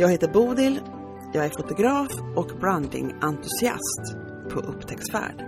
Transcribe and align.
Jag 0.00 0.10
heter 0.10 0.28
Bodil, 0.28 0.80
jag 1.32 1.44
är 1.44 1.50
fotograf 1.50 2.08
och 2.36 2.46
brandingentusiast 2.60 4.16
på 4.50 4.60
upptäcktsfärd. 4.60 5.44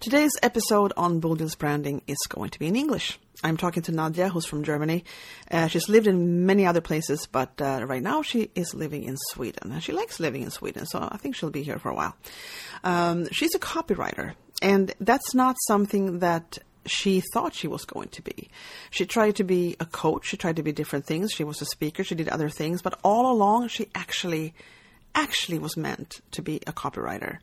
Today's 0.00 0.30
episode 0.42 0.94
on 0.96 1.20
Bodil's 1.20 1.58
branding 1.58 2.02
is 2.06 2.16
going 2.28 2.50
to 2.50 2.58
be 2.58 2.66
in 2.66 2.76
English. 2.76 3.18
I'm 3.44 3.56
talking 3.56 3.82
to 3.84 3.92
Nadia, 3.92 4.28
who's 4.28 4.46
from 4.46 4.64
Germany. 4.64 5.04
Uh, 5.50 5.68
she's 5.68 5.88
lived 5.88 6.08
in 6.08 6.46
many 6.46 6.66
other 6.66 6.80
places, 6.80 7.28
but 7.32 7.60
uh, 7.60 7.86
right 7.86 8.02
now 8.02 8.22
she 8.22 8.50
is 8.54 8.74
living 8.74 9.04
in 9.04 9.16
Sweden. 9.30 9.70
And 9.72 9.82
she 9.82 9.92
likes 9.92 10.18
living 10.18 10.42
in 10.42 10.50
Sweden, 10.50 10.86
so 10.86 10.98
I 10.98 11.16
think 11.18 11.36
she'll 11.36 11.50
be 11.50 11.62
here 11.62 11.78
for 11.78 11.90
a 11.90 11.94
while. 11.94 12.16
Um, 12.82 13.28
she's 13.30 13.54
a 13.54 13.60
copywriter, 13.60 14.32
and 14.62 14.92
that's 15.00 15.32
not 15.32 15.56
something 15.68 16.18
that 16.18 16.58
she 16.86 17.22
thought 17.32 17.54
she 17.54 17.68
was 17.68 17.84
going 17.84 18.08
to 18.08 18.22
be. 18.22 18.48
She 18.90 19.06
tried 19.06 19.36
to 19.36 19.44
be 19.44 19.76
a 19.80 19.86
coach, 19.86 20.26
she 20.26 20.36
tried 20.36 20.56
to 20.56 20.62
be 20.62 20.72
different 20.72 21.06
things, 21.06 21.32
she 21.32 21.44
was 21.44 21.62
a 21.62 21.66
speaker, 21.66 22.04
she 22.04 22.14
did 22.14 22.28
other 22.28 22.48
things, 22.48 22.82
but 22.82 22.98
all 23.02 23.30
along 23.30 23.68
she 23.68 23.88
actually 23.94 24.54
actually 25.14 25.58
was 25.58 25.76
meant 25.76 26.20
to 26.32 26.42
be 26.42 26.56
a 26.66 26.72
copywriter. 26.72 27.38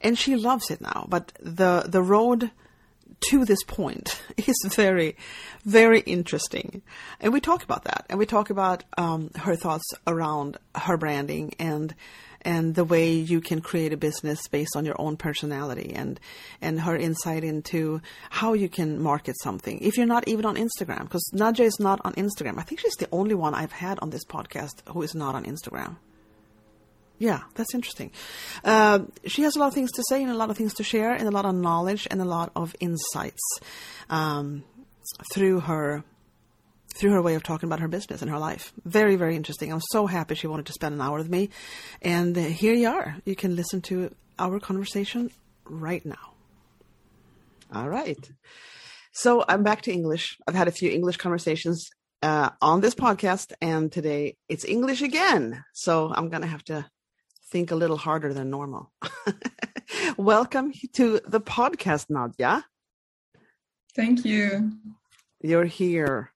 And 0.00 0.18
she 0.18 0.36
loves 0.36 0.70
it 0.70 0.80
now, 0.80 1.06
but 1.08 1.32
the 1.40 1.84
the 1.86 2.02
road 2.02 2.50
to 3.30 3.44
this 3.44 3.62
point 3.64 4.20
is 4.36 4.56
very, 4.66 5.16
very 5.64 6.00
interesting. 6.00 6.82
And 7.20 7.32
we 7.32 7.40
talk 7.40 7.62
about 7.62 7.84
that. 7.84 8.06
And 8.08 8.18
we 8.18 8.26
talk 8.26 8.50
about 8.50 8.84
um, 8.98 9.30
her 9.36 9.56
thoughts 9.56 9.88
around 10.06 10.58
her 10.74 10.96
branding 10.96 11.54
and 11.58 11.94
and 12.44 12.74
the 12.74 12.84
way 12.84 13.12
you 13.12 13.40
can 13.40 13.60
create 13.60 13.92
a 13.92 13.96
business 13.96 14.46
based 14.48 14.76
on 14.76 14.84
your 14.84 14.96
own 14.98 15.16
personality 15.16 15.92
and 15.94 16.20
and 16.60 16.80
her 16.80 16.96
insight 16.96 17.44
into 17.44 18.00
how 18.30 18.52
you 18.52 18.68
can 18.68 19.00
market 19.00 19.34
something 19.42 19.78
if 19.80 19.96
you're 19.96 20.06
not 20.06 20.26
even 20.28 20.44
on 20.44 20.56
Instagram 20.56 21.02
because 21.02 21.28
Nadia 21.32 21.66
is 21.66 21.78
not 21.80 22.00
on 22.04 22.12
Instagram. 22.14 22.58
I 22.58 22.62
think 22.62 22.80
she's 22.80 22.96
the 22.96 23.08
only 23.12 23.34
one 23.34 23.54
I've 23.54 23.72
had 23.72 23.98
on 24.00 24.10
this 24.10 24.24
podcast 24.24 24.86
who 24.88 25.02
is 25.02 25.14
not 25.14 25.34
on 25.34 25.44
Instagram. 25.44 25.96
Yeah, 27.18 27.42
that's 27.54 27.74
interesting. 27.74 28.10
Uh, 28.64 29.00
she 29.24 29.42
has 29.42 29.54
a 29.54 29.58
lot 29.58 29.68
of 29.68 29.74
things 29.74 29.92
to 29.92 30.02
say 30.08 30.22
and 30.22 30.32
a 30.32 30.36
lot 30.36 30.50
of 30.50 30.56
things 30.56 30.74
to 30.74 30.82
share 30.82 31.12
and 31.12 31.28
a 31.28 31.30
lot 31.30 31.46
of 31.46 31.54
knowledge 31.54 32.08
and 32.10 32.20
a 32.20 32.24
lot 32.24 32.50
of 32.56 32.74
insights 32.80 33.42
um, 34.10 34.64
through 35.32 35.60
her 35.60 36.04
through 36.94 37.10
her 37.10 37.22
way 37.22 37.34
of 37.34 37.42
talking 37.42 37.68
about 37.68 37.80
her 37.80 37.88
business 37.88 38.22
and 38.22 38.30
her 38.30 38.38
life. 38.38 38.72
Very, 38.84 39.16
very 39.16 39.36
interesting. 39.36 39.72
I'm 39.72 39.80
so 39.80 40.06
happy 40.06 40.34
she 40.34 40.46
wanted 40.46 40.66
to 40.66 40.72
spend 40.72 40.94
an 40.94 41.00
hour 41.00 41.18
with 41.18 41.28
me. 41.28 41.50
And 42.00 42.36
here 42.36 42.74
you 42.74 42.88
are. 42.88 43.16
You 43.24 43.34
can 43.34 43.56
listen 43.56 43.82
to 43.82 44.14
our 44.38 44.60
conversation 44.60 45.30
right 45.64 46.04
now. 46.06 46.34
All 47.72 47.88
right. 47.88 48.30
So 49.12 49.44
I'm 49.48 49.62
back 49.62 49.82
to 49.82 49.92
English. 49.92 50.38
I've 50.46 50.54
had 50.54 50.68
a 50.68 50.72
few 50.72 50.90
English 50.90 51.16
conversations 51.16 51.88
uh, 52.22 52.50
on 52.62 52.80
this 52.80 52.94
podcast, 52.94 53.52
and 53.60 53.92
today 53.92 54.36
it's 54.48 54.64
English 54.64 55.02
again. 55.02 55.64
So 55.72 56.12
I'm 56.14 56.30
going 56.30 56.42
to 56.42 56.48
have 56.48 56.64
to 56.64 56.86
think 57.50 57.70
a 57.70 57.76
little 57.76 57.96
harder 57.96 58.32
than 58.32 58.50
normal. 58.50 58.92
Welcome 60.16 60.72
to 60.94 61.20
the 61.26 61.40
podcast, 61.40 62.06
Nadia. 62.08 62.64
Thank 63.94 64.24
you. 64.24 64.72
You're 65.40 65.66
here. 65.66 66.33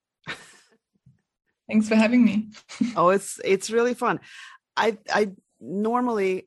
Thanks 1.69 1.87
for 1.87 1.95
having 1.95 2.25
me. 2.25 2.49
oh, 2.95 3.09
it's 3.09 3.39
it's 3.45 3.69
really 3.69 3.93
fun. 3.93 4.19
I 4.75 4.97
I 5.13 5.31
normally 5.61 6.45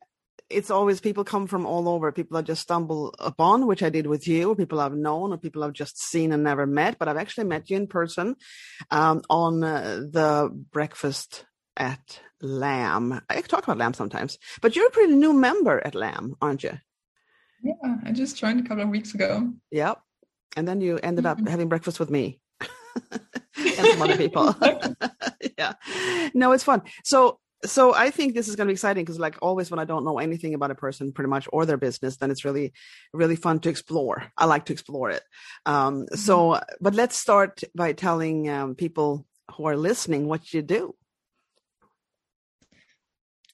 it's 0.51 0.71
always 0.71 1.01
people 1.01 1.25
come 1.25 1.47
from 1.47 1.65
all 1.65 1.89
over. 1.89 2.13
People 2.13 2.37
I 2.37 2.43
just 2.43 2.63
stumble 2.63 3.15
upon, 3.19 3.67
which 3.67 3.83
I 3.83 3.89
did 3.89 4.07
with 4.07 4.27
you. 4.29 4.55
People 4.55 4.81
I've 4.81 4.95
known, 4.95 5.33
or 5.33 5.39
people 5.39 5.65
I've 5.65 5.73
just 5.73 5.99
seen 5.99 6.33
and 6.33 6.43
never 6.43 6.67
met. 6.67 6.99
But 6.99 7.09
I've 7.09 7.17
actually 7.17 7.45
met 7.45 7.71
you 7.71 7.77
in 7.77 7.87
person 7.87 8.37
um, 8.91 9.23
on 9.31 9.63
uh, 9.65 10.03
the 10.11 10.51
breakfast 10.73 11.47
at 11.77 12.21
Lamb. 12.41 13.21
I 13.31 13.41
talk 13.43 13.65
about 13.65 13.79
Lamb 13.79 13.95
sometimes, 13.95 14.39
but 14.61 14.77
you're 14.77 14.89
a 14.89 14.91
pretty 14.91 15.15
new 15.15 15.33
member 15.33 15.81
at 15.85 15.95
Lamb, 15.95 16.35
aren't 16.43 16.65
you? 16.65 16.79
Yeah, 17.63 17.97
I 18.05 18.13
just 18.13 18.37
joined 18.37 18.61
a 18.61 18.69
couple 18.69 18.83
of 18.83 18.91
weeks 18.91 19.15
ago. 19.15 19.53
Yep, 19.71 20.01
and 20.57 20.67
then 20.67 20.81
you 20.81 20.99
ended 21.03 21.27
up 21.27 21.39
mm-hmm. 21.39 21.47
having 21.47 21.69
breakfast 21.69 22.01
with 22.01 22.11
me 22.11 22.41
and 23.83 23.99
some 23.99 24.03
other 24.03 24.17
people. 24.17 24.55
yeah, 25.59 25.75
no, 26.35 26.53
it's 26.53 26.65
fun. 26.65 26.83
So 27.05 27.39
so 27.65 27.95
I 27.95 28.11
think 28.11 28.35
this 28.35 28.49
is 28.49 28.57
going 28.57 28.67
to 28.67 28.71
be 28.71 28.75
exciting 28.75 29.05
because, 29.05 29.21
like 29.21 29.37
always, 29.41 29.71
when 29.71 29.79
I 29.79 29.85
don't 29.85 30.05
know 30.05 30.19
anything 30.19 30.55
about 30.55 30.71
a 30.71 30.75
person, 30.75 31.13
pretty 31.13 31.29
much, 31.29 31.47
or 31.53 31.65
their 31.65 31.77
business, 31.77 32.17
then 32.17 32.31
it's 32.31 32.45
really, 32.45 32.73
really 33.13 33.37
fun 33.37 33.61
to 33.61 33.69
explore. 33.69 34.25
I 34.37 34.47
like 34.47 34.65
to 34.67 34.73
explore 34.73 35.11
it. 35.11 35.23
Um, 35.65 36.03
mm-hmm. 36.03 36.17
So, 36.17 36.61
but 36.81 36.95
let's 36.95 37.17
start 37.17 37.63
by 37.75 37.93
telling 37.93 38.49
um, 38.49 38.75
people 38.75 39.27
who 39.55 39.67
are 39.67 39.77
listening 39.77 40.27
what 40.27 40.53
you 40.53 40.63
do. 40.63 40.95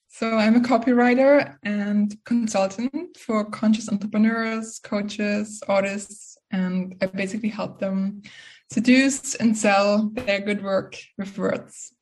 So 0.09 0.37
I'm 0.37 0.57
a 0.57 0.61
copywriter 0.61 1.57
and 1.63 2.13
consultant 2.25 3.17
for 3.19 3.45
conscious 3.45 3.89
entrepreneurs, 3.89 4.81
coaches, 4.81 5.63
artists, 5.69 6.37
and 6.51 6.97
I 7.01 7.07
basically 7.07 7.51
help 7.51 7.79
them 7.79 8.23
seduce 8.71 9.35
and 9.35 9.57
sell 9.57 10.11
their 10.13 10.41
good 10.41 10.63
work 10.63 10.97
with 11.17 11.37
words. 11.39 11.93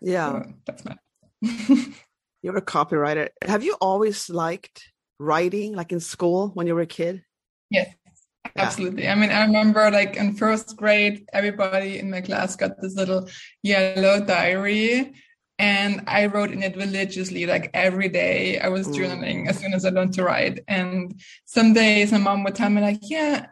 Yeah, 0.00 0.42
so 0.42 0.52
that's 0.66 0.84
my. 0.84 0.96
You're 2.42 2.56
a 2.56 2.62
copywriter. 2.62 3.28
Have 3.42 3.64
you 3.64 3.76
always 3.80 4.28
liked 4.28 4.92
writing, 5.18 5.74
like 5.74 5.92
in 5.92 6.00
school 6.00 6.50
when 6.54 6.66
you 6.66 6.74
were 6.74 6.82
a 6.82 6.86
kid? 6.86 7.24
Yes, 7.70 7.94
absolutely. 8.56 9.08
I 9.08 9.14
mean, 9.14 9.30
I 9.30 9.44
remember 9.44 9.90
like 9.90 10.16
in 10.16 10.34
first 10.34 10.76
grade, 10.76 11.26
everybody 11.32 11.98
in 11.98 12.10
my 12.10 12.20
class 12.20 12.56
got 12.56 12.80
this 12.80 12.94
little 12.96 13.28
yellow 13.62 14.24
diary 14.24 15.14
and 15.58 16.02
I 16.06 16.26
wrote 16.26 16.50
in 16.50 16.62
it 16.62 16.76
religiously, 16.76 17.46
like 17.46 17.70
every 17.74 18.08
day. 18.08 18.58
I 18.58 18.68
was 18.68 18.88
mm. 18.88 18.94
journaling 18.94 19.48
as 19.48 19.58
soon 19.58 19.72
as 19.72 19.84
I 19.84 19.90
learned 19.90 20.14
to 20.14 20.24
write. 20.24 20.60
And 20.66 21.20
some 21.44 21.72
days 21.72 22.10
my 22.10 22.18
mom 22.18 22.42
would 22.44 22.56
tell 22.56 22.70
me, 22.70 22.82
like, 22.82 22.98
yeah, 23.02 23.46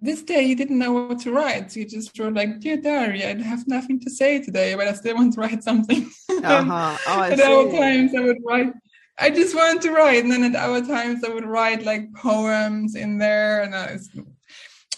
this 0.00 0.22
day 0.22 0.42
you 0.42 0.54
didn't 0.54 0.78
know 0.78 0.92
what 0.92 1.20
to 1.20 1.32
write. 1.32 1.74
You 1.74 1.84
just 1.84 2.18
wrote 2.18 2.34
like, 2.34 2.60
dear 2.60 2.76
diary, 2.76 3.24
I 3.24 3.34
have 3.42 3.66
nothing 3.66 4.00
to 4.00 4.10
say 4.10 4.42
today, 4.42 4.74
but 4.74 4.88
I 4.88 4.92
still 4.92 5.16
want 5.16 5.34
to 5.34 5.40
write 5.40 5.62
something. 5.62 6.10
Uh-huh. 6.42 6.96
Oh, 7.06 7.22
at 7.22 7.38
other 7.38 7.70
times 7.70 8.14
I 8.14 8.20
would 8.20 8.38
write. 8.46 8.72
I 9.18 9.28
just 9.28 9.54
wanted 9.54 9.82
to 9.82 9.92
write, 9.92 10.24
and 10.24 10.32
then 10.32 10.42
at 10.42 10.56
other 10.56 10.86
times 10.86 11.22
I 11.22 11.28
would 11.28 11.44
write 11.44 11.84
like 11.84 12.10
poems 12.14 12.94
in 12.94 13.18
there, 13.18 13.62
and 13.62 13.74
uh, 13.74 13.88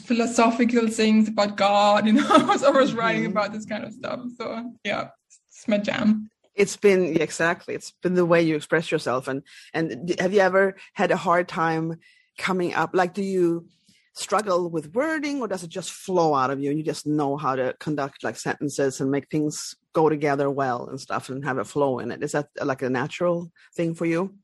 philosophical 0.02 0.86
things 0.86 1.26
about 1.26 1.56
God. 1.56 2.06
You 2.06 2.12
know, 2.12 2.28
I 2.30 2.44
was 2.44 2.62
always 2.62 2.90
mm-hmm. 2.90 2.98
writing 2.98 3.26
about 3.26 3.52
this 3.52 3.66
kind 3.66 3.82
of 3.82 3.92
stuff. 3.92 4.20
So 4.38 4.72
yeah, 4.84 5.08
it's 5.48 5.66
my 5.66 5.78
jam 5.78 6.30
it's 6.54 6.76
been 6.76 7.16
exactly 7.20 7.74
it's 7.74 7.92
been 8.02 8.14
the 8.14 8.26
way 8.26 8.42
you 8.42 8.54
express 8.54 8.90
yourself 8.90 9.26
and 9.26 9.42
and 9.72 10.14
have 10.20 10.34
you 10.34 10.40
ever 10.40 10.76
had 10.92 11.10
a 11.10 11.16
hard 11.16 11.48
time 11.48 11.96
coming 12.38 12.74
up 12.74 12.90
like 12.92 13.14
do 13.14 13.22
you 13.22 13.66
struggle 14.14 14.68
with 14.68 14.94
wording 14.94 15.40
or 15.40 15.48
does 15.48 15.62
it 15.62 15.70
just 15.70 15.90
flow 15.90 16.34
out 16.34 16.50
of 16.50 16.60
you 16.60 16.70
and 16.70 16.78
you 16.78 16.84
just 16.84 17.06
know 17.06 17.36
how 17.36 17.56
to 17.56 17.74
conduct 17.80 18.22
like 18.22 18.36
sentences 18.36 19.00
and 19.00 19.10
make 19.10 19.28
things 19.30 19.74
go 19.94 20.08
together 20.08 20.50
well 20.50 20.86
and 20.88 21.00
stuff 21.00 21.28
and 21.28 21.44
have 21.44 21.58
a 21.58 21.64
flow 21.64 21.98
in 21.98 22.10
it 22.10 22.22
is 22.22 22.32
that 22.32 22.48
like 22.62 22.82
a 22.82 22.90
natural 22.90 23.50
thing 23.74 23.94
for 23.94 24.04
you 24.04 24.34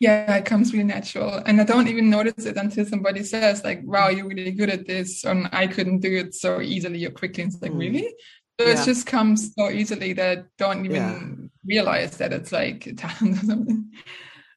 yeah 0.00 0.34
it 0.34 0.44
comes 0.44 0.72
really 0.72 0.84
natural 0.84 1.40
and 1.46 1.60
i 1.60 1.64
don't 1.64 1.88
even 1.88 2.10
notice 2.10 2.46
it 2.46 2.56
until 2.56 2.84
somebody 2.84 3.22
says 3.22 3.62
like 3.62 3.80
wow 3.84 4.08
you're 4.08 4.26
really 4.26 4.50
good 4.50 4.70
at 4.70 4.86
this 4.86 5.24
and 5.24 5.48
i 5.52 5.66
couldn't 5.66 6.00
do 6.00 6.16
it 6.16 6.34
so 6.34 6.60
easily 6.60 7.04
or 7.04 7.10
quickly 7.10 7.44
and 7.44 7.52
it's 7.52 7.62
like 7.62 7.72
mm. 7.72 7.78
really 7.78 8.12
so 8.58 8.66
yeah. 8.66 8.80
it 8.80 8.84
just 8.86 9.06
comes 9.06 9.52
so 9.54 9.70
easily 9.70 10.14
that 10.14 10.38
I 10.38 10.42
don't 10.56 10.86
even 10.86 11.50
yeah. 11.66 11.74
realize 11.74 12.16
that 12.16 12.32
it's 12.32 12.52
like 12.52 12.90
talent 12.96 13.42
or 13.42 13.46
something. 13.46 13.90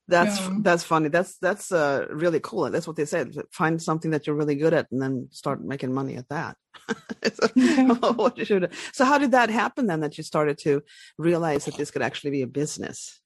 That's 0.10 0.40
yeah. 0.40 0.58
that's 0.62 0.84
funny. 0.84 1.10
That's 1.10 1.38
that's 1.38 1.72
uh, 1.72 2.08
really 2.10 2.40
cool. 2.40 2.66
And 2.66 2.74
that's 2.74 2.88
what 2.88 2.96
they 2.96 3.06
said. 3.06 3.36
Find 3.52 3.80
something 3.80 4.10
that 4.12 4.26
you're 4.26 4.36
really 4.36 4.56
good 4.56 4.74
at, 4.74 4.88
and 4.92 5.00
then 5.00 5.28
start 5.32 5.64
making 5.64 5.94
money 5.94 6.16
at 6.16 6.28
that. 6.30 6.58
so, 7.34 8.70
so 8.92 9.06
how 9.06 9.20
did 9.20 9.32
that 9.32 9.52
happen 9.52 9.86
then? 9.86 10.00
That 10.00 10.18
you 10.18 10.24
started 10.24 10.58
to 10.60 10.82
realize 11.20 11.66
that 11.66 11.76
this 11.76 11.92
could 11.92 12.02
actually 12.02 12.32
be 12.32 12.42
a 12.42 12.48
business. 12.48 13.22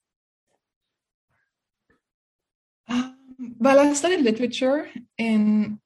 Um, 2.89 3.15
well, 3.59 3.79
I 3.79 3.93
studied 3.93 4.21
literature 4.21 4.89
in 5.17 5.79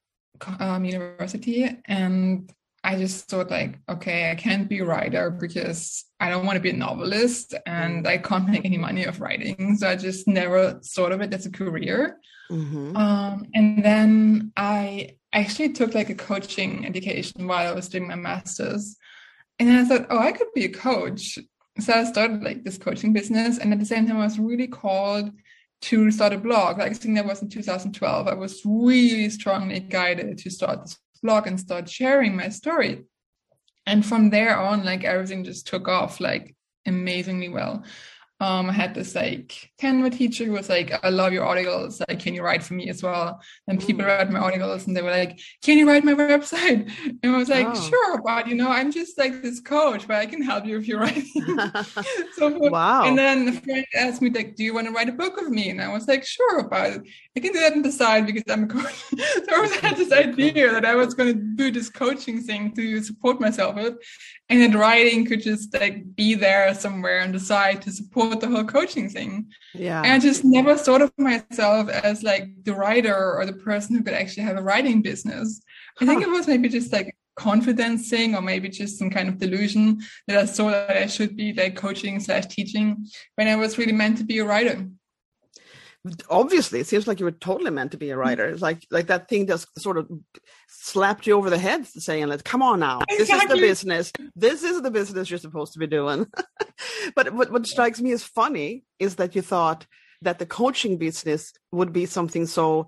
um, 0.59 0.83
university, 0.83 1.69
and 1.85 2.51
I 2.87 2.95
just 2.95 3.29
thought 3.29 3.51
like, 3.51 3.79
okay, 3.89 4.31
I 4.31 4.35
can't 4.35 4.69
be 4.69 4.79
a 4.79 4.85
writer 4.85 5.29
because 5.29 6.05
I 6.21 6.29
don't 6.29 6.45
want 6.45 6.55
to 6.55 6.61
be 6.61 6.69
a 6.69 6.73
novelist 6.73 7.53
and 7.65 8.07
I 8.07 8.17
can't 8.17 8.47
make 8.49 8.63
any 8.63 8.77
money 8.77 9.03
of 9.03 9.19
writing. 9.19 9.75
So 9.75 9.89
I 9.89 9.97
just 9.97 10.25
never 10.25 10.79
thought 10.79 11.11
of 11.11 11.19
it 11.19 11.33
as 11.33 11.45
a 11.45 11.51
career. 11.51 12.17
Mm-hmm. 12.49 12.95
Um, 12.95 13.45
and 13.53 13.83
then 13.83 14.53
I 14.55 15.17
actually 15.33 15.73
took 15.73 15.95
like 15.95 16.09
a 16.09 16.15
coaching 16.15 16.85
education 16.85 17.45
while 17.45 17.67
I 17.67 17.75
was 17.75 17.89
doing 17.89 18.07
my 18.07 18.15
master's. 18.15 18.95
And 19.59 19.67
then 19.67 19.83
I 19.83 19.85
thought, 19.85 20.07
oh, 20.09 20.19
I 20.19 20.31
could 20.31 20.53
be 20.55 20.63
a 20.63 20.69
coach. 20.69 21.37
So 21.79 21.91
I 21.91 22.05
started 22.05 22.41
like 22.41 22.63
this 22.63 22.77
coaching 22.77 23.11
business. 23.11 23.57
And 23.57 23.73
at 23.73 23.79
the 23.79 23.85
same 23.85 24.07
time, 24.07 24.15
I 24.15 24.23
was 24.23 24.39
really 24.39 24.67
called 24.67 25.29
to 25.81 26.09
start 26.09 26.31
a 26.31 26.37
blog. 26.37 26.77
Like 26.77 26.91
I 26.91 26.93
think 26.93 27.15
that 27.15 27.25
was 27.25 27.41
in 27.41 27.49
2012. 27.49 28.27
I 28.29 28.33
was 28.33 28.61
really 28.63 29.29
strongly 29.29 29.81
guided 29.81 30.37
to 30.37 30.49
start 30.49 30.83
this 30.83 30.97
blog 31.27 31.45
and 31.45 31.59
start 31.59 31.89
sharing 31.89 32.35
my 32.35 32.47
story. 32.47 33.03
And 33.85 34.05
from 34.05 34.29
there 34.29 34.57
on, 34.57 34.85
like 34.85 35.03
everything 35.03 35.43
just 35.43 35.67
took 35.67 35.87
off 35.87 36.19
like 36.21 36.55
amazingly 36.85 37.49
well 37.49 37.83
um, 38.39 38.69
I 38.69 38.73
had 38.73 38.93
this 38.93 39.15
like 39.15 39.71
Canva 39.81 40.15
teacher 40.15 40.45
who 40.45 40.51
was 40.51 40.69
like, 40.69 40.93
I 41.03 41.09
love 41.09 41.33
your 41.33 41.43
articles. 41.43 41.99
Like, 42.07 42.19
can 42.19 42.35
you 42.35 42.43
write 42.43 42.61
for 42.61 42.75
me 42.75 42.87
as 42.87 43.01
well? 43.01 43.41
And 43.67 43.79
people 43.79 44.03
mm. 44.03 44.07
read 44.07 44.31
my 44.31 44.39
articles 44.39 44.85
and 44.85 44.95
they 44.95 45.01
were 45.01 45.09
like, 45.09 45.39
Can 45.63 45.79
you 45.79 45.87
write 45.87 46.03
my 46.03 46.13
website? 46.13 46.91
And 47.23 47.35
I 47.35 47.37
was 47.37 47.49
like, 47.49 47.65
oh. 47.67 47.89
Sure, 47.89 48.21
but 48.21 48.47
you 48.47 48.53
know, 48.53 48.69
I'm 48.69 48.91
just 48.91 49.17
like 49.17 49.41
this 49.41 49.59
coach, 49.59 50.07
but 50.07 50.17
I 50.17 50.27
can 50.27 50.43
help 50.43 50.67
you 50.67 50.77
if 50.77 50.87
you're 50.87 50.99
writing. 50.99 51.25
so 52.35 52.49
wow. 52.49 53.05
And 53.05 53.17
then 53.17 53.47
a 53.47 53.53
friend 53.53 53.85
asked 53.95 54.21
me, 54.21 54.29
like, 54.29 54.55
do 54.55 54.63
you 54.63 54.73
want 54.73 54.85
to 54.85 54.93
write 54.93 55.09
a 55.09 55.13
book 55.13 55.35
with 55.35 55.49
me? 55.49 55.71
And 55.71 55.81
I 55.81 55.91
was 55.91 56.07
like, 56.07 56.23
sure, 56.23 56.67
but 56.69 57.01
I 57.35 57.39
can 57.39 57.53
do 57.53 57.59
that 57.59 57.73
on 57.73 57.81
the 57.81 57.91
side 57.91 58.27
because 58.27 58.43
I'm 58.49 58.65
a 58.65 58.67
coach. 58.67 59.03
so 59.09 59.17
I 59.49 59.79
had 59.81 59.97
this 59.97 60.11
idea 60.11 60.71
that 60.71 60.85
I 60.85 60.93
was 60.93 61.15
going 61.15 61.33
to 61.33 61.39
do 61.39 61.71
this 61.71 61.89
coaching 61.89 62.41
thing 62.41 62.71
to 62.73 63.01
support 63.01 63.41
myself 63.41 63.75
with 63.75 63.97
and 64.49 64.61
that 64.61 64.77
writing 64.77 65.25
could 65.25 65.41
just 65.41 65.73
like 65.73 66.15
be 66.15 66.33
there 66.33 66.73
somewhere 66.73 67.21
on 67.21 67.31
the 67.31 67.39
side 67.39 67.81
to 67.81 67.91
support 67.91 68.26
the 68.35 68.49
whole 68.49 68.63
coaching 68.63 69.09
thing. 69.09 69.47
Yeah. 69.73 70.01
And 70.01 70.11
i 70.13 70.19
just 70.19 70.43
never 70.43 70.75
thought 70.75 71.01
of 71.01 71.11
myself 71.17 71.89
as 71.89 72.23
like 72.23 72.45
the 72.63 72.73
writer 72.73 73.35
or 73.35 73.45
the 73.45 73.53
person 73.53 73.95
who 73.95 74.03
could 74.03 74.13
actually 74.13 74.43
have 74.43 74.57
a 74.57 74.61
writing 74.61 75.01
business. 75.01 75.61
Huh. 75.97 76.05
i 76.05 76.07
think 76.07 76.21
it 76.21 76.29
was 76.29 76.47
maybe 76.47 76.69
just 76.69 76.93
like 76.93 77.15
confidence 77.37 78.09
thing 78.09 78.35
or 78.35 78.41
maybe 78.41 78.67
just 78.67 78.97
some 78.97 79.11
kind 79.11 79.29
of 79.29 79.37
delusion 79.37 79.99
that 80.27 80.37
i 80.37 80.45
saw 80.45 80.69
that 80.71 80.97
i 80.97 81.05
should 81.05 81.37
be 81.37 81.53
like 81.53 81.75
coaching 81.75 82.19
slash 82.19 82.47
teaching 82.47 83.05
when 83.35 83.47
i 83.47 83.55
was 83.55 83.77
really 83.77 83.93
meant 83.93 84.17
to 84.17 84.23
be 84.23 84.39
a 84.39 84.45
writer 84.45 84.87
obviously 86.29 86.79
it 86.79 86.87
seems 86.87 87.07
like 87.07 87.19
you 87.19 87.25
were 87.25 87.31
totally 87.31 87.71
meant 87.71 87.91
to 87.91 87.97
be 87.97 88.11
a 88.11 88.15
mm. 88.15 88.19
writer. 88.19 88.45
It's 88.45 88.61
like 88.61 88.85
like 88.91 89.07
that 89.07 89.29
thing 89.29 89.47
just 89.47 89.67
sort 89.79 89.97
of 89.97 90.09
slapped 90.67 91.27
you 91.27 91.33
over 91.37 91.49
the 91.49 91.57
head 91.57 91.85
saying 91.87 92.27
like 92.27 92.43
come 92.43 92.61
on 92.61 92.79
now. 92.79 93.01
This 93.09 93.29
is 93.29 93.47
the 93.47 93.55
business. 93.55 94.11
This 94.35 94.63
is 94.63 94.81
the 94.81 94.91
business 94.91 95.29
you're 95.29 95.39
supposed 95.39 95.73
to 95.73 95.79
be 95.79 95.87
doing. 95.87 96.27
But 97.15 97.33
what, 97.33 97.51
what 97.51 97.65
strikes 97.65 98.01
me 98.01 98.11
as 98.11 98.23
funny 98.23 98.83
is 98.99 99.15
that 99.15 99.35
you 99.35 99.41
thought 99.41 99.87
that 100.21 100.37
the 100.37 100.45
coaching 100.45 100.97
business 100.97 101.51
would 101.71 101.91
be 101.91 102.05
something 102.05 102.45
so 102.45 102.87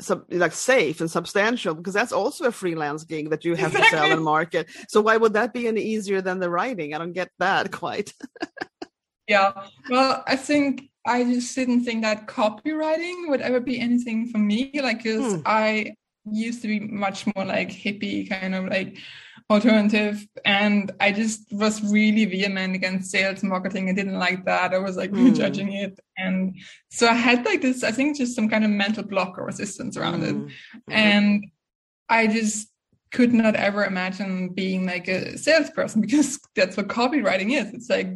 sub, 0.00 0.24
like 0.30 0.52
safe 0.52 1.00
and 1.00 1.10
substantial 1.10 1.74
because 1.74 1.94
that's 1.94 2.12
also 2.12 2.46
a 2.46 2.52
freelance 2.52 3.04
gig 3.04 3.30
that 3.30 3.44
you 3.46 3.54
have 3.54 3.70
exactly. 3.70 3.98
to 3.98 4.04
sell 4.04 4.12
and 4.12 4.24
market. 4.24 4.68
So 4.88 5.00
why 5.00 5.16
would 5.16 5.34
that 5.34 5.54
be 5.54 5.68
any 5.68 5.80
easier 5.80 6.20
than 6.20 6.38
the 6.38 6.50
writing? 6.50 6.94
I 6.94 6.98
don't 6.98 7.12
get 7.12 7.30
that 7.38 7.70
quite. 7.80 8.12
Yeah. 9.26 9.52
Well 9.88 10.22
i 10.26 10.36
think 10.36 10.89
I 11.10 11.24
just 11.24 11.56
didn't 11.56 11.82
think 11.84 12.02
that 12.02 12.28
copywriting 12.28 13.28
would 13.28 13.40
ever 13.40 13.58
be 13.58 13.80
anything 13.80 14.28
for 14.28 14.38
me. 14.38 14.70
Like, 14.80 15.02
because 15.02 15.34
hmm. 15.34 15.40
I 15.44 15.94
used 16.24 16.62
to 16.62 16.68
be 16.68 16.78
much 16.78 17.26
more 17.34 17.44
like 17.44 17.68
hippie, 17.70 18.30
kind 18.30 18.54
of 18.54 18.66
like 18.66 18.96
alternative. 19.50 20.24
And 20.44 20.92
I 21.00 21.10
just 21.10 21.52
was 21.52 21.82
really 21.82 22.26
vehement 22.26 22.76
against 22.76 23.10
sales 23.10 23.42
marketing. 23.42 23.88
I 23.88 23.92
didn't 23.92 24.20
like 24.20 24.44
that. 24.44 24.72
I 24.72 24.78
was 24.78 24.96
like 24.96 25.10
hmm. 25.10 25.32
judging 25.32 25.72
it. 25.72 25.98
And 26.16 26.54
so 26.90 27.08
I 27.08 27.14
had 27.14 27.44
like 27.44 27.60
this, 27.60 27.82
I 27.82 27.90
think 27.90 28.16
just 28.16 28.36
some 28.36 28.48
kind 28.48 28.64
of 28.64 28.70
mental 28.70 29.02
block 29.02 29.36
or 29.36 29.44
resistance 29.44 29.96
around 29.96 30.22
it. 30.22 30.36
Mm-hmm. 30.36 30.92
And 30.92 31.46
I 32.08 32.28
just 32.28 32.68
could 33.10 33.32
not 33.32 33.56
ever 33.56 33.84
imagine 33.84 34.50
being 34.50 34.86
like 34.86 35.08
a 35.08 35.36
salesperson 35.36 36.00
because 36.06 36.38
that's 36.54 36.76
what 36.76 36.86
copywriting 36.86 37.50
is. 37.60 37.74
It's 37.74 37.90
like 37.90 38.10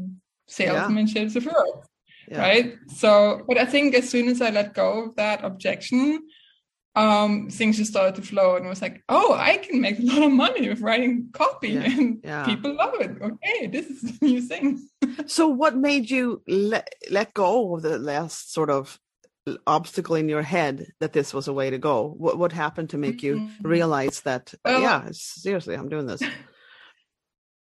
salesmanship 0.46 1.32
yeah. 1.35 1.38
of 1.38 1.88
yeah. 2.28 2.38
right 2.38 2.74
so 2.88 3.42
but 3.46 3.58
i 3.58 3.64
think 3.64 3.94
as 3.94 4.08
soon 4.08 4.28
as 4.28 4.40
i 4.40 4.50
let 4.50 4.74
go 4.74 5.04
of 5.04 5.16
that 5.16 5.44
objection 5.44 6.20
um 6.96 7.48
things 7.50 7.76
just 7.76 7.90
started 7.90 8.14
to 8.14 8.22
flow 8.22 8.56
and 8.56 8.68
was 8.68 8.80
like 8.80 9.02
oh 9.08 9.34
i 9.34 9.56
can 9.56 9.80
make 9.80 9.98
a 9.98 10.02
lot 10.02 10.22
of 10.22 10.32
money 10.32 10.68
with 10.68 10.80
writing 10.80 11.28
copy 11.32 11.70
yeah. 11.70 11.82
and 11.82 12.20
yeah. 12.22 12.44
people 12.44 12.74
love 12.74 12.94
it 13.00 13.10
okay 13.20 13.66
this 13.66 13.86
is 13.86 14.18
a 14.22 14.24
new 14.24 14.40
thing 14.40 14.80
so 15.26 15.48
what 15.48 15.76
made 15.76 16.08
you 16.08 16.40
let 16.46 16.92
let 17.10 17.34
go 17.34 17.74
of 17.74 17.82
the 17.82 17.98
last 17.98 18.52
sort 18.52 18.70
of 18.70 18.98
obstacle 19.66 20.14
in 20.14 20.28
your 20.28 20.42
head 20.42 20.86
that 21.00 21.12
this 21.12 21.34
was 21.34 21.48
a 21.48 21.52
way 21.52 21.68
to 21.68 21.78
go 21.78 22.14
what 22.16 22.38
what 22.38 22.52
happened 22.52 22.90
to 22.90 22.96
make 22.96 23.22
you 23.22 23.36
mm-hmm. 23.36 23.68
realize 23.68 24.20
that 24.22 24.54
well, 24.64 24.80
yeah 24.80 25.08
seriously 25.12 25.74
i'm 25.74 25.88
doing 25.88 26.06
this 26.06 26.22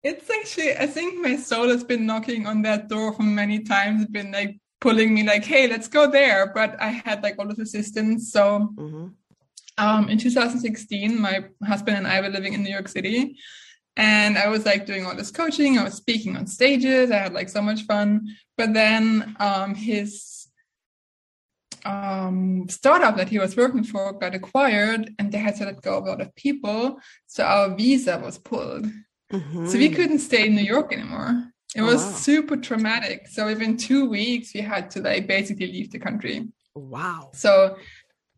it's 0.02 0.30
actually, 0.30 0.76
I 0.76 0.86
think 0.86 1.20
my 1.20 1.36
soul 1.36 1.68
has 1.68 1.82
been 1.82 2.06
knocking 2.06 2.46
on 2.46 2.62
that 2.62 2.88
door 2.88 3.12
for 3.12 3.22
many 3.22 3.60
times, 3.60 4.02
it's 4.02 4.10
been 4.10 4.32
like 4.32 4.58
pulling 4.80 5.14
me, 5.14 5.24
like, 5.24 5.44
hey, 5.44 5.66
let's 5.66 5.88
go 5.88 6.10
there. 6.10 6.52
But 6.54 6.80
I 6.80 6.88
had 6.88 7.22
like 7.22 7.36
all 7.38 7.48
this 7.48 7.58
resistance. 7.58 8.32
So 8.32 8.72
mm-hmm. 8.76 9.08
um, 9.78 10.08
in 10.08 10.18
2016, 10.18 11.20
my 11.20 11.44
husband 11.66 11.96
and 11.96 12.06
I 12.06 12.20
were 12.20 12.28
living 12.28 12.52
in 12.52 12.62
New 12.62 12.70
York 12.70 12.88
City. 12.88 13.36
And 13.96 14.38
I 14.38 14.48
was 14.48 14.64
like 14.64 14.86
doing 14.86 15.04
all 15.04 15.16
this 15.16 15.32
coaching. 15.32 15.76
I 15.76 15.82
was 15.82 15.94
speaking 15.94 16.36
on 16.36 16.46
stages. 16.46 17.10
I 17.10 17.16
had 17.16 17.32
like 17.32 17.48
so 17.48 17.60
much 17.60 17.82
fun. 17.82 18.28
But 18.56 18.72
then 18.72 19.34
um, 19.40 19.74
his 19.74 20.46
um, 21.84 22.68
startup 22.68 23.16
that 23.16 23.28
he 23.28 23.40
was 23.40 23.56
working 23.56 23.82
for 23.82 24.12
got 24.12 24.34
acquired 24.34 25.12
and 25.18 25.32
they 25.32 25.38
had 25.38 25.56
to 25.56 25.64
let 25.64 25.82
go 25.82 25.98
of 25.98 26.04
a 26.04 26.10
lot 26.10 26.20
of 26.20 26.34
people. 26.36 27.00
So 27.26 27.44
our 27.44 27.74
visa 27.74 28.18
was 28.18 28.38
pulled. 28.38 28.86
Mm-hmm. 29.32 29.66
So 29.66 29.78
we 29.78 29.90
couldn't 29.90 30.20
stay 30.20 30.46
in 30.46 30.54
New 30.54 30.62
York 30.62 30.92
anymore. 30.92 31.52
It 31.76 31.82
was 31.82 32.02
wow. 32.02 32.12
super 32.12 32.56
traumatic. 32.56 33.28
So 33.28 33.46
within 33.46 33.76
two 33.76 34.08
weeks, 34.08 34.54
we 34.54 34.60
had 34.60 34.90
to 34.92 35.02
like 35.02 35.26
basically 35.26 35.66
leave 35.66 35.90
the 35.90 35.98
country. 35.98 36.48
Wow. 36.74 37.30
So 37.34 37.76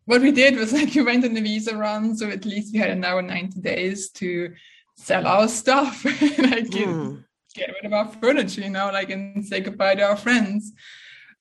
what 0.05 0.21
we 0.21 0.31
did 0.31 0.57
was 0.57 0.73
like 0.77 0.93
we 0.93 1.01
went 1.01 1.25
on 1.25 1.33
the 1.33 1.41
visa 1.41 1.75
run, 1.75 2.15
so 2.15 2.29
at 2.29 2.45
least 2.45 2.73
we 2.73 2.79
had 2.79 2.89
an 2.89 3.05
hour 3.05 3.21
90 3.21 3.61
days 3.61 4.09
to 4.11 4.53
sell 4.97 5.25
our 5.25 5.47
stuff, 5.47 6.03
like 6.05 6.69
mm. 6.69 7.23
get 7.55 7.69
rid 7.69 7.85
of 7.85 7.93
our 7.93 8.07
furniture, 8.07 8.61
you 8.61 8.69
know, 8.69 8.91
like 8.91 9.09
and 9.09 9.45
say 9.45 9.61
goodbye 9.61 9.95
to 9.95 10.03
our 10.03 10.17
friends. 10.17 10.73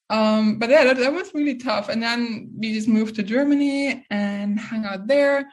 Um, 0.08 0.58
but 0.58 0.70
yeah, 0.70 0.84
that, 0.84 0.96
that 0.96 1.12
was 1.12 1.32
really 1.34 1.56
tough. 1.56 1.88
And 1.88 2.02
then 2.02 2.50
we 2.56 2.72
just 2.72 2.88
moved 2.88 3.14
to 3.16 3.22
Germany 3.22 4.04
and 4.10 4.58
hung 4.58 4.84
out 4.84 5.06
there. 5.06 5.48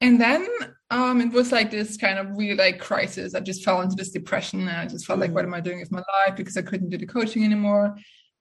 And 0.00 0.20
then 0.20 0.46
um, 0.90 1.20
it 1.20 1.32
was 1.32 1.50
like 1.50 1.70
this 1.70 1.96
kind 1.96 2.18
of 2.18 2.36
really 2.36 2.56
like 2.56 2.78
crisis. 2.78 3.34
I 3.34 3.40
just 3.40 3.64
fell 3.64 3.80
into 3.80 3.96
this 3.96 4.10
depression 4.10 4.60
and 4.60 4.70
I 4.70 4.86
just 4.86 5.06
felt 5.06 5.18
like, 5.18 5.32
what 5.32 5.44
mm. 5.44 5.48
am 5.48 5.54
I 5.54 5.60
doing 5.60 5.80
with 5.80 5.92
my 5.92 6.02
life? 6.26 6.36
Because 6.36 6.56
I 6.56 6.62
couldn't 6.62 6.90
do 6.90 6.98
the 6.98 7.06
coaching 7.06 7.44
anymore. 7.44 7.96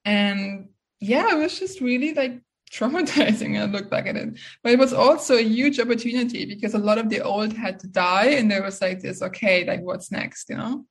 And 0.06 0.70
yeah, 1.00 1.32
it 1.32 1.38
was 1.38 1.58
just 1.58 1.82
really 1.82 2.14
like 2.14 2.42
traumatizing. 2.72 3.60
I 3.60 3.66
look 3.66 3.90
back 3.90 4.08
at 4.08 4.18
it. 4.18 4.38
But 4.64 4.74
it 4.74 4.80
was 4.80 4.94
also 4.94 5.38
a 5.38 5.44
huge 5.44 5.80
opportunity 5.80 6.46
because 6.46 6.74
a 6.74 6.80
lot 6.80 6.98
of 6.98 7.10
the 7.10 7.22
old 7.22 7.54
had 7.54 7.80
to 7.80 7.88
die. 7.88 8.32
And 8.32 8.50
there 8.52 8.64
was 8.64 8.82
like 8.82 9.00
this, 9.00 9.22
okay, 9.22 9.66
like 9.66 9.82
what's 9.82 10.12
next, 10.12 10.50
you 10.50 10.58
know? 10.58 10.86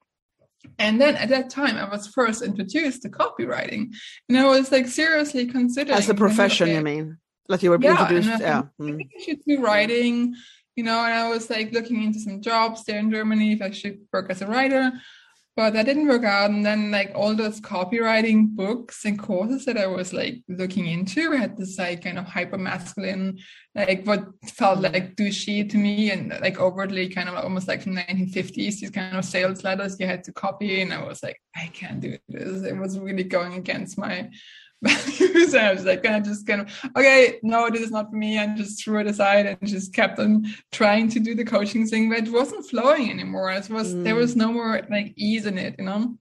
And 0.79 1.01
then 1.01 1.17
at 1.17 1.29
that 1.31 1.51
time, 1.51 1.77
I 1.77 1.89
was 1.89 2.07
first 2.07 2.43
introduced 2.43 3.03
to 3.03 3.09
copywriting. 3.09 3.95
And 4.29 4.39
I 4.39 4.47
was 4.47 4.71
like 4.71 4.87
seriously 4.87 5.47
considering. 5.47 5.99
As 5.99 6.09
a 6.09 6.15
profession, 6.15 6.69
okay, 6.69 6.77
you 6.77 6.83
mean? 6.83 7.19
Like 7.49 7.63
you 7.63 7.71
were 7.71 7.79
yeah, 7.81 8.01
introduced, 8.01 8.41
yeah. 8.41 8.63
I 8.81 8.85
think 8.85 9.11
I 9.19 9.23
should 9.23 9.45
be 9.45 9.57
writing 9.57 10.37
you 10.77 10.85
know, 10.85 11.05
and 11.05 11.13
I 11.13 11.29
was 11.29 11.51
like 11.51 11.73
looking 11.73 12.03
into 12.03 12.21
some 12.21 12.41
jobs 12.41 12.85
there 12.85 12.99
in 12.99 13.11
Germany 13.11 13.53
if 13.53 13.63
I 13.63 13.71
should 13.71 14.01
work 14.13 14.31
as 14.31 14.41
a 14.41 14.47
writer, 14.47 14.93
but 15.55 15.75
that 15.75 15.85
didn't 15.85 16.09
work 16.09 16.25
out. 16.25 16.51
And 16.51 16.65
then 16.65 16.91
like 16.91 17.13
all 17.15 17.35
those 17.35 17.61
copywriting 17.61 18.49
books 18.57 19.05
and 19.05 19.19
courses 19.19 19.67
that 19.67 19.77
I 19.77 19.87
was 19.87 20.15
like 20.15 20.43
looking 20.49 20.87
into 20.87 21.33
had 21.33 21.59
this 21.59 21.79
like 21.79 22.03
kind 22.03 22.19
of 22.19 22.25
hyper 22.25 22.57
masculine, 22.57 23.39
like 23.75 24.07
what 24.07 24.29
felt 24.47 24.81
like 24.81 25.15
douchey 25.15 25.69
to 25.69 25.77
me 25.77 26.11
and 26.11 26.31
like 26.41 26.59
overtly 26.59 27.11
kind 27.11 27.29
of 27.29 27.35
almost 27.35 27.69
like 27.69 27.83
from 27.83 27.97
1950s, 27.97 28.55
these 28.55 28.91
kind 28.91 29.17
of 29.17 29.27
sales 29.27 29.65
letters 29.65 30.01
you 30.01 30.07
had 30.07 30.25
to 30.25 30.33
copy. 30.33 30.81
And 30.81 30.93
I 30.95 31.05
was 31.05 31.23
like, 31.23 31.39
I 31.55 31.67
can't 31.75 32.01
do 32.01 32.17
this. 32.31 32.63
It 32.63 32.79
was 32.79 32.99
really 32.99 33.25
going 33.25 33.55
against 33.55 33.99
my 33.99 34.31
values. 35.33 35.55
And 35.55 35.67
I 35.67 35.73
was 35.73 35.85
like, 35.85 36.07
I 36.07 36.21
just 36.21 36.47
kind 36.47 36.63
of, 36.63 36.91
okay, 36.97 37.39
no, 37.43 37.71
this 37.71 37.83
is 37.83 37.91
not 37.91 38.11
for 38.11 38.17
me. 38.17 38.39
And 38.39 38.57
just 38.57 38.83
threw 38.83 39.01
it 39.01 39.07
aside 39.07 39.47
and 39.47 39.59
just 39.69 39.95
kept 39.95 40.19
on 40.19 40.47
trying 40.71 41.09
to 41.11 41.21
do 41.21 41.35
the 41.35 41.45
coaching 41.45 41.87
thing, 41.87 42.09
but 42.09 42.19
it 42.19 42.33
wasn't 42.33 42.69
flowing 42.69 43.11
anymore. 43.11 43.51
It 43.51 43.69
was, 43.71 43.95
mm. 43.95 44.05
there 44.05 44.15
was 44.15 44.37
no 44.37 44.53
more 44.53 44.81
like 44.91 45.13
ease 45.17 45.47
in 45.47 45.59
it, 45.59 45.77
you 45.79 45.85
know? 45.85 46.17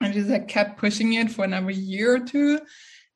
I 0.00 0.10
just 0.10 0.28
like 0.28 0.48
kept 0.48 0.78
pushing 0.78 1.12
it 1.14 1.30
for 1.30 1.44
another 1.44 1.70
year 1.70 2.14
or 2.14 2.20
two. 2.20 2.60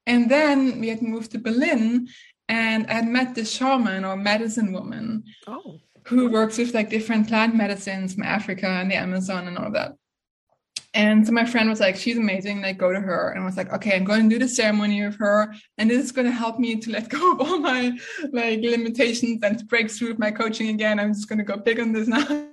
And 0.07 0.31
then 0.31 0.81
we 0.81 0.89
had 0.89 1.03
moved 1.03 1.33
to 1.33 1.39
Berlin 1.39 2.09
and 2.49 2.87
I 2.87 2.95
had 2.95 3.09
met 3.09 3.35
this 3.35 3.53
shaman 3.53 4.05
or 4.05 4.17
medicine 4.17 4.73
woman. 4.73 5.25
Oh. 5.47 5.81
who 6.05 6.31
works 6.31 6.57
with 6.57 6.73
like 6.73 6.89
different 6.89 7.27
plant 7.27 7.57
medicines 7.57 8.15
from 8.15 8.23
Africa 8.23 8.69
and 8.69 8.89
the 8.89 8.95
Amazon 8.95 9.49
and 9.49 9.59
all 9.59 9.73
that. 9.73 9.97
And 10.97 11.27
so 11.27 11.33
my 11.33 11.45
friend 11.45 11.69
was 11.69 11.79
like, 11.79 11.95
she's 11.95 12.17
amazing. 12.17 12.63
Like, 12.63 12.79
go 12.79 12.91
to 12.91 12.99
her. 12.99 13.29
And 13.29 13.43
I 13.43 13.45
was 13.45 13.59
like, 13.59 13.71
okay, 13.71 13.95
I'm 13.95 14.05
going 14.05 14.31
to 14.31 14.35
do 14.35 14.39
the 14.43 14.49
ceremony 14.49 15.05
with 15.05 15.19
her. 15.19 15.55
And 15.77 15.91
this 15.91 16.03
is 16.03 16.11
going 16.11 16.25
to 16.25 16.33
help 16.33 16.59
me 16.59 16.77
to 16.77 16.91
let 16.91 17.11
go 17.11 17.33
of 17.33 17.41
all 17.43 17.59
my 17.59 17.97
like 18.33 18.61
limitations 18.61 19.41
and 19.43 19.59
to 19.59 19.65
break 19.67 19.91
through 19.91 20.09
with 20.09 20.19
my 20.19 20.31
coaching 20.31 20.71
again. 20.71 20.99
I'm 20.99 21.13
just 21.13 21.29
going 21.29 21.39
to 21.39 21.45
go 21.45 21.59
big 21.59 21.81
on 21.81 21.93
this 21.93 22.09
now. 22.09 22.27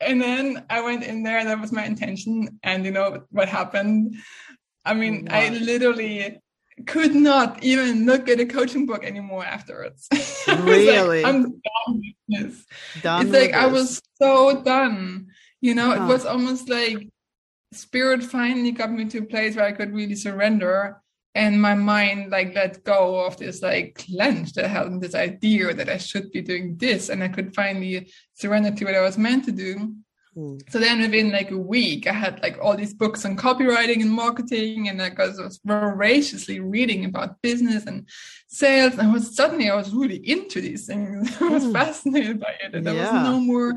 and 0.00 0.22
then 0.22 0.64
I 0.70 0.80
went 0.80 1.04
in 1.04 1.22
there. 1.22 1.44
That 1.44 1.60
was 1.60 1.70
my 1.70 1.84
intention. 1.84 2.58
And 2.62 2.86
you 2.86 2.92
know 2.92 3.24
what 3.28 3.50
happened? 3.50 4.16
I 4.86 4.94
mean, 4.94 5.28
oh 5.30 5.34
I 5.34 5.50
literally 5.50 6.40
could 6.86 7.14
not 7.14 7.62
even 7.62 8.06
look 8.06 8.28
at 8.30 8.40
a 8.40 8.46
coaching 8.46 8.86
book 8.86 9.04
anymore 9.04 9.44
afterwards. 9.44 10.08
really? 10.48 11.22
Like, 11.22 11.26
I'm 11.26 11.42
done 11.42 11.60
with 11.88 12.14
this. 12.28 12.66
Done 13.02 13.26
it's 13.26 13.32
like 13.32 13.50
with 13.50 13.54
I 13.54 13.66
was 13.66 14.00
so 14.18 14.62
done. 14.62 15.26
You 15.66 15.74
know, 15.74 15.90
it 15.98 16.06
was 16.14 16.24
almost 16.24 16.68
like 16.68 17.00
spirit 17.72 18.22
finally 18.22 18.70
got 18.70 18.92
me 18.92 19.04
to 19.06 19.18
a 19.18 19.30
place 19.32 19.56
where 19.56 19.66
I 19.66 19.72
could 19.72 19.92
really 19.92 20.14
surrender 20.14 21.02
and 21.34 21.60
my 21.60 21.74
mind 21.74 22.30
like 22.30 22.54
let 22.54 22.82
go 22.84 23.26
of 23.26 23.36
this 23.36 23.60
like 23.62 23.88
clench 24.06 24.52
that 24.54 24.68
held 24.68 25.00
this 25.00 25.16
idea 25.28 25.74
that 25.74 25.88
I 25.88 25.98
should 25.98 26.30
be 26.30 26.40
doing 26.40 26.76
this 26.84 27.02
and 27.10 27.18
I 27.22 27.28
could 27.28 27.48
finally 27.60 27.96
surrender 28.34 28.70
to 28.70 28.84
what 28.84 28.94
I 28.94 29.00
was 29.08 29.18
meant 29.18 29.44
to 29.46 29.52
do. 29.66 29.72
Hmm. 30.36 30.56
So 30.70 30.78
then 30.78 31.00
within 31.00 31.32
like 31.32 31.50
a 31.50 31.58
week, 31.58 32.06
I 32.06 32.12
had 32.12 32.40
like 32.44 32.56
all 32.62 32.76
these 32.76 32.94
books 32.94 33.24
on 33.24 33.36
copywriting 33.36 34.00
and 34.02 34.10
marketing, 34.24 34.88
and 34.88 34.98
like 34.98 35.18
I 35.18 35.26
was 35.28 35.58
voraciously 35.64 36.60
reading 36.60 37.06
about 37.06 37.40
business 37.42 37.86
and 37.86 38.06
sales. 38.46 38.92
And 38.92 39.08
I 39.08 39.12
was 39.12 39.34
suddenly 39.34 39.68
I 39.70 39.74
was 39.74 39.92
really 40.00 40.20
into 40.34 40.60
these 40.60 40.86
things. 40.86 41.34
I 41.40 41.48
was 41.48 41.64
Hmm. 41.64 41.72
fascinated 41.72 42.38
by 42.38 42.52
it, 42.64 42.74
and 42.74 42.86
there 42.86 42.94
was 43.02 43.12
no 43.30 43.40
more 43.40 43.72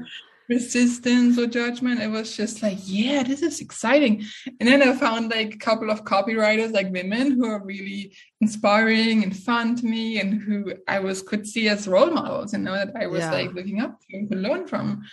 resistance 0.49 1.37
or 1.37 1.45
judgment. 1.47 2.01
It 2.01 2.07
was 2.09 2.35
just 2.35 2.61
like, 2.63 2.79
yeah, 2.83 3.23
this 3.23 3.41
is 3.41 3.61
exciting. 3.61 4.25
And 4.59 4.67
then 4.67 4.81
I 4.81 4.93
found 4.95 5.29
like 5.31 5.53
a 5.53 5.57
couple 5.57 5.89
of 5.91 6.03
copywriters, 6.03 6.73
like 6.73 6.91
women, 6.91 7.31
who 7.31 7.45
are 7.45 7.63
really 7.63 8.15
inspiring 8.41 9.23
and 9.23 9.35
fun 9.35 9.75
to 9.77 9.85
me, 9.85 10.19
and 10.19 10.41
who 10.41 10.73
I 10.87 10.99
was 10.99 11.21
could 11.21 11.47
see 11.47 11.69
as 11.69 11.87
role 11.87 12.11
models. 12.11 12.53
You 12.53 12.59
know 12.59 12.73
that 12.73 12.93
I 12.99 13.07
was 13.07 13.21
Yeah. 13.21 13.31
like 13.31 13.53
looking 13.53 13.79
up 13.79 13.99
to 14.01 14.17
and 14.17 14.41
learn 14.41 14.67
from. 14.67 15.03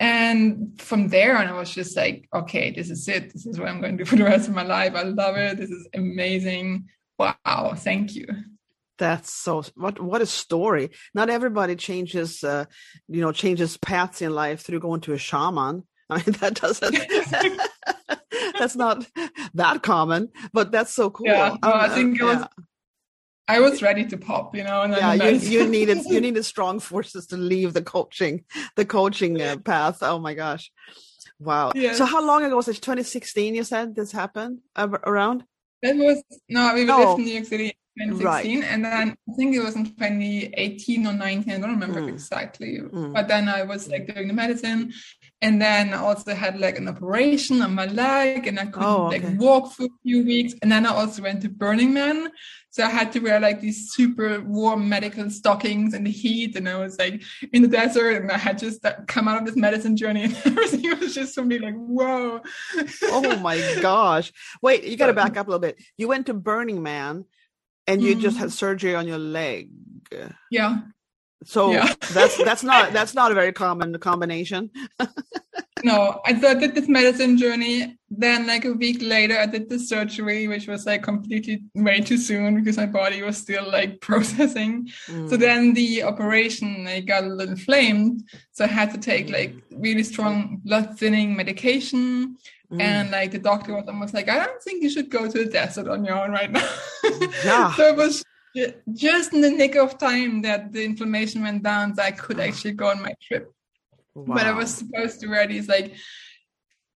And 0.00 0.80
from 0.80 1.08
there 1.08 1.36
on, 1.36 1.46
I 1.46 1.52
was 1.52 1.74
just 1.74 1.94
like, 1.94 2.26
okay, 2.34 2.70
this 2.70 2.88
is 2.88 3.06
it. 3.06 3.32
This 3.34 3.44
is 3.44 3.58
what 3.58 3.68
I'm 3.68 3.82
going 3.82 3.98
to 3.98 4.04
do 4.04 4.08
for 4.08 4.16
the 4.16 4.24
rest 4.24 4.48
of 4.48 4.54
my 4.54 4.62
life. 4.62 4.94
I 4.94 5.02
love 5.02 5.36
it. 5.36 5.58
This 5.58 5.70
is 5.70 5.86
amazing. 5.92 6.88
Wow. 7.18 7.74
Thank 7.76 8.14
you. 8.14 8.26
That's 9.00 9.32
so 9.32 9.62
what 9.74 9.98
what 9.98 10.20
a 10.20 10.26
story. 10.26 10.90
Not 11.14 11.30
everybody 11.30 11.74
changes 11.74 12.44
uh 12.44 12.66
you 13.08 13.22
know 13.22 13.32
changes 13.32 13.76
paths 13.78 14.20
in 14.22 14.32
life 14.34 14.60
through 14.60 14.80
going 14.80 15.00
to 15.06 15.14
a 15.14 15.18
shaman. 15.18 15.84
I 16.10 16.16
mean 16.18 16.36
that 16.40 16.54
doesn't 16.60 16.94
that's 18.58 18.76
not 18.76 19.06
that 19.54 19.82
common, 19.82 20.28
but 20.52 20.70
that's 20.70 20.92
so 20.92 21.08
cool. 21.10 21.26
Yeah, 21.28 21.56
no, 21.62 21.70
I 21.70 21.86
Um, 21.88 21.94
think 21.94 22.20
it 22.20 22.24
was- 22.24 22.36
yeah. 22.40 22.64
I 23.48 23.58
was 23.58 23.82
ready 23.82 24.04
to 24.06 24.16
pop, 24.16 24.54
you 24.54 24.62
know, 24.62 24.82
and 24.82 24.92
yeah, 24.92 25.12
you, 25.14 25.38
you 25.54 25.66
needed 25.76 25.98
you 26.06 26.20
needed 26.20 26.44
strong 26.44 26.78
forces 26.78 27.26
to 27.28 27.36
leave 27.36 27.72
the 27.72 27.82
coaching 27.82 28.44
the 28.76 28.84
coaching 28.84 29.40
uh, 29.42 29.56
path. 29.56 29.98
Oh 30.02 30.18
my 30.20 30.34
gosh. 30.34 30.70
Wow. 31.40 31.72
Yes. 31.74 31.96
So 31.98 32.04
how 32.04 32.22
long 32.24 32.44
ago 32.44 32.54
was 32.56 32.68
it? 32.68 32.74
2016 32.74 33.54
you 33.56 33.64
said 33.64 33.96
this 33.96 34.12
happened 34.12 34.58
around? 34.76 35.42
That 35.82 35.96
was 35.96 36.22
no, 36.48 36.74
we 36.74 36.84
No. 36.84 36.98
lived 36.98 37.18
in 37.20 37.24
New 37.24 37.32
York 37.32 37.46
City 37.46 37.72
in 38.00 38.18
Right. 38.18 38.46
and 38.46 38.84
then 38.84 39.14
I 39.28 39.32
think 39.36 39.54
it 39.54 39.60
was 39.60 39.76
in 39.76 39.84
2018 39.86 41.06
or 41.06 41.12
19. 41.12 41.52
I 41.54 41.58
don't 41.58 41.70
remember 41.78 42.00
Mm. 42.00 42.08
exactly, 42.08 42.78
Mm. 42.80 43.12
but 43.14 43.28
then 43.28 43.48
I 43.48 43.62
was 43.62 43.88
like 43.88 44.12
doing 44.12 44.28
the 44.28 44.34
medicine, 44.34 44.92
and 45.42 45.60
then 45.60 45.94
I 45.94 45.98
also 45.98 46.34
had 46.34 46.58
like 46.60 46.78
an 46.78 46.88
operation 46.88 47.62
on 47.62 47.74
my 47.74 47.86
leg, 47.86 48.46
and 48.46 48.58
I 48.58 48.66
couldn't 48.66 48.88
Oh, 48.88 49.06
okay. 49.06 49.20
like 49.20 49.38
walk 49.40 49.72
for 49.74 49.84
a 49.84 49.88
few 50.02 50.24
weeks, 50.24 50.54
and 50.62 50.70
then 50.72 50.86
I 50.86 50.90
also 50.90 51.22
went 51.22 51.42
to 51.42 51.48
Burning 51.48 51.92
Man, 51.94 52.28
so 52.70 52.84
I 52.84 52.90
had 52.90 53.10
to 53.12 53.20
wear 53.20 53.40
like 53.40 53.60
these 53.60 53.90
super 53.92 54.40
warm 54.42 54.88
medical 54.88 55.28
stockings 55.30 55.94
in 55.94 56.04
the 56.04 56.10
heat, 56.10 56.56
and 56.56 56.68
I 56.68 56.76
was 56.78 56.98
like 56.98 57.22
in 57.52 57.62
the 57.62 57.68
desert, 57.68 58.22
and 58.22 58.30
I 58.30 58.38
had 58.38 58.58
just 58.58 58.84
uh, 58.84 58.94
come 59.06 59.28
out 59.28 59.38
of 59.40 59.46
this 59.46 59.56
medicine 59.56 59.96
journey, 59.96 60.24
and 60.24 60.36
everything 60.46 60.98
was 61.00 61.14
just 61.14 61.34
for 61.34 61.44
me 61.44 61.58
like 61.58 61.74
whoa. 61.74 62.40
Oh 63.04 63.36
my 63.38 63.56
gosh. 63.80 64.32
Wait, 64.62 64.84
you 64.84 64.96
got 64.96 65.06
to 65.08 65.12
back 65.22 65.36
up 65.36 65.46
a 65.46 65.50
little 65.50 65.60
bit. 65.60 65.76
You 65.96 66.06
went 66.08 66.26
to 66.26 66.34
Burning 66.34 66.82
Man 66.82 67.24
and 67.86 68.02
you 68.02 68.14
just 68.14 68.36
Mhm. 68.36 68.40
had 68.40 68.52
surgery 68.52 68.94
on 68.94 69.06
your 69.08 69.18
leg. 69.18 69.70
yeah. 70.50 70.78
So 71.44 71.72
Yeah. 71.72 71.94
that's 72.12 72.36
that's 72.36 72.62
not 72.62 72.92
that's 72.96 73.14
not 73.14 73.32
a 73.32 73.34
very 73.34 73.52
common 73.52 73.96
combination. 73.98 74.70
No, 75.84 76.20
I 76.26 76.38
so 76.40 76.48
I 76.48 76.54
did 76.54 76.74
this 76.74 76.88
medicine 76.88 77.36
journey. 77.36 77.96
Then, 78.10 78.46
like 78.46 78.64
a 78.64 78.72
week 78.72 78.98
later, 79.00 79.38
I 79.38 79.46
did 79.46 79.68
the 79.68 79.78
surgery, 79.78 80.48
which 80.48 80.66
was 80.66 80.84
like 80.84 81.02
completely 81.02 81.62
way 81.74 82.00
too 82.00 82.16
soon 82.18 82.56
because 82.56 82.76
my 82.76 82.86
body 82.86 83.22
was 83.22 83.36
still 83.36 83.70
like 83.70 84.00
processing. 84.08 84.88
So 85.06 85.12
Mm. 85.36 85.38
then 85.38 85.74
the 85.74 86.02
operation, 86.02 86.86
I 86.88 87.00
got 87.00 87.22
a 87.24 87.28
little 87.28 87.52
inflamed. 87.52 88.24
So 88.52 88.64
I 88.64 88.68
had 88.68 88.90
to 88.94 88.98
take 88.98 89.30
like 89.30 89.54
really 89.70 90.02
strong 90.02 90.60
blood 90.64 90.98
thinning 90.98 91.36
medication. 91.36 92.36
Mm. 92.72 92.80
And 92.80 93.10
like 93.10 93.30
the 93.30 93.38
doctor 93.38 93.74
was 93.74 93.86
almost 93.88 94.12
like, 94.14 94.28
I 94.28 94.44
don't 94.44 94.62
think 94.62 94.82
you 94.82 94.90
should 94.90 95.08
go 95.10 95.28
to 95.30 95.38
the 95.44 95.50
desert 95.50 95.88
on 95.88 96.04
your 96.04 96.16
own 96.22 96.30
right 96.32 96.50
now. 96.50 96.68
Yeah. 97.44 97.72
so 97.74 97.88
it 97.92 97.96
was 97.96 98.24
just 98.92 99.32
in 99.32 99.40
the 99.40 99.50
nick 99.50 99.76
of 99.76 99.98
time 99.98 100.42
that 100.42 100.72
the 100.72 100.84
inflammation 100.84 101.42
went 101.42 101.62
down, 101.62 101.94
so 101.94 102.02
I 102.02 102.10
could 102.10 102.40
actually 102.40 102.72
go 102.72 102.88
on 102.88 103.00
my 103.02 103.14
trip 103.22 103.52
but 104.14 104.46
I 104.46 104.52
was 104.52 104.74
supposed 104.74 105.20
to 105.20 105.28
wear 105.28 105.46
these 105.46 105.68
like 105.68 105.94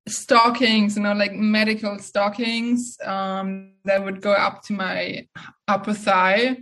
stockings, 0.08 0.98
you 0.98 1.03
know, 1.03 1.13
like 1.13 1.34
medical 1.34 1.98
stockings 2.00 2.98
um, 3.05 3.74
that 3.86 4.03
would 4.03 4.22
go 4.22 4.34
up 4.34 4.62
to 4.63 4.74
my 4.74 5.27
upper 5.67 5.93
thigh, 5.93 6.58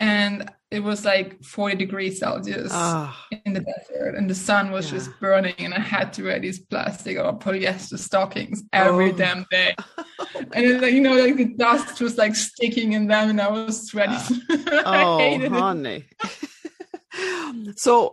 and 0.00 0.50
it 0.70 0.80
was 0.80 1.04
like 1.04 1.42
40 1.44 1.76
degrees 1.76 2.18
Celsius 2.20 2.70
Ah, 2.72 3.26
in 3.44 3.52
the 3.52 3.60
desert, 3.60 4.14
and 4.16 4.28
the 4.30 4.34
sun 4.34 4.70
was 4.70 4.86
Yeah. 4.86 4.98
just 4.98 5.10
burning, 5.20 5.54
and 5.58 5.74
I 5.74 5.80
had 5.80 6.12
to 6.14 6.24
wear 6.24 6.40
these 6.40 6.58
plastic 6.58 7.16
or 7.18 7.38
polyester 7.38 7.98
stockings 7.98 8.62
every 8.72 9.12
Oh. 9.12 9.16
damn 9.16 9.46
day, 9.50 9.74
and 10.54 10.64
it, 10.64 10.80
like, 10.80 10.92
you 10.92 11.00
know, 11.00 11.14
like 11.14 11.36
the 11.36 11.54
dust 11.56 12.00
was 12.00 12.18
like 12.18 12.34
sticking 12.34 12.92
in 12.94 13.06
them, 13.06 13.30
and 13.30 13.40
I 13.40 13.50
was 13.50 13.88
sweating. 13.88 14.16
I 14.50 15.04
oh, 15.04 15.48
honey. 15.48 16.04
so, 17.76 18.12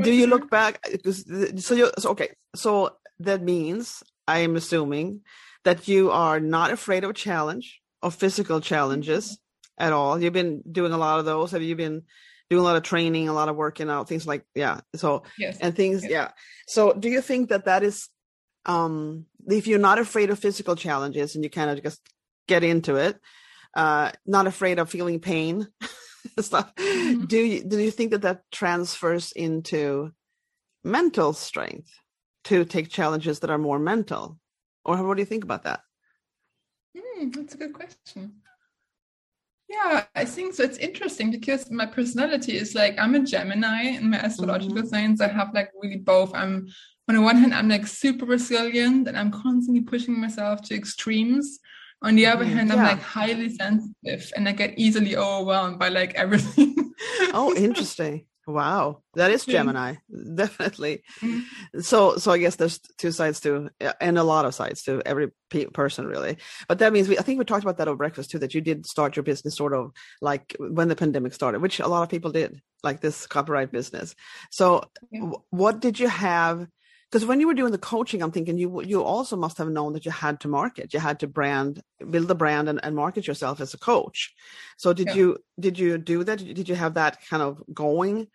do 0.00 0.12
you 0.12 0.26
look 0.26 0.50
back? 0.50 0.82
the- 0.82 1.54
So 1.60 1.74
you 1.74 1.90
so 1.98 2.10
okay. 2.10 2.30
So 2.54 2.96
that 3.20 3.42
means 3.42 4.02
I 4.26 4.38
am 4.40 4.56
assuming 4.56 5.20
that 5.64 5.88
you 5.88 6.10
are 6.10 6.40
not 6.40 6.70
afraid 6.72 7.04
of 7.04 7.14
challenge 7.14 7.80
of 8.02 8.14
physical 8.14 8.60
challenges 8.60 9.38
at 9.78 9.92
all. 9.92 10.20
You've 10.20 10.32
been 10.32 10.62
doing 10.70 10.92
a 10.92 10.98
lot 10.98 11.18
of 11.18 11.24
those. 11.24 11.50
Have 11.52 11.62
you 11.62 11.74
been 11.76 12.02
doing 12.50 12.60
a 12.60 12.64
lot 12.64 12.76
of 12.76 12.82
training, 12.82 13.28
a 13.28 13.32
lot 13.32 13.48
of 13.48 13.56
working 13.56 13.88
out, 13.90 14.08
things 14.08 14.26
like 14.26 14.44
yeah. 14.54 14.80
So 14.96 15.22
Yes. 15.38 15.58
and 15.60 15.74
things 15.74 16.02
Yeah. 16.02 16.10
yeah 16.10 16.28
so 16.66 16.92
do 16.92 17.08
you 17.08 17.20
think 17.20 17.48
that 17.50 17.64
that 17.66 17.82
is 17.82 18.08
um 18.66 19.26
if 19.46 19.66
you're 19.66 19.78
not 19.78 19.98
afraid 19.98 20.30
of 20.30 20.38
physical 20.38 20.76
challenges 20.76 21.34
and 21.34 21.44
you 21.44 21.50
kind 21.50 21.70
of 21.70 21.82
just 21.82 22.00
get 22.48 22.62
into 22.64 22.96
it 22.96 23.18
uh 23.74 24.10
not 24.26 24.46
afraid 24.46 24.78
of 24.78 24.88
feeling 24.90 25.20
pain 25.20 25.66
stuff 26.40 26.74
Mhm. 26.76 27.28
do 27.28 27.38
you 27.38 27.64
do 27.64 27.78
you 27.78 27.90
think 27.90 28.10
that 28.10 28.22
that 28.22 28.42
transfers 28.50 29.32
into 29.32 30.12
mental 30.82 31.32
strength 31.32 31.90
to 32.44 32.64
take 32.64 32.88
challenges 32.88 33.40
that 33.40 33.50
are 33.50 33.58
more 33.58 33.78
mental 33.78 34.38
or 34.84 35.02
what 35.02 35.16
do 35.16 35.22
you 35.22 35.26
think 35.26 35.44
about 35.44 35.62
that 35.64 35.80
Hmm, 36.96 37.30
that's 37.30 37.54
a 37.54 37.58
good 37.58 37.72
question. 37.72 38.40
Yeah, 39.68 40.04
I 40.14 40.24
think 40.24 40.54
so. 40.54 40.62
It's 40.62 40.78
interesting 40.78 41.30
because 41.30 41.70
my 41.70 41.86
personality 41.86 42.56
is 42.56 42.74
like 42.74 42.94
I'm 42.98 43.14
a 43.14 43.20
Gemini 43.20 43.96
in 43.96 44.10
my 44.10 44.18
astrological 44.18 44.82
Mhm. 44.82 44.88
signs. 44.88 45.20
I 45.20 45.28
have 45.28 45.52
like 45.54 45.70
really 45.82 45.96
both. 45.98 46.32
I'm 46.34 46.68
on 47.08 47.14
the 47.16 47.20
one 47.22 47.36
hand, 47.36 47.54
I'm 47.54 47.68
like 47.68 47.86
super 47.86 48.26
resilient 48.26 49.08
and 49.08 49.16
I'm 49.18 49.30
constantly 49.30 49.82
pushing 49.82 50.20
myself 50.20 50.62
to 50.62 50.74
extremes. 50.74 51.58
On 52.04 52.14
the 52.14 52.26
other 52.26 52.44
hand, 52.44 52.70
I'm 52.72 52.78
yeah. 52.78 52.88
like 52.92 53.00
highly 53.02 53.48
sensitive 53.48 54.22
and 54.36 54.48
I 54.48 54.52
get 54.52 54.78
easily 54.78 55.16
overwhelmed 55.16 55.78
by 55.78 55.88
like 55.88 56.14
everything. 56.24 56.92
oh 57.32 57.54
interesting 57.56 58.26
wow 58.46 59.00
that 59.14 59.30
is 59.30 59.48
Yeah. 59.48 59.52
gemini 59.54 59.94
definitely 60.42 61.02
Mhm. 61.22 61.42
so 61.80 62.16
so 62.22 62.30
i 62.30 62.38
guess 62.38 62.56
there's 62.56 62.78
two 62.98 63.10
sides 63.10 63.40
to 63.40 63.70
and 64.06 64.18
a 64.18 64.22
lot 64.32 64.44
of 64.44 64.54
sides 64.54 64.82
to 64.82 65.00
every 65.06 65.28
pe- 65.50 65.72
person 65.80 66.06
really 66.06 66.36
but 66.68 66.78
that 66.80 66.92
means 66.92 67.08
we 67.08 67.18
i 67.18 67.22
think 67.22 67.38
we 67.38 67.44
talked 67.46 67.64
about 67.64 67.78
that 67.78 67.88
over 67.88 67.96
breakfast 67.96 68.30
too 68.30 68.38
that 68.40 68.52
you 68.54 68.60
did 68.60 68.84
start 68.86 69.16
your 69.16 69.22
business 69.22 69.56
sort 69.56 69.72
of 69.72 69.92
like 70.20 70.54
when 70.60 70.88
the 70.88 70.96
pandemic 71.02 71.32
started 71.32 71.62
which 71.62 71.80
a 71.80 71.88
lot 71.88 72.02
of 72.02 72.10
people 72.10 72.30
did 72.32 72.60
like 72.82 73.00
this 73.00 73.26
copyright 73.26 73.72
business 73.72 74.14
so 74.50 74.66
Yeah. 75.10 75.20
w- 75.20 75.42
what 75.62 75.80
did 75.80 75.98
you 75.98 76.08
have 76.08 76.56
because 77.10 77.26
when 77.26 77.40
you 77.40 77.46
were 77.46 77.54
doing 77.54 77.72
the 77.72 77.78
coaching 77.78 78.22
i'm 78.22 78.30
thinking 78.32 78.58
you 78.58 78.82
you 78.82 79.02
also 79.02 79.36
must 79.36 79.58
have 79.58 79.68
known 79.68 79.92
that 79.92 80.04
you 80.04 80.10
had 80.10 80.40
to 80.40 80.48
market 80.48 80.92
you 80.94 81.00
had 81.00 81.20
to 81.20 81.26
brand 81.26 81.82
build 82.10 82.28
the 82.28 82.34
brand 82.34 82.68
and, 82.68 82.80
and 82.84 82.96
market 82.96 83.26
yourself 83.26 83.60
as 83.60 83.74
a 83.74 83.78
coach 83.78 84.34
so 84.76 84.92
did 84.92 85.08
Yeah. 85.08 85.14
you 85.14 85.38
did 85.58 85.78
you 85.78 85.98
do 85.98 86.24
that 86.24 86.38
did 86.38 86.68
you 86.68 86.74
have 86.74 86.94
that 86.94 87.18
kind 87.28 87.42
of 87.42 87.62
going 87.72 88.28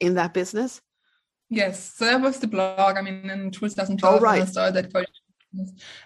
in 0.00 0.14
that 0.14 0.34
business? 0.34 0.80
Yes, 1.50 1.94
so 1.96 2.04
that 2.04 2.20
was 2.20 2.38
the 2.38 2.46
blog. 2.46 2.96
I 2.96 3.02
mean, 3.02 3.30
in 3.30 3.50
2012, 3.50 4.14
oh, 4.14 4.20
right. 4.20 4.38
when 4.38 4.42
I 4.42 4.50
started 4.50 4.74
that 4.74 4.92
coaching 4.92 5.14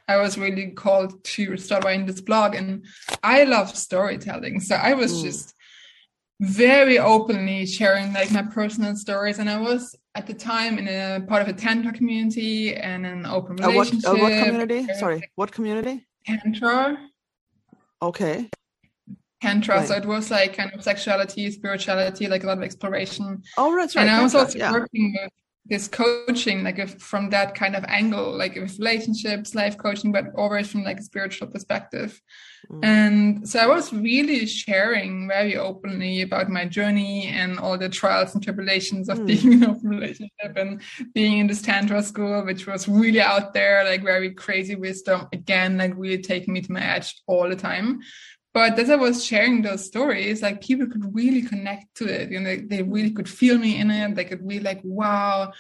I 0.07 0.19
was 0.19 0.39
really 0.39 0.71
called 0.71 1.25
to 1.25 1.57
start 1.57 1.85
writing 1.85 2.07
this 2.07 2.21
blog, 2.21 2.55
and 2.55 2.87
I 3.25 3.43
love 3.43 3.77
storytelling. 3.77 4.61
So 4.61 4.77
I 4.77 4.95
was 4.95 5.13
mm. 5.13 5.23
just 5.23 5.55
very 6.41 6.99
openly 7.01 7.67
sharing 7.67 8.13
like 8.13 8.31
my 8.31 8.43
personal 8.43 8.95
stories, 8.95 9.41
and 9.41 9.51
I 9.51 9.59
was 9.59 9.97
at 10.15 10.27
the 10.27 10.35
time 10.35 10.79
in 10.79 10.89
a 10.89 11.21
part 11.27 11.43
of 11.43 11.49
a 11.49 11.53
tantra 11.53 11.93
community 11.93 12.75
and 12.75 13.07
an 13.07 13.27
open 13.27 13.57
relationship. 13.57 14.09
Uh, 14.09 14.13
what, 14.15 14.21
uh, 14.21 14.25
what 14.25 14.45
community? 14.45 14.87
Sorry, 14.95 15.31
what 15.37 15.53
community? 15.53 16.07
Tantra. 16.27 16.99
Okay. 18.01 18.49
Tantra. 19.41 19.79
Right. 19.79 19.89
So 19.89 19.95
it 19.95 20.07
was 20.07 20.31
like 20.31 20.57
kind 20.57 20.73
of 20.73 20.83
sexuality, 20.83 21.51
spirituality, 21.51 22.29
like 22.29 22.45
a 22.45 22.47
lot 22.47 22.59
of 22.59 22.65
exploration. 22.65 23.43
Oh, 23.57 23.77
that's 23.77 23.97
right. 23.97 24.03
And 24.03 24.11
I 24.11 24.23
was 24.23 24.35
also 24.35 24.59
yeah. 24.59 24.73
working 24.73 25.17
with 25.21 25.33
this 25.67 25.87
coaching 25.87 26.65
like 26.65 26.79
if 26.79 27.01
from 27.01 27.31
that 27.31 27.55
kind 27.55 27.77
of 27.77 27.85
angle 27.87 28.37
like 28.37 28.57
with 28.57 28.79
relationships 28.81 29.55
life 29.55 29.79
coaching 29.79 30.11
but 30.11 30.25
always 30.35 30.69
from 30.69 30.83
like 30.83 30.99
a 30.99 31.03
spiritual 31.03 31.47
perspective 31.47 32.21
mm. 32.69 32.85
and 32.85 33.49
so 33.49 33.61
i 33.61 33.67
was 33.67 33.93
really 33.93 34.45
sharing 34.45 35.29
very 35.29 35.57
openly 35.57 36.23
about 36.23 36.51
my 36.51 36.65
journey 36.65 37.29
and 37.29 37.61
all 37.61 37.79
the 37.79 37.89
trials 37.89 38.35
and 38.35 38.43
tribulations 38.43 39.09
of 39.09 39.21
mm. 39.21 39.27
being 39.27 39.53
in 39.53 39.63
a 39.63 39.79
relationship 39.85 40.57
and 40.57 40.83
being 41.15 41.39
in 41.39 41.47
this 41.47 41.63
tantra 41.63 42.03
school 42.03 42.45
which 42.45 42.67
was 42.67 42.89
really 42.89 43.21
out 43.21 43.55
there 43.55 43.85
like 43.85 44.03
very 44.03 44.33
crazy 44.33 44.75
wisdom 44.75 45.29
again 45.33 45.79
like 45.79 45.93
really 45.97 46.21
taking 46.21 46.53
me 46.55 46.61
to 46.61 46.73
my 46.73 46.83
edge 46.83 47.23
all 47.29 47.49
the 47.49 47.55
time 47.55 48.01
but 48.55 48.79
as 48.79 48.91
I 48.91 48.97
was 48.97 49.25
sharing 49.25 49.63
those 49.63 49.87
stories, 49.87 50.43
like 50.43 50.61
people 50.61 50.87
could 50.87 51.15
really 51.15 51.43
connect 51.43 51.97
to 51.97 52.07
it. 52.07 52.31
You 52.31 52.41
know, 52.41 52.45
they, 52.45 52.61
they 52.61 52.83
really 52.83 53.11
could 53.11 53.29
feel 53.29 53.59
me 53.59 53.79
in 53.79 53.91
it. 53.91 54.15
They 54.15 54.25
could 54.25 54.47
be 54.47 54.61
like, 54.61 54.81
wow, 54.85 55.53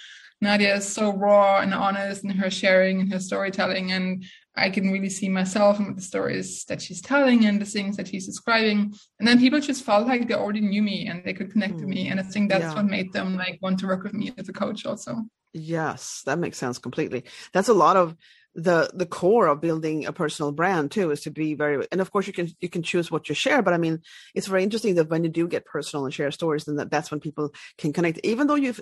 Nadia 0.43 0.77
is 0.77 0.87
so 0.87 1.13
raw 1.13 1.61
and 1.61 1.73
honest 1.73 2.25
in 2.25 2.31
her 2.31 2.51
sharing 2.51 3.01
and 3.01 3.13
her 3.13 3.21
storytelling. 3.21 3.93
And 3.93 4.25
I 4.55 4.69
can 4.69 4.91
really 4.93 5.09
see 5.09 5.31
myself 5.31 5.79
in 5.79 5.95
the 5.95 6.03
stories 6.03 6.67
that 6.67 6.83
she's 6.83 7.01
telling 7.01 7.47
and 7.47 7.61
the 7.61 7.65
things 7.65 7.97
that 7.97 8.09
she's 8.09 8.27
describing. 8.27 8.95
And 9.19 9.27
then 9.27 9.39
people 9.39 9.61
just 9.61 9.85
felt 9.85 10.07
like 10.07 10.29
they 10.29 10.35
already 10.35 10.61
knew 10.61 10.83
me 10.83 11.07
and 11.07 11.25
they 11.25 11.33
could 11.33 11.51
connect 11.51 11.75
mm. 11.75 11.81
to 11.81 11.87
me. 11.87 12.09
And 12.09 12.21
I 12.21 12.25
think 12.25 12.51
that's 12.51 12.65
yeah. 12.65 12.75
what 12.75 12.85
made 12.85 13.13
them 13.15 13.37
like 13.37 13.59
want 13.63 13.79
to 13.79 13.87
work 13.87 14.03
with 14.03 14.13
me 14.13 14.33
as 14.37 14.51
a 14.51 14.53
coach 14.53 14.85
also. 14.85 15.23
Yes, 15.55 16.23
that 16.27 16.39
makes 16.39 16.59
sense 16.59 16.79
completely. 16.79 17.25
That's 17.53 17.69
a 17.69 17.75
lot 17.75 17.97
of 17.97 18.17
the 18.55 18.91
the 18.93 19.07
core 19.07 19.47
of 19.47 19.61
building 19.61 20.05
a 20.05 20.13
personal 20.13 20.53
brand 20.53 20.91
too 20.91 21.11
is 21.11 21.23
to 21.23 21.31
be 21.31 21.55
very 21.55 21.87
and 21.91 22.01
of 22.01 22.11
course 22.11 22.27
you 22.27 22.33
can 22.33 22.51
you 22.61 22.69
can 22.69 22.83
choose 22.83 23.11
what 23.11 23.29
you 23.29 23.35
share 23.35 23.63
but 23.63 23.73
i 23.73 23.79
mean 23.79 24.01
it's 24.35 24.47
very 24.47 24.63
interesting 24.63 24.95
that 24.95 25.09
when 25.09 25.25
you 25.25 25.31
do 25.31 25.49
get 25.49 25.65
personal 25.65 26.05
and 26.05 26.13
share 26.13 26.31
stories 26.31 26.65
then 26.65 26.77
that, 26.77 26.91
that's 26.91 27.11
when 27.11 27.21
people 27.21 27.51
can 27.79 27.93
connect 27.93 28.21
even 28.25 28.47
though 28.47 28.55
you've 28.55 28.81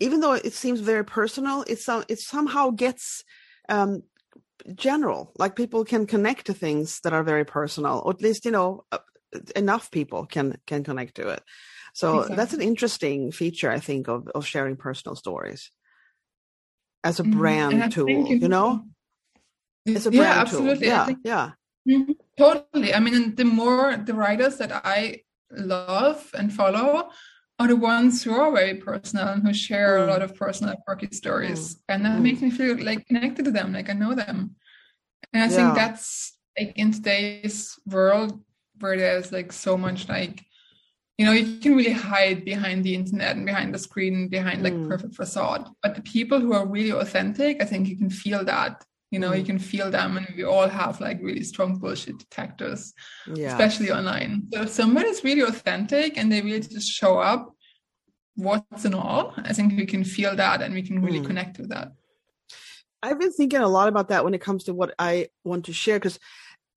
even 0.00 0.20
though 0.20 0.32
it 0.32 0.54
seems 0.54 0.80
very 0.80 1.04
personal 1.04 1.62
it's 1.66 1.84
some 1.84 2.04
it 2.08 2.18
somehow 2.20 2.70
gets 2.70 3.22
um 3.68 4.02
general 4.74 5.32
like 5.38 5.56
people 5.56 5.84
can 5.84 6.06
connect 6.06 6.46
to 6.46 6.54
things 6.54 7.00
that 7.00 7.12
are 7.12 7.24
very 7.24 7.44
personal 7.44 8.02
or 8.04 8.12
at 8.12 8.22
least 8.22 8.46
you 8.46 8.50
know 8.50 8.84
uh, 8.92 8.98
enough 9.54 9.90
people 9.90 10.24
can 10.24 10.56
can 10.66 10.84
connect 10.84 11.16
to 11.16 11.28
it 11.28 11.42
so 11.92 12.20
exactly. 12.20 12.36
that's 12.36 12.52
an 12.54 12.62
interesting 12.62 13.30
feature 13.30 13.70
i 13.70 13.78
think 13.78 14.08
of 14.08 14.28
of 14.28 14.46
sharing 14.46 14.76
personal 14.76 15.16
stories 15.16 15.70
as 17.04 17.20
a 17.20 17.22
mm-hmm. 17.22 17.38
brand 17.38 17.92
tool 17.92 18.08
you 18.08 18.48
know 18.48 18.82
it's 19.84 20.06
a 20.06 20.12
yeah, 20.12 20.40
absolutely. 20.40 20.86
Tool. 20.86 20.88
Yeah, 20.88 21.04
think, 21.06 21.18
yeah. 21.24 21.50
Mm-hmm, 21.88 22.12
totally. 22.38 22.94
I 22.94 23.00
mean, 23.00 23.34
the 23.34 23.44
more 23.44 23.96
the 23.96 24.14
writers 24.14 24.56
that 24.58 24.72
I 24.84 25.22
love 25.50 26.30
and 26.34 26.52
follow 26.52 27.10
are 27.58 27.68
the 27.68 27.76
ones 27.76 28.22
who 28.22 28.34
are 28.34 28.52
very 28.52 28.74
personal 28.74 29.28
and 29.28 29.42
who 29.42 29.52
share 29.52 29.98
mm. 29.98 30.04
a 30.04 30.10
lot 30.10 30.22
of 30.22 30.34
personal 30.34 30.76
quirky 30.84 31.08
stories, 31.12 31.74
mm. 31.74 31.78
and 31.88 32.04
that 32.04 32.18
mm. 32.18 32.22
makes 32.22 32.40
me 32.40 32.50
feel 32.50 32.76
like 32.82 33.06
connected 33.06 33.44
to 33.44 33.50
them, 33.50 33.72
like 33.72 33.90
I 33.90 33.94
know 33.94 34.14
them. 34.14 34.56
And 35.32 35.42
I 35.42 35.46
yeah. 35.46 35.56
think 35.56 35.74
that's 35.74 36.36
like 36.58 36.72
in 36.76 36.92
today's 36.92 37.78
world 37.86 38.42
where 38.80 38.96
there's 38.96 39.32
like 39.32 39.52
so 39.52 39.76
much 39.76 40.08
like 40.08 40.44
you 41.18 41.26
know 41.26 41.32
you 41.32 41.60
can 41.60 41.76
really 41.76 41.92
hide 41.92 42.44
behind 42.44 42.84
the 42.84 42.94
internet 42.94 43.36
and 43.36 43.46
behind 43.46 43.74
the 43.74 43.78
screen 43.78 44.28
behind 44.28 44.62
like 44.62 44.72
mm. 44.72 44.88
perfect 44.88 45.14
facade 45.14 45.68
but 45.82 45.94
the 45.94 46.02
people 46.02 46.40
who 46.40 46.52
are 46.52 46.66
really 46.66 46.90
authentic 46.90 47.62
i 47.62 47.64
think 47.64 47.88
you 47.88 47.96
can 47.96 48.10
feel 48.10 48.44
that 48.44 48.84
you 49.12 49.18
know 49.18 49.32
you 49.32 49.44
mm. 49.44 49.46
can 49.46 49.58
feel 49.58 49.90
them 49.90 50.16
and 50.16 50.26
we 50.36 50.42
all 50.42 50.66
have 50.66 51.00
like 51.00 51.18
really 51.22 51.44
strong 51.44 51.78
bullshit 51.78 52.18
detectors 52.18 52.94
yeah. 53.32 53.52
especially 53.52 53.92
online 53.92 54.48
so 54.52 54.62
if 54.62 54.70
somebody's 54.70 55.22
really 55.22 55.42
authentic 55.42 56.16
and 56.16 56.32
they 56.32 56.40
really 56.40 56.60
just 56.60 56.90
show 56.90 57.18
up 57.18 57.54
what's 58.34 58.84
in 58.84 58.94
all 58.94 59.34
i 59.36 59.52
think 59.52 59.76
we 59.76 59.86
can 59.86 60.02
feel 60.02 60.34
that 60.34 60.62
and 60.62 60.74
we 60.74 60.82
can 60.82 61.00
really 61.00 61.20
mm. 61.20 61.26
connect 61.26 61.58
with 61.58 61.68
that 61.68 61.92
i've 63.02 63.20
been 63.20 63.32
thinking 63.32 63.60
a 63.60 63.68
lot 63.68 63.86
about 63.86 64.08
that 64.08 64.24
when 64.24 64.34
it 64.34 64.40
comes 64.40 64.64
to 64.64 64.74
what 64.74 64.94
i 64.98 65.28
want 65.44 65.66
to 65.66 65.72
share 65.72 65.98
because 65.98 66.18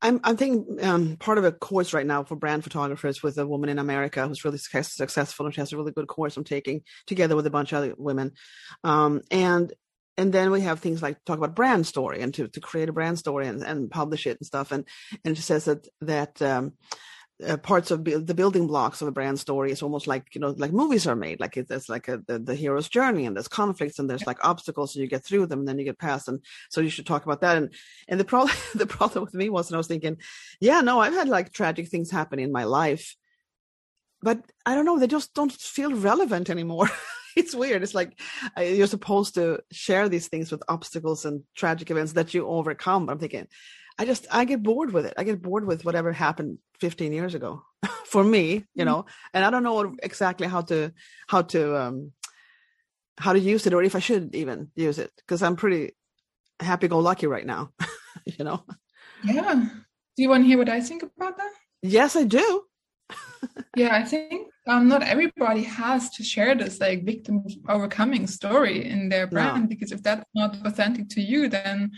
I'm, 0.01 0.19
I'm 0.23 0.37
thinking 0.37 0.77
um, 0.83 1.15
part 1.17 1.39
of 1.39 1.45
a 1.45 1.51
course 1.51 1.93
right 1.93 2.05
now 2.05 2.23
for 2.23 2.35
brand 2.35 2.63
photographers 2.63 3.23
with 3.23 3.39
a 3.39 3.47
woman 3.47 3.69
in 3.69 3.79
America 3.79 4.27
who's 4.27 4.43
really 4.45 4.59
successful 4.59 5.45
and 5.45 5.55
she 5.55 5.61
has 5.61 5.73
a 5.73 5.77
really 5.77 5.93
good 5.93 6.05
course 6.07 6.37
I'm 6.37 6.43
taking 6.43 6.83
together 7.07 7.35
with 7.35 7.47
a 7.47 7.49
bunch 7.49 7.71
of 7.71 7.77
other 7.77 7.95
women. 7.97 8.33
Um, 8.83 9.21
and 9.31 9.73
and 10.17 10.31
then 10.31 10.51
we 10.51 10.61
have 10.61 10.79
things 10.79 11.01
like 11.01 11.23
talk 11.25 11.37
about 11.37 11.55
brand 11.55 11.85
story 11.85 12.21
and 12.21 12.33
to, 12.35 12.47
to 12.47 12.59
create 12.59 12.89
a 12.89 12.93
brand 12.93 13.19
story 13.19 13.47
and, 13.47 13.61
and 13.63 13.91
publish 13.91 14.25
it 14.27 14.37
and 14.39 14.45
stuff. 14.45 14.71
And 14.71 14.85
and 15.23 15.35
she 15.35 15.43
says 15.43 15.65
that 15.65 15.87
that 16.01 16.41
um, 16.41 16.73
uh, 17.45 17.57
parts 17.57 17.91
of 17.91 18.05
the 18.05 18.33
building 18.33 18.65
blocks 18.65 19.01
of 19.01 19.09
a 19.09 19.11
brand 19.11 19.37
story 19.37 19.69
is 19.69 19.81
almost 19.81 20.07
like 20.07 20.33
you 20.33 20.39
know 20.39 20.55
like 20.57 20.71
movies 20.71 21.05
are 21.05 21.17
made. 21.17 21.39
Like 21.39 21.57
it's 21.57 21.89
like 21.89 22.07
a, 22.07 22.21
the, 22.25 22.39
the 22.39 22.55
hero's 22.55 22.87
journey 22.87 23.25
and 23.25 23.35
there's 23.35 23.49
conflicts 23.49 23.99
and 23.99 24.09
there's 24.09 24.25
like 24.25 24.43
obstacles 24.45 24.95
and 24.95 25.03
you 25.03 25.09
get 25.09 25.25
through 25.25 25.47
them 25.47 25.59
and 25.59 25.67
then 25.67 25.77
you 25.77 25.85
get 25.85 25.99
past 25.99 26.29
and 26.29 26.39
so 26.69 26.79
you 26.79 26.89
should 26.89 27.05
talk 27.05 27.25
about 27.25 27.41
that. 27.41 27.57
And 27.57 27.73
and 28.07 28.19
the 28.19 28.25
problem 28.25 28.55
the 28.75 28.87
problem 28.87 29.25
with 29.25 29.33
me 29.33 29.49
was 29.49 29.69
and 29.69 29.75
I 29.75 29.77
was 29.77 29.87
thinking 29.87 30.17
yeah 30.61 30.81
no 30.81 30.99
I've 30.99 31.13
had 31.13 31.27
like 31.27 31.51
tragic 31.51 31.89
things 31.89 32.09
happen 32.09 32.39
in 32.39 32.53
my 32.53 32.63
life 32.63 33.15
but 34.21 34.39
I 34.65 34.75
don't 34.75 34.85
know 34.85 34.97
they 34.97 35.07
just 35.07 35.33
don't 35.33 35.51
feel 35.51 35.93
relevant 35.93 36.49
anymore 36.49 36.89
it's 37.39 37.55
weird. 37.55 37.83
It's 37.83 37.95
like 37.95 38.19
uh, 38.57 38.61
you're 38.61 38.87
supposed 38.87 39.35
to 39.35 39.59
share 39.71 40.09
these 40.09 40.27
things 40.27 40.51
with 40.51 40.63
obstacles 40.67 41.25
and 41.25 41.43
tragic 41.55 41.91
events 41.91 42.13
that 42.13 42.33
you 42.33 42.47
overcome. 42.47 43.05
But 43.05 43.13
I'm 43.13 43.19
thinking, 43.19 43.47
I 43.97 44.05
just 44.05 44.27
I 44.31 44.45
get 44.45 44.63
bored 44.63 44.91
with 44.93 45.05
it. 45.05 45.13
I 45.17 45.23
get 45.23 45.41
bored 45.41 45.65
with 45.65 45.85
whatever 45.85 46.11
happened 46.11 46.59
15 46.79 47.13
years 47.13 47.35
ago 47.35 47.63
for 48.05 48.23
me, 48.23 48.53
you 48.53 48.59
mm-hmm. 48.59 48.85
know. 48.85 49.05
And 49.33 49.43
I 49.43 49.49
don't 49.49 49.63
know 49.63 49.95
exactly 50.01 50.47
how 50.47 50.61
to 50.61 50.93
how 51.27 51.41
to 51.43 51.81
um 51.81 52.11
how 53.17 53.33
to 53.33 53.39
use 53.39 53.65
it 53.65 53.73
or 53.73 53.83
if 53.83 53.95
I 53.95 53.99
should 53.99 54.35
even 54.35 54.69
use 54.75 54.99
it 54.99 55.11
because 55.17 55.41
I'm 55.41 55.55
pretty 55.55 55.95
happy 56.59 56.87
go 56.87 56.99
lucky 56.99 57.27
right 57.27 57.45
now, 57.45 57.71
you 58.25 58.43
know. 58.43 58.63
Yeah. 59.23 59.55
Do 60.15 60.23
you 60.23 60.29
want 60.29 60.43
to 60.43 60.47
hear 60.47 60.57
what 60.57 60.69
I 60.69 60.81
think 60.81 61.03
about 61.03 61.37
that? 61.37 61.51
Yes, 61.81 62.15
I 62.15 62.23
do. 62.23 62.63
yeah, 63.75 63.95
I 63.95 64.03
think 64.03 64.47
um, 64.67 64.87
not 64.87 65.03
everybody 65.03 65.63
has 65.63 66.09
to 66.11 66.23
share 66.23 66.55
this 66.55 66.79
like 66.79 67.05
victim 67.05 67.43
overcoming 67.69 68.25
story 68.27 68.89
in 68.89 69.09
their 69.09 69.27
brand 69.27 69.63
no. 69.63 69.67
because 69.67 69.91
if 69.91 70.01
that's 70.01 70.25
not 70.33 70.57
authentic 70.65 71.09
to 71.09 71.21
you, 71.21 71.47
then 71.47 71.91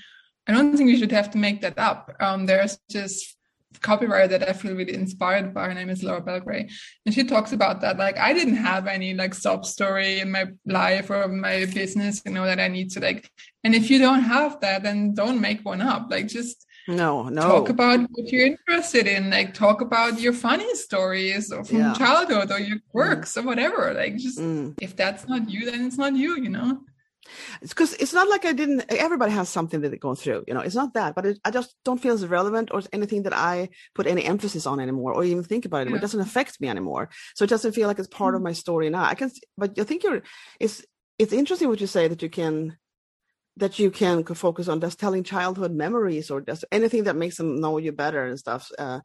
I 0.47 0.51
don't 0.51 0.75
think 0.75 0.89
you 0.89 0.97
should 0.97 1.11
have 1.11 1.31
to 1.31 1.37
make 1.37 1.61
that 1.61 1.77
up. 1.77 2.15
Um, 2.19 2.45
there's 2.45 2.77
just 2.89 3.37
copywriter 3.79 4.29
that 4.29 4.47
I 4.47 4.53
feel 4.53 4.75
really 4.75 4.93
inspired 4.93 5.53
by. 5.53 5.65
Her 5.67 5.73
name 5.73 5.89
is 5.89 6.03
Laura 6.03 6.21
Belgray, 6.21 6.71
and 7.05 7.13
she 7.13 7.23
talks 7.23 7.51
about 7.51 7.81
that. 7.81 7.97
Like, 7.97 8.17
I 8.17 8.33
didn't 8.33 8.55
have 8.55 8.87
any 8.87 9.13
like 9.13 9.33
sob 9.33 9.65
story 9.65 10.19
in 10.19 10.31
my 10.31 10.47
life 10.65 11.09
or 11.09 11.27
my 11.27 11.65
business, 11.65 12.21
you 12.25 12.31
know, 12.31 12.45
that 12.45 12.59
I 12.59 12.67
need 12.67 12.91
to 12.91 12.99
like. 12.99 13.29
And 13.63 13.75
if 13.75 13.89
you 13.89 13.99
don't 13.99 14.21
have 14.21 14.59
that, 14.61 14.83
then 14.83 15.13
don't 15.13 15.41
make 15.41 15.63
one 15.65 15.81
up. 15.81 16.07
Like, 16.09 16.27
just 16.27 16.65
no, 16.87 17.29
no. 17.29 17.41
Talk 17.41 17.69
about 17.69 17.99
what 18.11 18.31
you're 18.31 18.45
interested 18.45 19.07
in. 19.07 19.29
Like 19.29 19.53
talk 19.53 19.81
about 19.81 20.19
your 20.19 20.33
funny 20.33 20.73
stories 20.75 21.51
or 21.51 21.63
from 21.63 21.77
yeah. 21.77 21.93
childhood 21.93 22.51
or 22.51 22.59
your 22.59 22.77
works 22.93 23.33
mm. 23.33 23.43
or 23.43 23.45
whatever. 23.45 23.93
Like 23.93 24.15
just 24.17 24.39
mm. 24.39 24.73
if 24.81 24.95
that's 24.95 25.27
not 25.27 25.49
you, 25.49 25.69
then 25.69 25.85
it's 25.85 25.97
not 25.97 26.15
you, 26.15 26.37
you 26.37 26.49
know? 26.49 26.79
It's 27.61 27.73
because 27.73 27.93
it's 27.95 28.13
not 28.13 28.29
like 28.29 28.45
I 28.45 28.53
didn't. 28.53 28.85
Everybody 28.89 29.31
has 29.33 29.49
something 29.49 29.81
that 29.81 29.89
they 29.89 29.97
go 29.97 30.15
through, 30.15 30.45
you 30.47 30.53
know. 30.53 30.61
It's 30.61 30.75
not 30.75 30.93
that, 30.93 31.13
but 31.13 31.25
it, 31.25 31.39
I 31.43 31.51
just 31.51 31.75
don't 31.83 32.01
feel 32.01 32.13
as 32.13 32.25
relevant 32.25 32.69
or 32.71 32.81
anything 32.93 33.23
that 33.23 33.33
I 33.33 33.69
put 33.95 34.07
any 34.07 34.23
emphasis 34.23 34.65
on 34.65 34.79
anymore, 34.79 35.13
or 35.13 35.25
even 35.25 35.43
think 35.43 35.65
about 35.65 35.87
it. 35.87 35.89
Yeah. 35.89 35.97
It 35.97 36.01
doesn't 36.01 36.21
affect 36.21 36.61
me 36.61 36.69
anymore, 36.69 37.09
so 37.35 37.43
it 37.43 37.49
doesn't 37.49 37.73
feel 37.73 37.89
like 37.89 37.99
it's 37.99 38.07
part 38.07 38.33
mm. 38.33 38.37
of 38.37 38.43
my 38.43 38.53
story 38.53 38.89
now. 38.89 39.03
I 39.03 39.15
can, 39.15 39.29
but 39.57 39.77
I 39.77 39.83
think 39.83 40.03
you're. 40.03 40.21
It's 40.59 40.85
it's 41.19 41.33
interesting 41.33 41.67
what 41.67 41.81
you 41.81 41.87
say 41.87 42.07
that 42.07 42.21
you 42.21 42.29
can 42.29 42.77
that 43.57 43.79
you 43.79 43.91
can 43.91 44.23
focus 44.23 44.67
on 44.67 44.81
just 44.81 44.99
telling 44.99 45.23
childhood 45.23 45.71
memories 45.71 46.31
or 46.31 46.41
just 46.41 46.63
anything 46.71 47.03
that 47.05 47.15
makes 47.15 47.37
them 47.37 47.59
know 47.59 47.77
you 47.77 47.91
better 47.91 48.25
and 48.25 48.39
stuff. 48.39 48.71
Uh, 48.77 49.01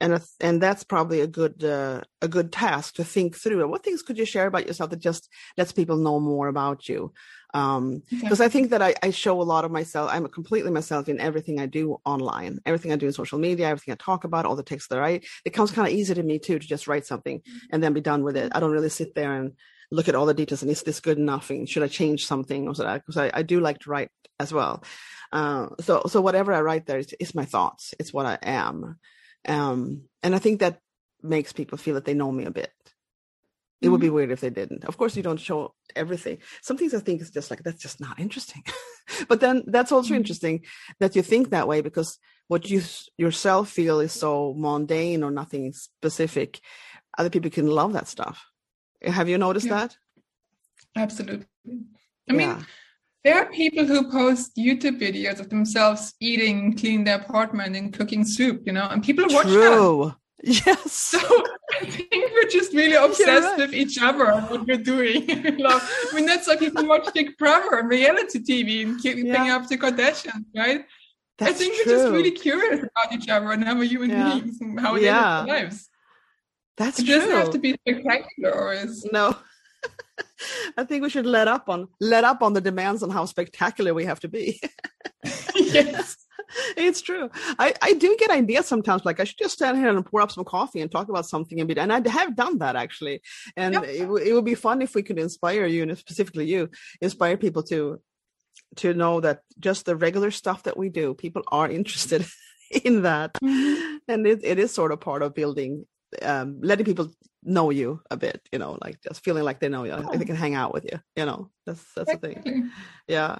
and 0.00 0.20
and 0.40 0.62
that's 0.62 0.84
probably 0.84 1.20
a 1.20 1.26
good 1.26 1.62
uh, 1.62 2.00
a 2.22 2.28
good 2.28 2.52
task 2.52 2.94
to 2.94 3.04
think 3.04 3.36
through. 3.36 3.68
What 3.68 3.84
things 3.84 4.02
could 4.02 4.18
you 4.18 4.24
share 4.24 4.46
about 4.46 4.66
yourself 4.66 4.90
that 4.90 5.00
just 5.00 5.28
lets 5.56 5.72
people 5.72 5.96
know 5.96 6.20
more 6.20 6.48
about 6.48 6.88
you? 6.88 7.12
Because 7.52 7.78
um, 7.78 8.02
okay. 8.12 8.44
I 8.44 8.48
think 8.48 8.70
that 8.70 8.82
I, 8.82 8.94
I, 9.00 9.10
show 9.10 9.40
a 9.40 9.44
lot 9.44 9.64
of 9.64 9.70
myself. 9.70 10.10
I'm 10.12 10.26
completely 10.26 10.72
myself 10.72 11.08
in 11.08 11.20
everything 11.20 11.60
I 11.60 11.66
do 11.66 12.00
online, 12.04 12.58
everything 12.66 12.90
I 12.90 12.96
do 12.96 13.06
in 13.06 13.12
social 13.12 13.38
media, 13.38 13.68
everything 13.68 13.92
I 13.92 13.96
talk 13.96 14.24
about, 14.24 14.44
all 14.44 14.56
the 14.56 14.64
texts 14.64 14.88
that 14.88 14.98
I 14.98 15.00
write. 15.00 15.26
It 15.44 15.50
comes 15.50 15.70
kind 15.70 15.86
of 15.86 15.94
easy 15.94 16.14
to 16.14 16.22
me 16.24 16.40
too 16.40 16.58
to 16.58 16.66
just 16.66 16.88
write 16.88 17.06
something 17.06 17.42
and 17.70 17.80
then 17.80 17.92
be 17.92 18.00
done 18.00 18.24
with 18.24 18.36
it. 18.36 18.50
I 18.56 18.58
don't 18.58 18.72
really 18.72 18.88
sit 18.88 19.14
there 19.14 19.34
and 19.34 19.52
look 19.90 20.08
at 20.08 20.14
all 20.14 20.26
the 20.26 20.34
details 20.34 20.62
and 20.62 20.70
is 20.70 20.82
this 20.82 21.00
good 21.00 21.18
enough 21.18 21.50
and 21.50 21.68
should 21.68 21.82
I 21.82 21.88
change 21.88 22.26
something 22.26 22.66
or 22.68 22.74
so 22.74 22.82
that 22.84 23.02
because 23.02 23.16
I, 23.16 23.30
I 23.32 23.42
do 23.42 23.60
like 23.60 23.80
to 23.80 23.90
write 23.90 24.10
as 24.40 24.52
well. 24.52 24.82
Uh, 25.32 25.68
so 25.80 26.02
so 26.06 26.20
whatever 26.20 26.52
I 26.52 26.60
write 26.60 26.86
there 26.86 26.98
is, 26.98 27.14
is 27.20 27.34
my 27.34 27.44
thoughts. 27.44 27.94
It's 27.98 28.12
what 28.12 28.26
I 28.26 28.38
am, 28.42 28.98
um, 29.48 30.02
and 30.22 30.34
I 30.34 30.38
think 30.38 30.60
that 30.60 30.78
makes 31.22 31.52
people 31.52 31.78
feel 31.78 31.94
that 31.94 32.04
they 32.04 32.14
know 32.14 32.30
me 32.32 32.44
a 32.44 32.50
bit. 32.50 32.72
It 33.82 33.88
would 33.90 34.00
be 34.00 34.06
Mm-hmm. 34.06 34.14
weird 34.14 34.30
if 34.30 34.40
they 34.40 34.50
didn't. 34.50 34.84
Of 34.84 34.96
course, 34.96 35.14
you 35.16 35.22
don't 35.22 35.40
show 35.40 35.74
everything. 35.94 36.38
Some 36.62 36.78
things 36.78 36.94
I 36.94 37.00
think 37.00 37.20
is 37.20 37.30
just 37.30 37.50
like 37.50 37.62
that's 37.62 37.82
just 37.82 38.00
not 38.00 38.18
interesting. 38.18 38.62
but 39.28 39.40
then 39.40 39.62
that's 39.66 39.92
also 39.92 40.14
Mhm. 40.14 40.18
interesting 40.18 40.64
that 41.00 41.14
you 41.16 41.22
think 41.22 41.50
that 41.50 41.68
way 41.68 41.80
because 41.82 42.18
what 42.48 42.70
you 42.70 42.82
yourself 43.18 43.68
feel 43.70 44.00
is 44.00 44.12
so 44.12 44.54
mundane 44.56 45.22
or 45.22 45.30
nothing 45.30 45.72
specific. 45.72 46.60
Other 47.18 47.30
people 47.30 47.50
can 47.50 47.66
love 47.66 47.92
that 47.92 48.08
stuff. 48.08 48.44
Have 49.06 49.28
you 49.28 49.38
noticed 49.38 49.66
Yeah. 49.66 49.74
that? 49.86 49.96
Absolutely. 50.96 51.46
I 52.28 52.32
mean, 52.32 52.64
there 53.24 53.36
are 53.36 53.46
people 53.50 53.84
who 53.84 54.10
post 54.10 54.56
YouTube 54.56 55.00
videos 55.00 55.40
of 55.40 55.48
themselves 55.50 56.14
eating, 56.20 56.76
cleaning 56.76 57.04
their 57.04 57.16
apartment, 57.18 57.74
and 57.76 57.92
cooking 57.92 58.24
soup, 58.24 58.62
you 58.66 58.72
know, 58.72 58.86
and 58.90 59.02
people 59.02 59.24
watch 59.28 59.46
that. 59.46 59.52
True. 59.52 60.14
Yes. 60.46 60.92
So 60.92 61.18
I 61.80 61.86
think 61.86 62.12
we're 62.12 62.50
just 62.50 62.74
really 62.74 62.96
obsessed 62.96 63.48
right. 63.48 63.56
with 63.56 63.72
each 63.72 63.96
other 64.02 64.26
and 64.30 64.50
what 64.50 64.66
we're 64.66 64.76
doing. 64.76 65.26
You 65.28 65.66
I 65.66 65.80
mean, 66.14 66.26
that's 66.26 66.46
why 66.46 66.56
people 66.56 66.86
watch 66.86 67.06
Big 67.14 67.34
Brother 67.38 67.78
and 67.78 67.88
reality 67.88 68.40
TV 68.40 68.82
and 68.84 69.00
keeping 69.00 69.26
Yeah. 69.26 69.56
up 69.56 69.68
the 69.68 69.78
Kardashians, 69.78 70.44
right? 70.54 70.84
That's 71.38 71.52
I 71.52 71.54
think 71.54 71.74
true. 71.76 71.84
we're 71.86 71.98
just 71.98 72.12
really 72.12 72.30
curious 72.32 72.80
about 72.80 73.08
each 73.14 73.28
other 73.30 73.52
and 73.52 73.64
how 73.64 73.74
we're 73.78 73.84
human 73.88 74.10
Yeah. 74.10 74.34
beings 74.38 74.60
and 74.60 74.78
how 74.78 74.92
we 74.94 75.04
Yeah. 75.06 75.40
live 75.40 75.48
our 75.48 75.56
lives. 75.62 75.88
That's 76.76 76.98
It 76.98 77.06
true. 77.06 77.14
doesn't 77.16 77.30
have 77.30 77.50
to 77.50 77.58
be 77.58 77.76
spectacular 77.86 78.60
always. 78.60 79.04
No. 79.12 79.36
I 80.78 80.84
think 80.84 81.02
we 81.02 81.10
should 81.10 81.26
let 81.26 81.48
up 81.48 81.68
on 81.68 81.88
let 82.00 82.24
up 82.24 82.42
on 82.42 82.52
the 82.52 82.60
demands 82.60 83.02
on 83.02 83.10
how 83.10 83.24
spectacular 83.26 83.92
we 83.94 84.04
have 84.04 84.20
to 84.20 84.28
be. 84.28 84.60
yes. 85.54 86.16
it's 86.76 87.00
true. 87.00 87.30
I, 87.58 87.74
I 87.82 87.94
do 87.94 88.16
get 88.18 88.30
ideas 88.30 88.66
sometimes 88.66 89.04
like 89.04 89.20
I 89.20 89.24
should 89.24 89.38
just 89.38 89.54
stand 89.54 89.78
here 89.78 89.88
and 89.88 90.04
pour 90.04 90.20
up 90.20 90.30
some 90.32 90.44
coffee 90.44 90.80
and 90.80 90.90
talk 90.90 91.08
about 91.08 91.26
something 91.26 91.60
a 91.60 91.64
bit. 91.64 91.78
And 91.78 91.92
I 91.92 92.06
have 92.08 92.36
done 92.36 92.58
that 92.58 92.76
actually. 92.76 93.22
And 93.56 93.74
Yeah. 93.74 93.82
it, 93.82 94.00
w- 94.00 94.24
it 94.24 94.32
would 94.32 94.44
be 94.44 94.54
fun 94.54 94.82
if 94.82 94.94
we 94.94 95.02
could 95.02 95.18
inspire 95.18 95.66
you 95.66 95.82
and 95.82 95.96
specifically 95.98 96.46
you, 96.46 96.70
inspire 97.00 97.36
people 97.36 97.62
to 97.64 98.00
to 98.76 98.92
know 98.94 99.20
that 99.20 99.40
just 99.60 99.84
the 99.86 99.96
regular 99.96 100.30
stuff 100.30 100.64
that 100.64 100.76
we 100.76 100.88
do, 100.88 101.14
people 101.14 101.42
are 101.48 101.68
interested 101.70 102.26
in 102.84 103.02
that. 103.02 103.32
Mhm. 103.42 103.98
And 104.08 104.26
it, 104.26 104.40
it 104.44 104.58
is 104.58 104.72
sort 104.72 104.92
of 104.92 105.00
part 105.00 105.22
of 105.22 105.34
building 105.34 105.86
um 106.22 106.60
letting 106.62 106.84
people 106.86 107.10
know 107.42 107.70
you 107.70 108.00
a 108.10 108.16
bit, 108.16 108.40
you 108.52 108.58
know, 108.58 108.78
like 108.82 109.00
just 109.02 109.22
feeling 109.24 109.44
like 109.44 109.60
they 109.60 109.68
know 109.68 109.84
you, 109.84 109.92
like 109.94 110.18
they 110.18 110.24
can 110.24 110.36
hang 110.36 110.54
out 110.54 110.72
with 110.72 110.84
you, 110.84 110.98
you 111.16 111.24
know. 111.26 111.50
That's 111.66 111.84
that's 111.94 112.10
the 112.12 112.18
thing. 112.18 112.70
Yeah. 113.08 113.38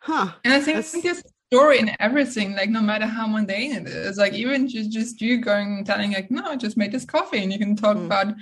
Huh. 0.00 0.32
And 0.44 0.52
I 0.54 0.60
think 0.60 0.76
That's- 0.78 1.02
there's 1.02 1.22
story 1.52 1.78
in 1.80 1.90
everything, 2.00 2.54
like 2.54 2.70
no 2.70 2.80
matter 2.80 3.06
how 3.06 3.26
mundane 3.26 3.72
it 3.72 3.86
is. 3.88 4.16
Like 4.18 4.32
even 4.34 4.68
just 4.68 4.90
just 4.90 5.20
you 5.20 5.38
going 5.38 5.84
telling 5.84 6.12
like, 6.12 6.30
no, 6.30 6.44
I 6.44 6.56
just 6.56 6.76
made 6.76 6.92
this 6.92 7.04
coffee 7.04 7.42
and 7.42 7.52
you 7.52 7.58
can 7.58 7.76
talk 7.76 7.96
Mm. 7.96 8.06
about 8.06 8.34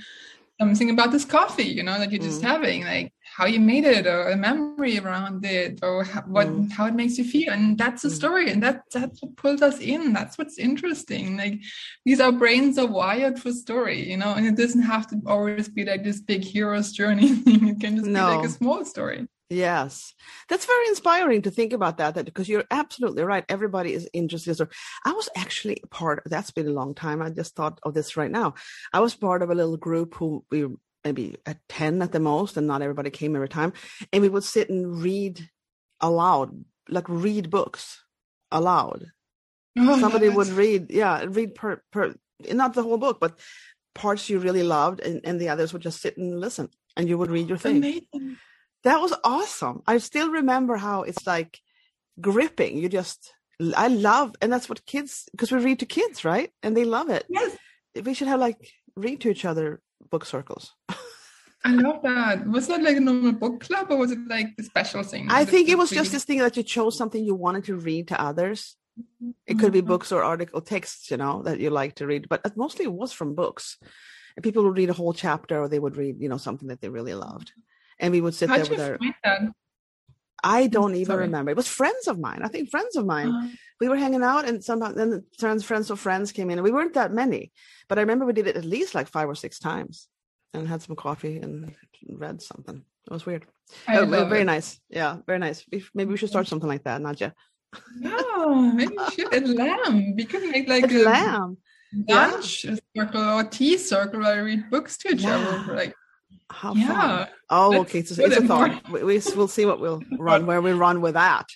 something 0.60 0.90
about 0.90 1.10
this 1.12 1.24
coffee, 1.24 1.64
you 1.64 1.82
know, 1.82 1.98
that 1.98 2.10
you're 2.12 2.22
just 2.22 2.42
Mm. 2.42 2.46
having, 2.48 2.84
like 2.84 3.12
how 3.38 3.46
you 3.46 3.60
made 3.60 3.84
it 3.84 4.04
or 4.14 4.22
a 4.30 4.36
memory 4.36 4.98
around 4.98 5.44
it 5.44 5.78
or 5.88 6.02
how, 6.12 6.22
what 6.22 6.48
Mm. 6.48 6.72
how 6.76 6.84
it 6.90 6.94
makes 7.00 7.16
you 7.18 7.24
feel. 7.34 7.50
And 7.56 7.78
that's 7.82 8.02
the 8.02 8.08
Mm. 8.08 8.18
story. 8.20 8.46
And 8.52 8.60
that 8.64 8.76
that's 8.92 9.22
what 9.22 9.36
pulls 9.42 9.62
us 9.68 9.78
in. 9.94 10.12
That's 10.18 10.36
what's 10.38 10.58
interesting. 10.68 11.36
Like 11.42 11.56
these 12.04 12.20
our 12.24 12.32
brains 12.42 12.74
are 12.82 12.92
wired 13.02 13.36
for 13.42 13.52
story, 13.52 14.00
you 14.10 14.16
know, 14.22 14.32
and 14.36 14.44
it 14.50 14.56
doesn't 14.62 14.86
have 14.94 15.06
to 15.10 15.16
always 15.34 15.68
be 15.68 15.84
like 15.90 16.02
this 16.02 16.20
big 16.20 16.42
hero's 16.52 16.90
journey. 17.00 17.28
Thing. 17.28 17.62
It 17.72 17.78
can 17.82 17.94
just 17.96 18.08
be 18.08 18.24
like 18.34 18.44
a 18.50 18.56
small 18.60 18.84
story. 18.84 19.20
Yes, 19.50 19.92
that's 20.50 20.66
very 20.66 20.86
inspiring 20.88 21.40
to 21.42 21.50
think 21.50 21.72
about 21.72 21.96
that. 21.98 22.14
That 22.14 22.26
because 22.30 22.48
you're 22.50 22.68
absolutely 22.82 23.22
right. 23.32 23.44
Everybody 23.48 23.90
is 23.98 24.04
interested. 24.12 24.54
So 24.56 24.66
I 25.08 25.12
was 25.12 25.28
actually 25.42 25.78
part. 25.90 26.22
That's 26.26 26.50
been 26.50 26.68
a 26.68 26.78
long 26.80 26.92
time. 26.94 27.22
I 27.22 27.30
just 27.30 27.54
thought 27.56 27.78
of 27.86 27.94
this 27.94 28.16
right 28.20 28.34
now. 28.40 28.48
I 28.92 29.00
was 29.00 29.14
part 29.14 29.40
of 29.42 29.48
a 29.50 29.54
little 29.60 29.78
group 29.88 30.10
who 30.16 30.44
we 30.50 30.60
maybe 31.04 31.36
at 31.46 31.58
ten 31.68 32.02
at 32.02 32.12
the 32.12 32.20
most, 32.20 32.56
and 32.56 32.66
not 32.66 32.82
everybody 32.82 33.10
came 33.10 33.34
every 33.34 33.48
time. 33.48 33.72
And 34.12 34.22
we 34.22 34.28
would 34.28 34.44
sit 34.44 34.70
and 34.70 35.02
read 35.02 35.48
aloud, 36.00 36.64
like 36.88 37.08
read 37.08 37.50
books 37.50 38.02
aloud. 38.50 39.06
Oh, 39.78 39.98
Somebody 40.00 40.28
would 40.28 40.48
read, 40.48 40.90
yeah, 40.90 41.24
read 41.28 41.54
per 41.54 41.82
per 41.92 42.14
not 42.52 42.74
the 42.74 42.82
whole 42.82 42.98
book, 42.98 43.18
but 43.20 43.38
parts 43.94 44.28
you 44.28 44.38
really 44.38 44.62
loved, 44.62 45.00
and, 45.00 45.20
and 45.24 45.40
the 45.40 45.48
others 45.48 45.72
would 45.72 45.82
just 45.82 46.00
sit 46.00 46.16
and 46.16 46.40
listen, 46.40 46.68
and 46.96 47.08
you 47.08 47.18
would 47.18 47.30
read 47.30 47.48
your 47.48 47.58
thing 47.58 47.78
Amazing. 47.78 48.36
that 48.84 49.00
was 49.00 49.12
awesome. 49.24 49.82
I 49.86 49.98
still 49.98 50.30
remember 50.30 50.76
how 50.76 51.02
it's 51.02 51.26
like 51.26 51.60
gripping. 52.20 52.78
You 52.78 52.88
just, 52.88 53.32
I 53.76 53.88
love, 53.88 54.34
and 54.40 54.52
that's 54.52 54.68
what 54.68 54.86
kids, 54.86 55.28
because 55.32 55.50
we 55.50 55.58
read 55.58 55.80
to 55.80 55.86
kids, 55.86 56.24
right? 56.24 56.50
And 56.62 56.76
they 56.76 56.84
love 56.84 57.10
it. 57.10 57.26
Yes, 57.28 57.56
We 58.04 58.14
should 58.14 58.28
have 58.28 58.40
like 58.40 58.70
read 58.96 59.20
to 59.22 59.30
each 59.30 59.44
other 59.44 59.80
book 60.10 60.24
circles. 60.24 60.74
I 61.64 61.72
love 61.72 62.02
that. 62.02 62.46
Was 62.46 62.68
that 62.68 62.82
like 62.82 62.96
a 62.96 63.00
normal 63.00 63.32
book 63.32 63.60
club 63.60 63.90
or 63.90 63.96
was 63.98 64.12
it 64.12 64.20
like 64.28 64.54
a 64.58 64.62
special 64.62 65.02
thing? 65.02 65.26
I 65.28 65.44
think 65.44 65.68
it 65.68 65.76
was 65.76 65.90
just 65.90 66.12
this 66.12 66.24
thing 66.24 66.38
that 66.38 66.56
you 66.56 66.62
chose 66.62 66.96
something 66.96 67.24
you 67.24 67.34
wanted 67.34 67.64
to 67.64 67.76
read 67.76 68.08
to 68.08 68.20
others. 68.20 68.76
It 69.46 69.58
could 69.58 69.72
be 69.72 69.82
Mhm. 69.82 69.86
books 69.86 70.10
or 70.12 70.22
article 70.22 70.60
texts, 70.60 71.10
you 71.10 71.16
know, 71.16 71.42
that 71.42 71.60
you 71.60 71.70
like 71.70 71.96
to 71.96 72.06
read, 72.06 72.28
but 72.28 72.56
mostly 72.56 72.84
it 72.84 72.92
was 72.92 73.12
from 73.12 73.34
books. 73.34 73.76
And 74.36 74.42
people 74.42 74.62
would 74.64 74.76
read 74.76 74.90
a 74.90 74.92
whole 74.92 75.12
chapter 75.12 75.60
or 75.60 75.68
they 75.68 75.78
would 75.78 75.96
read, 75.96 76.20
you 76.20 76.28
know, 76.28 76.36
something 76.36 76.68
that 76.68 76.80
they 76.80 76.88
really 76.88 77.14
loved. 77.14 77.52
And 77.98 78.12
we 78.12 78.20
would 78.20 78.34
sit 78.34 78.48
How'd 78.48 78.66
there 78.66 78.98
with 78.98 79.16
our? 79.24 79.52
I 80.44 80.68
don't 80.68 80.94
even 80.94 81.06
Sorry. 81.06 81.24
remember. 81.24 81.50
It 81.50 81.56
was 81.56 81.66
friends 81.66 82.06
of 82.06 82.18
mine. 82.20 82.40
I 82.44 82.48
think 82.48 82.70
friends 82.70 82.94
of 82.94 83.04
mine. 83.04 83.58
We 83.80 83.88
were 83.88 83.96
hanging 83.96 84.22
out 84.22 84.48
and 84.48 84.62
somehow 84.64 84.92
then 84.92 85.10
the 85.10 85.24
friends 85.38 85.64
friends 85.64 85.90
of 85.90 86.00
friends 86.00 86.32
came 86.32 86.50
in 86.50 86.58
and 86.58 86.64
we 86.64 86.72
weren't 86.72 86.94
that 86.94 87.12
many 87.12 87.52
but 87.88 87.96
i 87.98 88.00
remember 88.02 88.24
we 88.26 88.32
did 88.32 88.46
it 88.48 88.56
at 88.56 88.64
least 88.64 88.94
like 88.94 89.06
five 89.08 89.28
or 89.28 89.34
six 89.36 89.58
times 89.58 90.08
and 90.52 90.66
had 90.66 90.82
some 90.82 90.96
coffee 90.96 91.36
and 91.38 91.74
read 92.08 92.42
something 92.42 92.82
it 93.06 93.12
was 93.12 93.24
weird 93.24 93.46
Oh, 93.88 94.04
very 94.06 94.40
it. 94.40 94.44
nice 94.54 94.80
yeah 94.88 95.18
very 95.26 95.38
nice 95.38 95.64
maybe 95.94 96.10
we 96.10 96.16
should 96.16 96.28
start 96.30 96.48
something 96.48 96.68
like 96.68 96.84
that 96.84 97.00
Nadia. 97.00 97.34
No, 98.00 98.72
maybe 98.72 98.96
we 98.96 99.10
should 99.14 99.34
at 99.34 99.46
Lamb. 99.46 100.14
We 100.16 100.24
could 100.24 100.42
make 100.50 100.68
like 100.68 100.84
At 100.84 100.92
a 100.92 101.02
lamb 101.04 101.58
yeah. 101.92 102.26
lunch 102.30 102.64
circle 102.96 103.22
or 103.38 103.44
tea 103.44 103.76
circle 103.78 104.20
where 104.20 104.42
we 104.44 104.50
read 104.56 104.70
books 104.70 104.96
to 104.98 105.10
each 105.14 105.22
Yeah. 105.22 105.36
other. 105.38 105.74
Like, 105.74 105.94
how 106.50 106.72
yeah. 106.74 106.86
fun 106.86 107.28
oh 107.50 107.68
let's 107.68 107.80
okay 107.82 108.02
so 108.04 108.24
it's 108.24 108.36
a 108.38 108.46
thought 108.46 108.72
we, 108.90 109.02
we- 109.04 109.22
we'll 109.36 109.48
see 109.48 109.66
what 109.66 109.80
we'll 109.80 110.02
run 110.18 110.46
where 110.46 110.62
we 110.62 110.72
run 110.72 111.00
with 111.02 111.14
that 111.14 111.46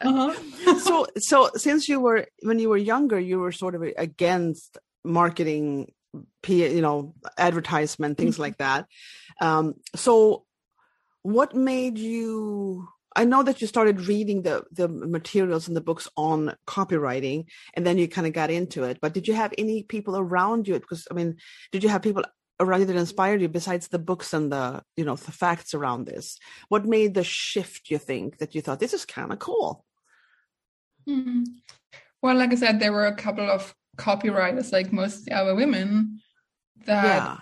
Uh-huh. 0.00 0.78
so 0.78 1.06
so 1.18 1.50
since 1.54 1.88
you 1.88 2.00
were 2.00 2.26
when 2.42 2.58
you 2.58 2.68
were 2.68 2.76
younger 2.76 3.18
you 3.18 3.38
were 3.38 3.52
sort 3.52 3.74
of 3.74 3.82
against 3.96 4.78
marketing 5.04 5.92
P, 6.42 6.66
you 6.66 6.82
know 6.82 7.14
advertisement 7.38 8.18
things 8.18 8.38
like 8.38 8.58
that. 8.58 8.86
Um 9.40 9.74
so 9.94 10.44
what 11.22 11.54
made 11.54 11.98
you 11.98 12.86
i 13.16 13.24
know 13.24 13.42
that 13.42 13.60
you 13.60 13.66
started 13.66 14.02
reading 14.02 14.42
the 14.42 14.62
the 14.72 14.88
materials 14.88 15.66
and 15.66 15.76
the 15.76 15.80
books 15.80 16.06
on 16.18 16.54
copywriting 16.66 17.46
and 17.72 17.86
then 17.86 17.96
you 17.96 18.06
kind 18.06 18.26
of 18.26 18.34
got 18.34 18.50
into 18.50 18.84
it 18.84 18.98
but 19.00 19.14
did 19.14 19.26
you 19.26 19.34
have 19.34 19.52
any 19.56 19.82
people 19.82 20.18
around 20.18 20.68
you? 20.68 20.74
Because 20.74 21.08
i 21.10 21.14
mean 21.14 21.36
did 21.72 21.82
you 21.82 21.88
have 21.88 22.02
people 22.02 22.24
around 22.60 22.86
that 22.86 22.96
inspired 22.96 23.40
you 23.40 23.48
besides 23.48 23.88
the 23.88 23.98
books 23.98 24.32
and 24.32 24.52
the 24.52 24.82
you 24.96 25.04
know 25.04 25.16
the 25.16 25.32
facts 25.32 25.74
around 25.74 26.06
this 26.06 26.38
what 26.68 26.84
made 26.86 27.14
the 27.14 27.24
shift 27.24 27.90
you 27.90 27.98
think 27.98 28.38
that 28.38 28.54
you 28.54 28.60
thought 28.60 28.80
this 28.80 28.94
is 28.94 29.04
kind 29.04 29.32
of 29.32 29.38
cool 29.38 29.84
Hmm. 31.06 31.44
Well, 32.22 32.36
like 32.36 32.52
I 32.52 32.54
said, 32.54 32.80
there 32.80 32.92
were 32.92 33.06
a 33.06 33.14
couple 33.14 33.50
of 33.50 33.74
copywriters, 33.98 34.72
like 34.72 34.90
most 34.92 35.30
other 35.30 35.54
women, 35.54 36.20
that 36.86 37.04
yeah 37.04 37.36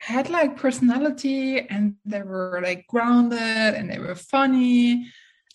had 0.00 0.30
like 0.30 0.56
personality 0.56 1.58
and 1.58 1.96
they 2.04 2.22
were 2.22 2.60
like 2.62 2.86
grounded 2.86 3.74
and 3.74 3.90
they 3.90 3.98
were 3.98 4.14
funny. 4.14 5.10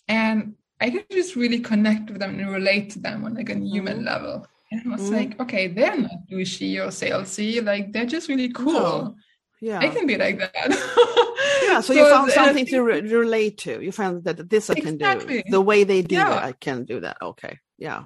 And 0.06 0.56
I 0.82 0.90
could 0.90 1.06
just 1.10 1.34
really 1.34 1.60
connect 1.60 2.10
with 2.10 2.20
them 2.20 2.38
and 2.38 2.50
relate 2.52 2.90
to 2.90 2.98
them 2.98 3.24
on 3.24 3.32
like 3.34 3.48
a 3.48 3.58
human 3.58 4.00
Mhm. 4.00 4.04
level. 4.04 4.46
And 4.82 4.92
I 4.92 4.96
was 4.96 5.08
Mhm. 5.10 5.16
like, 5.18 5.40
okay, 5.40 5.68
they're 5.68 5.96
not 5.96 6.10
douchey 6.30 6.72
or 6.82 6.88
salesy. 6.90 7.64
Like 7.64 7.92
they're 7.92 8.06
just 8.16 8.28
really 8.28 8.48
cool. 8.50 8.72
No. 8.72 9.14
yeah 9.60 9.78
I 9.80 9.88
can 9.88 10.06
be 10.06 10.16
like 10.16 10.38
that. 10.38 10.52
Yeah, 11.64 11.80
so, 11.80 11.92
you 11.94 12.04
found 12.16 12.30
something 12.32 12.66
to 12.66 12.80
re- 12.82 13.00
relate 13.00 13.56
to. 13.64 13.80
You 13.82 13.90
found 13.92 14.24
that 14.24 14.48
this 14.50 14.68
I 14.70 14.74
can 14.74 14.94
Exactly. 14.94 15.42
do. 15.42 15.50
The 15.50 15.60
way 15.70 15.84
they 15.84 16.02
do 16.02 16.16
Yeah. 16.16 16.36
it, 16.36 16.42
I 16.50 16.52
can 16.52 16.84
do 16.84 17.00
that. 17.00 17.16
Okay. 17.22 17.58
Yeah. 17.78 18.04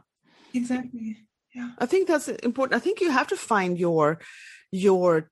Exactly. 0.54 1.26
Yeah. 1.54 1.70
I 1.78 1.86
think 1.86 2.06
that's 2.08 2.28
important. 2.28 2.76
I 2.78 2.82
think 2.84 3.00
you 3.00 3.10
have 3.10 3.28
to 3.28 3.36
find 3.36 3.78
your 3.78 4.20
your 4.70 5.30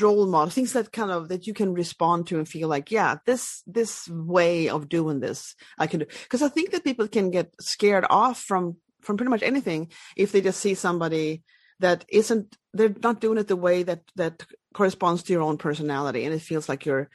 role 0.00 0.26
model, 0.26 0.50
things 0.50 0.72
that 0.72 0.92
kind 0.92 1.10
of 1.10 1.28
that 1.28 1.46
you 1.46 1.54
can 1.54 1.74
respond 1.74 2.26
to 2.28 2.38
and 2.38 2.48
feel 2.48 2.68
like, 2.68 2.90
yeah, 2.90 3.16
this 3.26 3.62
this 3.66 4.08
way 4.08 4.68
of 4.68 4.88
doing 4.88 5.20
this 5.20 5.54
I 5.78 5.86
can 5.88 6.00
do. 6.00 6.06
Because 6.24 6.42
I 6.42 6.48
think 6.48 6.70
that 6.70 6.84
people 6.84 7.08
can 7.08 7.30
get 7.30 7.52
scared 7.60 8.06
off 8.08 8.40
from 8.40 8.76
from 9.02 9.16
pretty 9.16 9.30
much 9.30 9.42
anything 9.42 9.90
if 10.16 10.32
they 10.32 10.40
just 10.40 10.60
see 10.60 10.74
somebody 10.74 11.42
that 11.80 12.04
isn't 12.08 12.56
they're 12.72 12.94
not 13.02 13.20
doing 13.20 13.38
it 13.38 13.48
the 13.48 13.56
way 13.56 13.82
that 13.82 14.00
that 14.16 14.44
corresponds 14.74 15.22
to 15.22 15.32
your 15.32 15.42
own 15.42 15.58
personality 15.58 16.24
and 16.24 16.34
it 16.34 16.40
feels 16.40 16.68
like 16.68 16.86
you're 16.86 17.08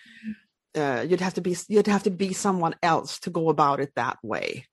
uh, 0.76 1.04
you'd 1.08 1.22
have 1.22 1.34
to 1.34 1.42
be 1.42 1.56
you'd 1.70 1.88
have 1.88 2.04
to 2.04 2.12
be 2.12 2.34
someone 2.34 2.76
else 2.84 3.20
to 3.20 3.30
go 3.30 3.50
about 3.50 3.80
it 3.80 3.92
that 3.96 4.18
way 4.22 4.66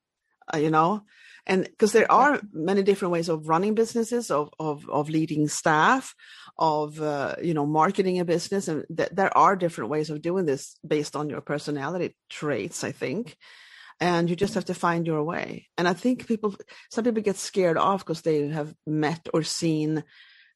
uh, 0.53 0.59
you 0.59 0.71
know? 0.71 1.03
And 1.47 1.65
because 1.65 1.93
there 1.93 2.11
are 2.11 2.41
many 2.53 2.83
different 2.83 3.13
ways 3.13 3.29
of 3.29 3.49
running 3.51 3.75
businesses 3.75 4.31
of 4.31 4.49
of, 4.59 4.89
of 4.89 5.11
leading 5.11 5.47
staff 5.47 6.15
of 6.57 7.01
uh, 7.03 7.37
you 7.43 7.53
know 7.53 7.67
marketing 7.67 8.19
a 8.19 8.25
business 8.25 8.67
and 8.67 8.85
th- 8.97 9.11
there 9.13 9.37
are 9.37 9.55
different 9.55 9.91
ways 9.91 10.09
of 10.09 10.23
doing 10.23 10.47
this 10.47 10.79
based 10.87 11.17
on 11.17 11.29
your 11.29 11.43
personality 11.43 12.17
traits 12.31 12.83
i 12.83 12.93
think 12.93 13.37
and 14.05 14.29
you 14.29 14.37
just 14.37 14.53
have 14.53 14.67
to 14.67 14.75
find 14.75 15.07
your 15.07 15.23
way 15.25 15.67
and 15.79 15.89
i 15.89 15.95
think 15.95 16.27
people 16.27 16.55
some 16.91 17.05
people 17.05 17.23
get 17.23 17.37
scared 17.37 17.79
off 17.79 18.01
because 18.05 18.21
they 18.21 18.49
have 18.49 18.75
met 18.87 19.27
or 19.33 19.43
seen 19.43 20.05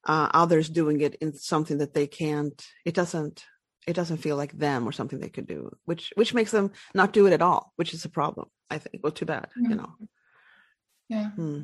uh, 0.07 0.29
others 0.33 0.69
doing 0.69 1.01
it 1.01 1.15
in 1.17 1.33
something 1.35 1.79
that 1.79 1.95
they 1.95 2.07
can't 2.07 2.67
it 2.85 2.95
doesn't 2.95 3.45
it 3.87 3.95
doesn't 3.95 4.19
feel 4.19 4.37
like 4.37 4.53
them 4.53 4.87
or 4.87 4.93
something 4.93 5.19
they 5.19 5.31
could 5.37 5.47
do 5.47 5.71
which 5.87 6.13
which 6.15 6.35
makes 6.35 6.51
them 6.51 6.71
not 6.95 7.13
do 7.15 7.27
it 7.27 7.33
at 7.33 7.43
all 7.43 7.73
which 7.77 7.95
is 7.95 8.05
a 8.05 8.11
problem 8.21 8.47
i 8.71 8.77
think 8.79 9.03
well 9.03 9.13
too 9.13 9.27
bad 9.27 9.49
you 9.57 9.75
know 9.75 9.93
yeah. 11.09 11.31
Hmm. 11.31 11.63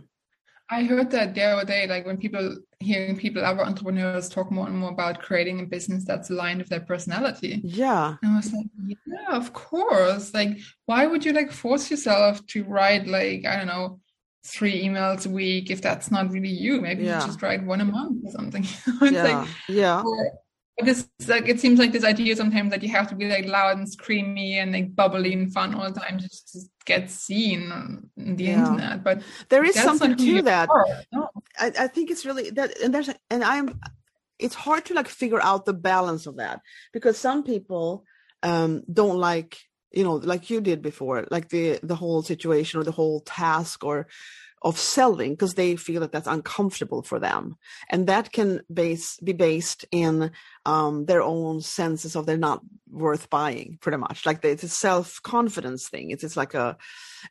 I 0.71 0.85
heard 0.85 1.11
that 1.11 1.35
the 1.35 1.43
other 1.43 1.67
day, 1.67 1.87
like 1.87 2.07
when 2.07 2.17
people 2.17 2.57
hearing 2.81 3.17
people, 3.17 3.45
other 3.45 3.65
entrepreneurs 3.65 4.29
talk 4.29 4.51
more 4.51 4.67
and 4.67 4.77
more 4.77 4.91
about 4.91 5.21
creating 5.21 5.61
a 5.61 5.65
business 5.65 6.05
that's 6.05 6.31
aligned 6.31 6.59
with 6.59 6.69
their 6.69 6.81
personality. 6.81 7.61
Yeah. 7.65 8.17
And 8.23 8.33
I 8.33 8.37
was 8.37 8.53
like, 8.53 8.67
yeah, 9.07 9.37
of 9.37 9.53
course. 9.53 10.33
Like, 10.33 10.59
why 10.87 11.07
would 11.07 11.25
you 11.25 11.33
like 11.33 11.53
force 11.53 11.91
yourself 11.91 12.45
to 12.49 12.65
write 12.65 13.07
like, 13.07 13.45
I 13.47 13.57
don't 13.57 13.67
know, 13.67 14.01
three 14.47 14.85
emails 14.85 15.27
a 15.27 15.31
week 15.31 15.71
if 15.71 15.83
that's 15.83 16.11
not 16.11 16.31
really 16.31 16.49
you? 16.49 16.81
Maybe 16.81 17.05
yeah. 17.05 17.21
you 17.21 17.27
just 17.27 17.43
write 17.43 17.65
one 17.65 17.81
a 17.83 17.85
month 17.85 18.25
or 18.25 18.31
something. 18.31 18.67
yeah. 19.03 19.23
Like, 19.23 19.49
yeah. 19.69 20.03
Or, 20.03 20.33
this 20.79 21.09
like 21.29 21.49
it 21.49 21.61
seems 21.61 21.79
like 21.79 21.93
this 21.93 22.05
idea 22.05 22.35
sometimes 22.35 22.71
that 22.71 22.83
you 22.83 22.89
have 22.89 23.09
to 23.09 23.15
be 23.15 23.29
like 23.29 23.47
loud 23.47 23.79
and 23.79 23.87
screamy 23.87 24.55
and 24.55 24.73
like 24.73 24.95
bubbly 24.95 25.33
and 25.33 25.53
fun 25.53 25.73
all 25.75 25.91
the 25.91 26.01
time 26.01 26.19
to 26.19 26.29
just 26.29 26.69
get 26.85 27.09
seen 27.09 27.71
on 27.71 28.11
the 28.17 28.45
yeah. 28.45 28.59
internet 28.59 29.05
but 29.05 29.23
there 29.51 29.65
is 29.65 29.75
something 29.77 30.17
to 30.17 30.43
that 30.43 30.69
no. 31.13 31.29
I, 31.59 31.73
I 31.79 31.87
think 31.87 32.11
it's 32.11 32.27
really 32.27 32.51
that 32.51 32.81
and 32.81 32.93
there's 32.93 33.09
and 33.31 33.45
i'm 33.45 33.79
it's 34.41 34.57
hard 34.57 34.85
to 34.87 34.95
like 34.95 35.07
figure 35.07 35.41
out 35.41 35.65
the 35.65 35.73
balance 35.73 36.27
of 36.27 36.37
that 36.37 36.61
because 36.93 37.17
some 37.17 37.45
people 37.45 38.05
um 38.43 38.83
don't 38.93 39.19
like 39.19 39.59
you 39.93 40.03
know 40.03 40.15
like 40.15 40.51
you 40.51 40.61
did 40.61 40.83
before 40.83 41.27
like 41.31 41.49
the 41.51 41.79
the 41.85 41.95
whole 41.95 42.23
situation 42.23 42.81
or 42.81 42.85
the 42.85 42.91
whole 42.91 43.21
task 43.21 43.85
or 43.85 44.09
of 44.65 44.79
selling 44.79 45.33
because 45.33 45.55
they 45.55 45.77
feel 45.77 46.01
that 46.01 46.11
that's 46.11 46.27
uncomfortable 46.27 47.03
for 47.03 47.21
them. 47.21 47.57
And 47.91 48.07
that 48.07 48.33
can 48.33 48.63
base 48.73 49.19
be 49.19 49.35
based 49.35 49.85
in 49.93 50.31
um, 50.65 51.05
their 51.05 51.23
own 51.23 51.61
senses 51.61 52.17
of 52.17 52.25
they're 52.25 52.39
not 52.39 52.63
worth 52.91 53.29
buying 53.29 53.77
pretty 53.83 53.99
much. 53.99 54.25
Like 54.25 54.43
it's 54.43 54.63
a 54.63 54.69
self-confidence 54.69 55.89
thing. 55.89 56.11
It's, 56.11 56.37
like 56.37 56.55
a 56.55 56.79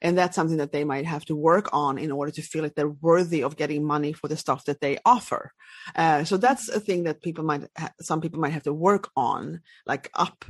and 0.02 0.15
that's 0.15 0.36
something 0.36 0.58
that 0.58 0.72
they 0.72 0.84
might 0.84 1.08
have 1.08 1.26
to 1.26 1.36
work 1.36 1.69
on 1.74 1.98
in 1.98 2.12
order 2.12 2.32
to 2.32 2.41
feel 2.43 2.62
like 2.62 2.76
they're 2.76 2.88
worthy 2.88 3.43
of 3.43 3.58
getting 3.58 3.84
money 3.84 4.13
for 4.13 4.28
the 4.28 4.38
stuff 4.38 4.65
that 4.65 4.80
they 4.80 5.00
offer. 5.04 5.52
Uh, 5.96 6.24
so 6.24 6.38
that's 6.38 6.69
a 6.69 6.80
thing 6.80 7.04
that 7.04 7.24
people 7.24 7.43
might 7.43 7.67
ha- 7.76 7.91
some 8.00 8.22
people 8.22 8.39
might 8.39 8.54
have 8.54 8.63
to 8.63 8.74
work 8.74 9.10
on 9.17 9.62
like 9.88 10.12
up 10.13 10.46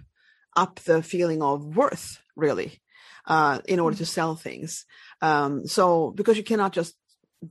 up 0.56 0.82
the 0.82 1.02
feeling 1.02 1.41
of 1.41 1.78
worth 1.78 2.22
really 2.36 2.82
uh, 3.26 3.60
in 3.66 3.80
order 3.80 3.98
to 3.98 4.06
sell 4.06 4.36
things. 4.36 4.86
Um, 5.22 5.68
so 5.68 6.12
because 6.12 6.38
you 6.38 6.44
cannot 6.44 6.74
just 6.74 6.96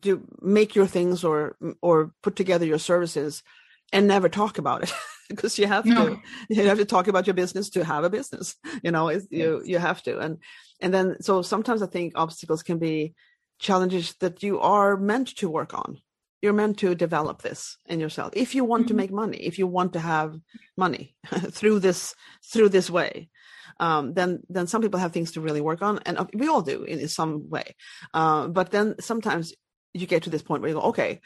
do 0.01 0.27
make 0.41 0.75
your 0.75 0.87
things 0.87 1.25
or 1.25 1.57
or 1.81 2.13
put 2.23 2.37
together 2.37 2.67
your 2.67 2.79
services 2.79 3.43
and 3.93 4.09
never 4.09 4.29
talk 4.29 4.59
about 4.59 4.83
it 4.83 4.93
because 5.29 5.59
you 5.59 5.67
have 5.67 5.85
no. 5.85 6.09
to 6.09 6.21
you 6.49 6.67
have 6.67 6.79
to 6.79 6.85
talk 6.85 7.09
about 7.09 7.27
your 7.27 7.35
business 7.35 7.71
to 7.71 7.85
have 7.85 8.05
a 8.05 8.11
business 8.11 8.57
you 8.83 8.91
know 8.91 9.11
yes. 9.11 9.27
you 9.31 9.63
you 9.65 9.79
have 9.79 10.03
to 10.03 10.19
and 10.19 10.39
and 10.81 10.95
then 10.95 11.17
so 11.21 11.43
sometimes 11.43 11.83
i 11.83 11.87
think 11.87 12.13
obstacles 12.17 12.63
can 12.63 12.79
be 12.79 13.15
challenges 13.59 14.15
that 14.21 14.43
you 14.43 14.59
are 14.61 14.97
meant 14.97 15.29
to 15.37 15.49
work 15.49 15.75
on 15.75 15.99
you're 16.41 16.53
meant 16.53 16.79
to 16.79 16.95
develop 16.95 17.43
this 17.43 17.77
in 17.87 18.01
yourself 18.01 18.33
if 18.35 18.55
you 18.55 18.65
want 18.65 18.83
mm-hmm. 18.83 18.89
to 18.89 18.95
make 18.95 19.13
money 19.13 19.39
if 19.39 19.59
you 19.59 19.67
want 19.67 19.93
to 19.93 20.01
have 20.01 20.39
money 20.77 21.15
through 21.51 21.79
this 21.79 22.15
through 22.51 22.69
this 22.69 22.91
way 22.91 23.29
um, 23.81 24.15
then 24.15 24.41
then 24.49 24.67
some 24.67 24.83
people 24.83 25.01
have 25.01 25.13
things 25.13 25.33
to 25.33 25.41
really 25.41 25.61
work 25.61 25.83
on, 25.83 26.01
and 26.07 26.19
uh, 26.19 26.27
we 26.35 26.49
all 26.49 26.63
do 26.63 26.85
in, 26.85 27.01
in 27.01 27.09
some 27.09 27.49
way. 27.49 27.75
Uh, 28.15 28.49
but 28.49 28.71
then 28.71 28.95
sometimes 29.01 29.53
you 29.95 30.07
get 30.07 30.25
to 30.25 30.31
this 30.31 30.43
point 30.43 30.63
where 30.63 30.71
you 30.71 30.75
go, 30.75 30.89
okay, 30.89 31.21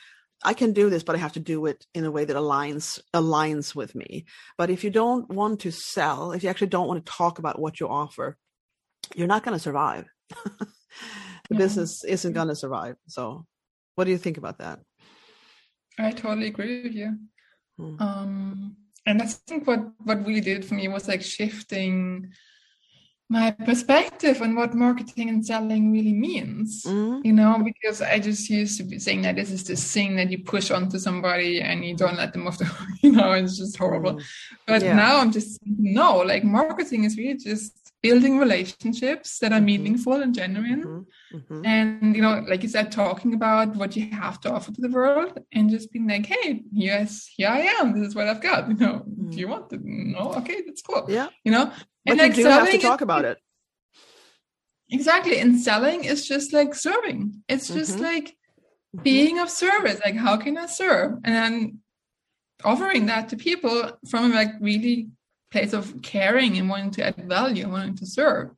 I 0.44 0.54
can 0.54 0.72
do 0.72 0.90
this, 0.90 1.02
but 1.02 1.16
I 1.16 1.18
have 1.18 1.32
to 1.34 1.40
do 1.40 1.66
it 1.66 1.86
in 1.94 2.04
a 2.04 2.10
way 2.10 2.24
that 2.24 2.36
aligns 2.36 3.00
aligns 3.14 3.74
with 3.74 3.94
me. 3.94 4.26
But 4.58 4.70
if 4.70 4.84
you 4.84 4.90
don't 4.90 5.28
want 5.30 5.60
to 5.60 5.70
sell, 5.70 6.32
if 6.32 6.42
you 6.42 6.50
actually 6.50 6.68
don't 6.68 6.88
want 6.88 7.04
to 7.04 7.12
talk 7.12 7.38
about 7.38 7.58
what 7.58 7.80
you 7.80 7.88
offer, 7.88 8.36
you're 9.14 9.26
not 9.26 9.44
going 9.44 9.56
to 9.56 9.62
survive. 9.62 10.06
the 10.58 10.66
yeah. 11.50 11.58
business 11.58 12.04
isn't 12.04 12.32
going 12.32 12.48
to 12.48 12.56
survive. 12.56 12.96
So, 13.08 13.46
what 13.94 14.04
do 14.04 14.10
you 14.10 14.18
think 14.18 14.36
about 14.36 14.58
that? 14.58 14.80
I 15.98 16.10
totally 16.10 16.48
agree 16.48 16.82
with 16.82 16.92
you. 16.92 17.16
Hmm. 17.78 18.02
Um, 18.02 18.76
and 19.06 19.22
I 19.22 19.26
think 19.26 19.66
what 19.66 19.80
what 20.04 20.26
really 20.26 20.40
did 20.40 20.64
for 20.64 20.74
me 20.74 20.88
was 20.88 21.08
like 21.08 21.22
shifting 21.22 22.32
my 23.28 23.50
perspective 23.50 24.40
on 24.40 24.54
what 24.54 24.74
marketing 24.74 25.28
and 25.28 25.44
selling 25.44 25.90
really 25.90 26.12
means 26.12 26.84
mm-hmm. 26.84 27.20
you 27.24 27.32
know 27.32 27.60
because 27.64 28.00
i 28.00 28.20
just 28.20 28.48
used 28.48 28.78
to 28.78 28.84
be 28.84 29.00
saying 29.00 29.22
that 29.22 29.34
this 29.34 29.50
is 29.50 29.64
this 29.64 29.92
thing 29.92 30.14
that 30.14 30.30
you 30.30 30.38
push 30.38 30.70
onto 30.70 30.96
somebody 30.96 31.60
and 31.60 31.84
you 31.84 31.96
don't 31.96 32.16
let 32.16 32.32
them 32.32 32.46
off 32.46 32.56
the 32.58 32.70
you 33.02 33.10
know 33.10 33.32
it's 33.32 33.58
just 33.58 33.76
horrible 33.76 34.12
mm-hmm. 34.12 34.56
but 34.66 34.80
yeah. 34.80 34.94
now 34.94 35.18
i'm 35.18 35.32
just 35.32 35.58
no 35.66 36.18
like 36.18 36.44
marketing 36.44 37.02
is 37.02 37.16
really 37.16 37.36
just 37.36 37.85
building 38.02 38.38
relationships 38.38 39.38
that 39.38 39.52
are 39.52 39.56
mm-hmm. 39.56 39.66
meaningful 39.66 40.22
and 40.22 40.34
genuine 40.34 40.84
mm-hmm. 40.84 41.36
Mm-hmm. 41.36 41.66
and 41.66 42.14
you 42.14 42.22
know 42.22 42.44
like 42.48 42.62
you 42.62 42.68
said 42.68 42.92
talking 42.92 43.34
about 43.34 43.74
what 43.74 43.96
you 43.96 44.08
have 44.10 44.40
to 44.42 44.52
offer 44.52 44.70
to 44.72 44.80
the 44.80 44.90
world 44.90 45.38
and 45.52 45.70
just 45.70 45.90
being 45.90 46.06
like 46.06 46.26
hey 46.26 46.62
yes 46.72 47.28
here 47.36 47.48
i 47.48 47.60
am 47.60 47.98
this 47.98 48.08
is 48.08 48.14
what 48.14 48.28
i've 48.28 48.42
got 48.42 48.68
you 48.68 48.74
know 48.74 49.02
do 49.30 49.38
you 49.38 49.48
want 49.48 49.72
it 49.72 49.80
no 49.82 50.32
okay 50.34 50.62
that's 50.64 50.82
cool 50.82 51.04
yeah 51.08 51.28
you 51.42 51.50
know 51.50 51.72
but 52.06 52.20
and 52.20 52.36
you 52.36 52.44
do 52.44 52.48
have 52.48 52.70
to 52.70 52.78
talk 52.78 53.00
about 53.00 53.24
it. 53.24 53.38
Exactly. 54.90 55.38
And 55.40 55.60
selling 55.60 56.04
is 56.04 56.26
just 56.26 56.52
like 56.52 56.74
serving. 56.74 57.42
It's 57.48 57.68
just 57.68 57.94
mm-hmm. 57.94 58.04
like 58.04 58.24
mm-hmm. 58.26 59.02
being 59.02 59.38
of 59.40 59.50
service. 59.50 60.00
Like, 60.04 60.14
how 60.14 60.36
can 60.36 60.56
I 60.56 60.66
serve? 60.66 61.18
And 61.24 61.34
then 61.34 61.78
offering 62.64 63.06
that 63.06 63.28
to 63.30 63.36
people 63.36 63.98
from 64.08 64.30
a 64.30 64.34
like 64.34 64.52
really 64.60 65.08
place 65.56 65.72
of 65.72 66.02
caring 66.02 66.58
and 66.58 66.68
wanting 66.68 66.90
to 66.92 67.06
add 67.06 67.16
value 67.16 67.64
and 67.64 67.72
wanting 67.72 67.96
to 67.96 68.06
serve. 68.06 68.50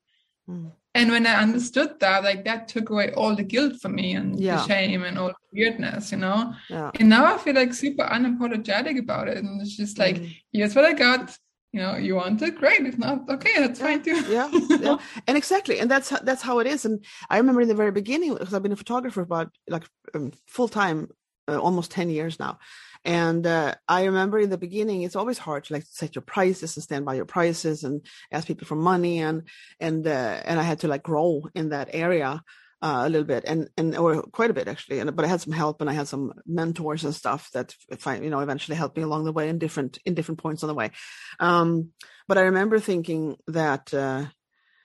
Mm. 0.50 0.72
And 0.94 1.10
when 1.12 1.26
I 1.26 1.34
understood 1.34 2.00
that, 2.00 2.24
like 2.24 2.44
that 2.44 2.66
took 2.66 2.90
away 2.90 3.12
all 3.12 3.36
the 3.36 3.44
guilt 3.44 3.74
for 3.80 3.88
me 3.88 4.14
and 4.14 4.40
yeah. 4.40 4.56
the 4.56 4.66
shame 4.66 5.04
and 5.04 5.16
all 5.18 5.28
the 5.28 5.34
weirdness, 5.52 6.10
you 6.12 6.18
know. 6.18 6.54
Yeah. 6.68 6.90
And 6.98 7.08
now 7.08 7.24
I 7.32 7.38
feel 7.38 7.54
like 7.54 7.72
super 7.72 8.04
unapologetic 8.04 8.98
about 8.98 9.28
it. 9.28 9.38
And 9.38 9.60
it's 9.60 9.76
just 9.76 9.98
like, 9.98 10.16
mm. 10.16 10.36
here's 10.52 10.74
what 10.74 10.84
I 10.84 10.92
got 10.92 11.36
you 11.72 11.80
know 11.80 11.96
you 11.96 12.14
want 12.14 12.40
it 12.40 12.56
great 12.56 12.80
if 12.80 12.96
not 12.96 13.28
okay 13.28 13.52
that's 13.58 13.78
yeah, 13.78 13.86
fine 13.86 14.02
too 14.02 14.20
yeah 14.32 14.48
yeah 14.80 14.96
and 15.26 15.36
exactly 15.36 15.80
and 15.80 15.90
that's 15.90 16.08
that's 16.28 16.40
how 16.40 16.60
it 16.60 16.66
is 16.66 16.86
and 16.86 17.04
i 17.28 17.36
remember 17.36 17.60
in 17.60 17.68
the 17.68 17.74
very 17.74 17.90
beginning 17.90 18.32
because 18.32 18.54
i've 18.54 18.62
been 18.62 18.72
a 18.72 18.84
photographer 18.84 19.20
about 19.20 19.50
like 19.68 19.86
um, 20.14 20.32
full 20.46 20.68
time 20.68 21.10
uh, 21.46 21.58
almost 21.58 21.90
10 21.90 22.08
years 22.08 22.38
now 22.38 22.58
and 23.04 23.46
uh, 23.46 23.74
i 23.86 24.04
remember 24.04 24.38
in 24.38 24.50
the 24.50 24.58
beginning 24.58 25.02
it's 25.02 25.16
always 25.16 25.38
hard 25.38 25.64
to 25.64 25.72
like 25.72 25.84
set 25.88 26.14
your 26.14 26.22
prices 26.22 26.76
and 26.76 26.84
stand 26.84 27.04
by 27.04 27.14
your 27.14 27.24
prices 27.24 27.84
and 27.84 28.04
ask 28.32 28.46
people 28.46 28.66
for 28.66 28.76
money 28.76 29.20
and 29.20 29.42
and 29.80 30.06
uh, 30.06 30.40
and 30.44 30.58
i 30.58 30.62
had 30.62 30.80
to 30.80 30.88
like 30.88 31.02
grow 31.02 31.42
in 31.54 31.70
that 31.70 31.88
area 31.92 32.42
uh, 32.80 33.02
a 33.04 33.08
little 33.08 33.26
bit 33.26 33.44
and 33.46 33.68
and 33.76 33.96
or 33.96 34.22
quite 34.22 34.50
a 34.50 34.54
bit 34.54 34.68
actually 34.68 35.00
and 35.00 35.14
but 35.16 35.24
i 35.24 35.28
had 35.28 35.40
some 35.40 35.52
help 35.52 35.80
and 35.80 35.90
i 35.90 35.92
had 35.92 36.06
some 36.06 36.32
mentors 36.46 37.04
and 37.04 37.14
stuff 37.14 37.50
that 37.52 37.74
I, 38.06 38.18
you 38.18 38.30
know 38.30 38.40
eventually 38.40 38.76
helped 38.76 38.96
me 38.96 39.02
along 39.02 39.24
the 39.24 39.32
way 39.32 39.48
in 39.48 39.58
different 39.58 39.98
in 40.04 40.14
different 40.14 40.38
points 40.38 40.62
on 40.62 40.68
the 40.68 40.74
way. 40.74 40.92
Um 41.40 41.90
but 42.28 42.38
i 42.38 42.42
remember 42.42 42.78
thinking 42.78 43.36
that 43.48 43.92
uh 43.92 44.26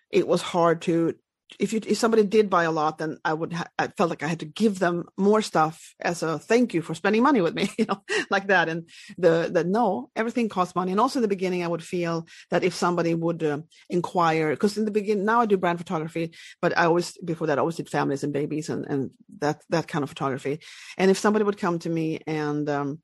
it 0.09 0.27
was 0.27 0.41
hard 0.41 0.81
to 0.83 1.15
if 1.59 1.73
you 1.73 1.81
if 1.85 1.97
somebody 1.97 2.23
did 2.23 2.49
buy 2.49 2.63
a 2.63 2.71
lot, 2.71 2.97
then 2.97 3.17
I 3.23 3.33
would 3.33 3.53
ha- 3.53 3.69
I 3.77 3.87
felt 3.87 4.09
like 4.09 4.23
I 4.23 4.27
had 4.27 4.39
to 4.39 4.45
give 4.45 4.79
them 4.79 5.05
more 5.17 5.41
stuff 5.41 5.93
as 5.99 6.23
a 6.23 6.39
thank 6.39 6.73
you 6.73 6.81
for 6.81 6.93
spending 6.95 7.23
money 7.23 7.41
with 7.41 7.53
me, 7.53 7.69
you 7.77 7.85
know, 7.85 8.03
like 8.29 8.47
that. 8.47 8.69
And 8.69 8.89
the 9.17 9.49
the 9.51 9.63
no, 9.63 10.09
everything 10.15 10.49
costs 10.49 10.75
money. 10.75 10.91
And 10.91 10.99
also 10.99 11.19
in 11.19 11.21
the 11.21 11.27
beginning, 11.27 11.63
I 11.63 11.67
would 11.67 11.83
feel 11.83 12.27
that 12.51 12.63
if 12.63 12.73
somebody 12.73 13.13
would 13.13 13.43
uh, 13.43 13.59
inquire, 13.89 14.51
because 14.51 14.77
in 14.77 14.85
the 14.85 14.91
beginning 14.91 15.25
now 15.25 15.41
I 15.41 15.45
do 15.45 15.57
brand 15.57 15.79
photography, 15.79 16.33
but 16.61 16.77
I 16.77 16.85
always 16.85 17.17
before 17.17 17.47
that 17.47 17.57
I 17.57 17.61
always 17.61 17.75
did 17.75 17.89
families 17.89 18.23
and 18.23 18.33
babies 18.33 18.69
and 18.69 18.85
and 18.85 19.11
that 19.39 19.61
that 19.69 19.87
kind 19.87 20.03
of 20.03 20.09
photography. 20.09 20.59
And 20.97 21.11
if 21.11 21.17
somebody 21.17 21.45
would 21.45 21.57
come 21.57 21.79
to 21.79 21.89
me 21.89 22.21
and 22.27 22.69
um, 22.69 22.99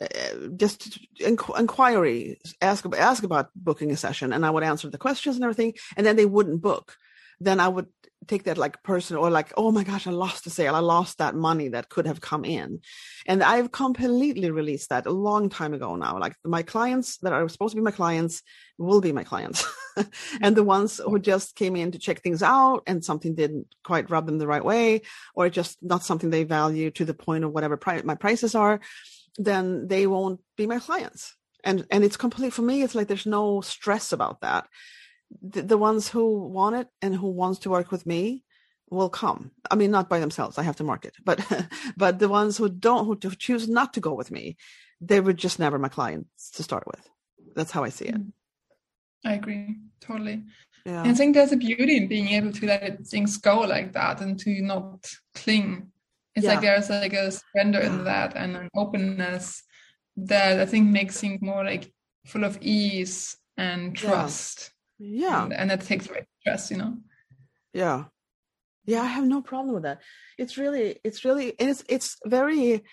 uh, 0.00 0.06
just 0.56 0.98
inqu- 1.20 1.58
inquiry, 1.58 2.38
ask 2.60 2.84
ask 2.96 3.22
about 3.24 3.50
booking 3.56 3.90
a 3.90 3.96
session, 3.96 4.32
and 4.32 4.46
I 4.46 4.50
would 4.50 4.62
answer 4.62 4.88
the 4.88 4.98
questions 4.98 5.36
and 5.36 5.44
everything, 5.44 5.74
and 5.96 6.06
then 6.06 6.16
they 6.16 6.26
wouldn't 6.26 6.62
book 6.62 6.96
then 7.40 7.60
I 7.60 7.68
would 7.68 7.86
take 8.26 8.44
that 8.44 8.58
like 8.58 8.82
personal 8.82 9.24
or 9.24 9.30
like 9.30 9.52
oh 9.56 9.72
my 9.72 9.84
gosh 9.84 10.06
i 10.06 10.10
lost 10.10 10.44
the 10.44 10.50
sale. 10.50 10.74
I 10.74 10.80
lost 10.80 11.18
that 11.18 11.34
money 11.34 11.68
that 11.68 11.88
could 11.88 12.06
have 12.06 12.20
come 12.20 12.44
in. 12.44 12.80
And 13.26 13.42
i've 13.42 13.72
completely 13.72 14.50
released 14.50 14.90
that 14.90 15.06
a 15.06 15.10
long 15.10 15.48
time 15.48 15.74
ago 15.74 15.96
now. 15.96 16.18
Like 16.18 16.36
my 16.44 16.62
clients 16.62 17.18
that 17.18 17.32
are 17.32 17.48
supposed 17.48 17.72
to 17.72 17.76
be 17.76 17.82
my 17.82 17.90
clients 17.90 18.42
will 18.76 19.00
be 19.00 19.12
my 19.12 19.24
clients. 19.24 19.66
And 20.40 20.56
the 20.56 20.60
mm-hmm. 20.60 20.68
ones 20.68 21.00
who 21.04 21.18
just 21.18 21.56
came 21.56 21.74
in 21.74 21.90
to 21.90 21.98
check 21.98 22.22
things 22.22 22.40
out 22.40 22.84
and 22.86 23.04
something 23.04 23.34
didn't 23.34 23.66
quite 23.82 24.10
rub 24.10 24.26
them 24.26 24.38
the 24.38 24.46
right 24.46 24.64
way 24.64 25.02
or 25.34 25.48
just 25.48 25.76
not 25.82 26.04
something 26.04 26.30
they 26.30 26.44
value 26.44 26.92
to 26.92 27.04
the 27.04 27.14
point 27.14 27.42
of 27.42 27.50
whatever 27.50 27.76
pri- 27.76 28.02
my 28.04 28.14
prices 28.14 28.54
are 28.54 28.78
then 29.38 29.88
they 29.88 30.06
won't 30.06 30.40
be 30.56 30.66
my 30.68 30.78
clients. 30.78 31.34
And 31.64 31.84
and 31.90 32.04
it's 32.04 32.16
complete 32.16 32.52
for 32.52 32.62
me 32.62 32.82
it's 32.82 32.94
like 32.94 33.08
there's 33.08 33.26
no 33.26 33.60
stress 33.60 34.12
about 34.12 34.40
that 34.42 34.68
the, 35.42 35.62
the 35.62 35.78
ones 35.78 36.08
who 36.08 36.38
want 36.48 36.76
it 36.76 36.88
and 37.02 37.14
who 37.14 37.28
wants 37.28 37.60
to 37.60 37.70
work 37.70 37.90
with 37.90 38.06
me 38.06 38.44
will 38.90 39.10
come. 39.10 39.50
I 39.70 39.74
mean, 39.74 39.90
not 39.90 40.08
by 40.08 40.20
themselves. 40.20 40.58
I 40.58 40.62
have 40.62 40.76
to 40.76 40.84
market, 40.84 41.14
but 41.24 41.40
but 41.96 42.18
the 42.18 42.28
ones 42.28 42.56
who 42.56 42.68
don't, 42.68 43.06
who 43.06 43.16
choose 43.16 43.68
not 43.68 43.94
to 43.94 44.00
go 44.00 44.14
with 44.14 44.30
me, 44.30 44.56
they 45.00 45.20
were 45.20 45.32
just 45.32 45.58
never 45.58 45.78
my 45.78 45.88
clients 45.88 46.50
to 46.52 46.62
start 46.62 46.86
with. 46.86 47.08
That's 47.54 47.70
how 47.70 47.84
I 47.84 47.90
see 47.90 48.06
it. 48.06 48.14
Mm. 48.14 48.32
I 49.24 49.34
agree 49.34 49.76
totally. 50.00 50.44
Yeah. 50.86 51.02
I 51.02 51.12
think 51.12 51.34
there's 51.34 51.52
a 51.52 51.56
beauty 51.56 51.96
in 51.96 52.08
being 52.08 52.28
able 52.28 52.52
to 52.52 52.66
let 52.66 53.06
things 53.06 53.36
go 53.36 53.60
like 53.60 53.92
that 53.92 54.20
and 54.20 54.38
to 54.40 54.62
not 54.62 55.10
cling. 55.34 55.90
It's 56.34 56.44
yeah. 56.44 56.52
like 56.52 56.60
there's 56.62 56.88
like 56.88 57.12
a 57.12 57.32
surrender 57.32 57.80
in 57.80 58.04
that 58.04 58.36
and 58.36 58.56
an 58.56 58.68
openness 58.76 59.62
that 60.16 60.60
I 60.60 60.66
think 60.66 60.88
makes 60.88 61.20
things 61.20 61.42
more 61.42 61.64
like 61.64 61.92
full 62.26 62.44
of 62.44 62.58
ease 62.60 63.36
and 63.56 63.94
trust 63.94 64.70
yeah. 64.98 65.44
And, 65.44 65.52
and 65.52 65.70
that 65.70 65.82
takes 65.82 66.08
away 66.08 66.26
stress 66.40 66.70
you 66.70 66.76
know? 66.76 66.96
Yeah. 67.72 68.04
Yeah 68.84 69.02
i 69.02 69.06
have 69.06 69.24
no 69.24 69.42
problem 69.42 69.74
with 69.74 69.84
that. 69.84 70.00
It's 70.38 70.56
really 70.56 70.98
it's 71.04 71.24
really 71.24 71.54
it's 71.58 71.84
it's 71.88 72.16
very 72.24 72.84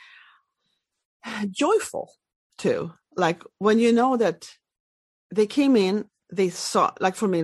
joyful 1.50 2.12
too. 2.58 2.94
Like 3.16 3.44
when 3.60 3.80
you 3.80 3.92
know 3.92 4.18
that 4.18 4.50
they 5.34 5.48
came 5.48 5.76
in 5.76 6.06
they 6.32 6.50
saw 6.50 6.92
like 7.00 7.16
for 7.16 7.28
me 7.28 7.44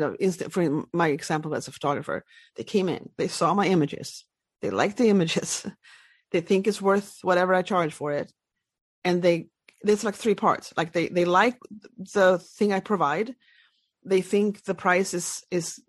for 0.49 0.85
my 0.91 1.07
example 1.09 1.53
as 1.53 1.67
a 1.67 1.71
photographer 1.71 2.25
they 2.55 2.63
came 2.63 2.89
in 2.89 3.09
they 3.17 3.27
saw 3.27 3.53
my 3.53 3.67
images 3.67 4.25
they 4.61 4.71
like 4.71 4.95
the 4.95 5.07
images 5.07 5.67
they 6.31 6.41
think 6.41 6.65
it's 6.65 6.81
worth 6.81 7.19
whatever 7.21 7.53
i 7.53 7.61
charge 7.61 7.93
for 7.93 8.11
it 8.11 8.33
and 9.03 9.21
they 9.21 9.51
there's 9.83 10.03
like 10.03 10.15
three 10.15 10.35
parts. 10.35 10.73
Like 10.77 10.93
they 10.93 11.07
they 11.07 11.25
like 11.25 11.57
the 12.13 12.39
thing 12.39 12.73
i 12.73 12.79
provide 12.79 13.35
they 14.03 14.21
think 14.21 14.63
the 14.63 14.75
price 14.75 15.13
is 15.13 15.43
is 15.51 15.81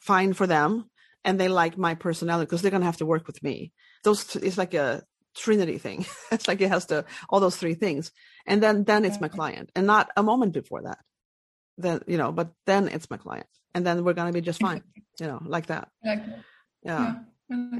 fine 0.00 0.32
for 0.32 0.46
them 0.46 0.90
and 1.24 1.38
they 1.38 1.48
like 1.48 1.78
my 1.78 1.94
personality 1.94 2.46
because 2.46 2.62
they're 2.62 2.70
going 2.70 2.80
to 2.80 2.86
have 2.86 2.96
to 2.98 3.06
work 3.06 3.26
with 3.26 3.42
me. 3.42 3.72
Those 4.04 4.36
it's 4.36 4.58
like 4.58 4.74
a 4.74 5.02
trinity 5.34 5.78
thing. 5.78 6.04
It's 6.32 6.48
like 6.48 6.60
it 6.60 6.68
has 6.68 6.86
to 6.86 7.04
all 7.28 7.40
those 7.40 7.56
three 7.56 7.74
things. 7.74 8.12
And 8.46 8.62
then 8.62 8.84
then 8.84 9.04
it's 9.04 9.20
my 9.20 9.28
client 9.28 9.70
and 9.74 9.86
not 9.86 10.10
a 10.16 10.22
moment 10.22 10.52
before 10.52 10.82
that. 10.82 10.98
Then 11.78 12.00
you 12.06 12.18
know 12.18 12.32
but 12.32 12.52
then 12.66 12.88
it's 12.88 13.10
my 13.10 13.16
client 13.16 13.46
and 13.74 13.86
then 13.86 14.04
we're 14.04 14.14
going 14.14 14.32
to 14.32 14.38
be 14.38 14.44
just 14.44 14.60
fine 14.60 14.82
you 15.20 15.26
know 15.26 15.40
like 15.44 15.66
that. 15.66 15.88
Yeah, 16.04 16.26
yeah. 16.82 17.14
Mm-hmm. 17.52 17.78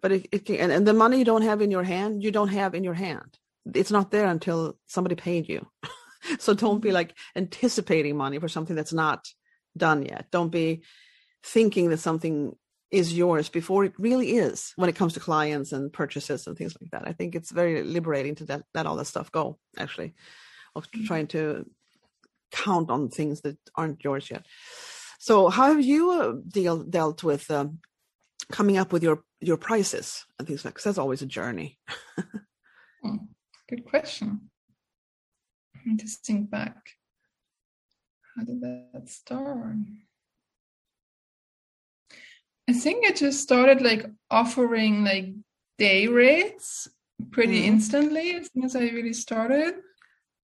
but 0.00 0.12
it, 0.12 0.28
it 0.30 0.44
can, 0.44 0.56
and, 0.56 0.70
and 0.70 0.86
the 0.86 0.92
money 0.94 1.18
you 1.18 1.24
don't 1.24 1.42
have 1.42 1.60
in 1.60 1.72
your 1.72 1.82
hand 1.82 2.22
you 2.22 2.30
don't 2.30 2.48
have 2.48 2.74
in 2.74 2.84
your 2.84 2.94
hand. 2.94 3.38
It's 3.74 3.90
not 3.90 4.10
there 4.10 4.26
until 4.26 4.78
somebody 4.86 5.16
paid 5.16 5.48
you 5.48 5.66
so 6.38 6.54
don't 6.54 6.80
be 6.80 6.88
mm-hmm. 6.88 6.96
like 6.96 7.14
anticipating 7.36 8.16
money 8.16 8.38
for 8.38 8.48
something 8.48 8.76
that's 8.76 8.92
not 8.92 9.28
done 9.76 10.02
yet. 10.02 10.26
Don't 10.30 10.50
be 10.50 10.82
thinking 11.42 11.90
that 11.90 11.98
something 11.98 12.54
is 12.90 13.16
yours 13.16 13.48
before 13.48 13.84
it 13.84 13.92
really 13.98 14.32
is 14.32 14.72
when 14.76 14.88
it 14.88 14.96
comes 14.96 15.14
to 15.14 15.20
clients 15.20 15.72
and 15.72 15.92
purchases 15.92 16.46
and 16.46 16.56
things 16.56 16.76
like 16.80 16.90
that. 16.90 17.08
I 17.08 17.12
think 17.12 17.34
it's 17.34 17.52
very 17.52 17.82
liberating 17.84 18.34
to 18.36 18.44
let, 18.48 18.62
let 18.74 18.86
all 18.86 18.96
that 18.96 19.06
stuff 19.06 19.30
go, 19.30 19.58
actually, 19.78 20.14
of 20.74 20.90
mm-hmm. 20.90 21.06
trying 21.06 21.26
to 21.28 21.66
count 22.50 22.90
on 22.90 23.08
things 23.08 23.42
that 23.42 23.56
aren't 23.76 24.02
yours 24.02 24.30
yet. 24.30 24.44
So, 25.20 25.50
how 25.50 25.66
have 25.68 25.84
you 25.84 26.10
uh, 26.10 26.32
deal, 26.48 26.82
dealt 26.82 27.22
with 27.22 27.50
um, 27.50 27.78
coming 28.50 28.78
up 28.78 28.92
with 28.92 29.02
your 29.02 29.22
your 29.40 29.56
prices 29.56 30.24
and 30.38 30.48
things 30.48 30.64
like? 30.64 30.74
Because 30.74 30.84
that's 30.84 30.98
always 30.98 31.22
a 31.22 31.26
journey. 31.26 31.78
Hmm, 33.02 33.16
good 33.66 33.86
question. 33.86 34.50
I 35.80 35.88
need 35.88 36.00
to 36.00 36.06
think 36.06 36.50
back. 36.50 36.90
How 38.36 38.44
did 38.44 38.60
that 38.60 39.02
start? 39.08 39.76
I 42.68 42.72
think 42.72 43.06
I 43.06 43.12
just 43.12 43.40
started 43.40 43.80
like 43.80 44.06
offering 44.30 45.04
like 45.04 45.34
day 45.78 46.06
rates 46.06 46.88
pretty 47.30 47.62
mm. 47.62 47.66
instantly 47.66 48.34
as 48.36 48.48
soon 48.52 48.64
as 48.64 48.76
I 48.76 48.80
really 48.80 49.12
started. 49.12 49.74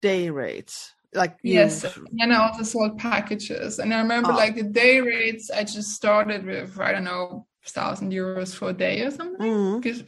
Day 0.03 0.31
rates. 0.31 0.93
Like 1.15 1.39
yes, 1.43 1.85
and 2.19 2.33
I 2.33 2.37
also 2.37 2.63
sold 2.63 2.99
packages. 2.99 3.79
And 3.79 3.95
I 3.95 4.01
remember 4.01 4.33
oh. 4.33 4.37
like 4.37 4.55
the 4.57 4.65
day 4.65 5.01
rates 5.01 5.51
I 5.51 5.63
just 5.63 5.93
started 5.93 6.45
with, 6.45 6.79
I 6.79 6.93
don't 6.93 7.05
know, 7.05 7.47
thousand 7.65 8.13
euros 8.13 8.55
for 8.55 8.71
a 8.71 8.73
day 8.73 9.03
or 9.03 9.11
something. 9.11 9.81
Because 9.81 10.03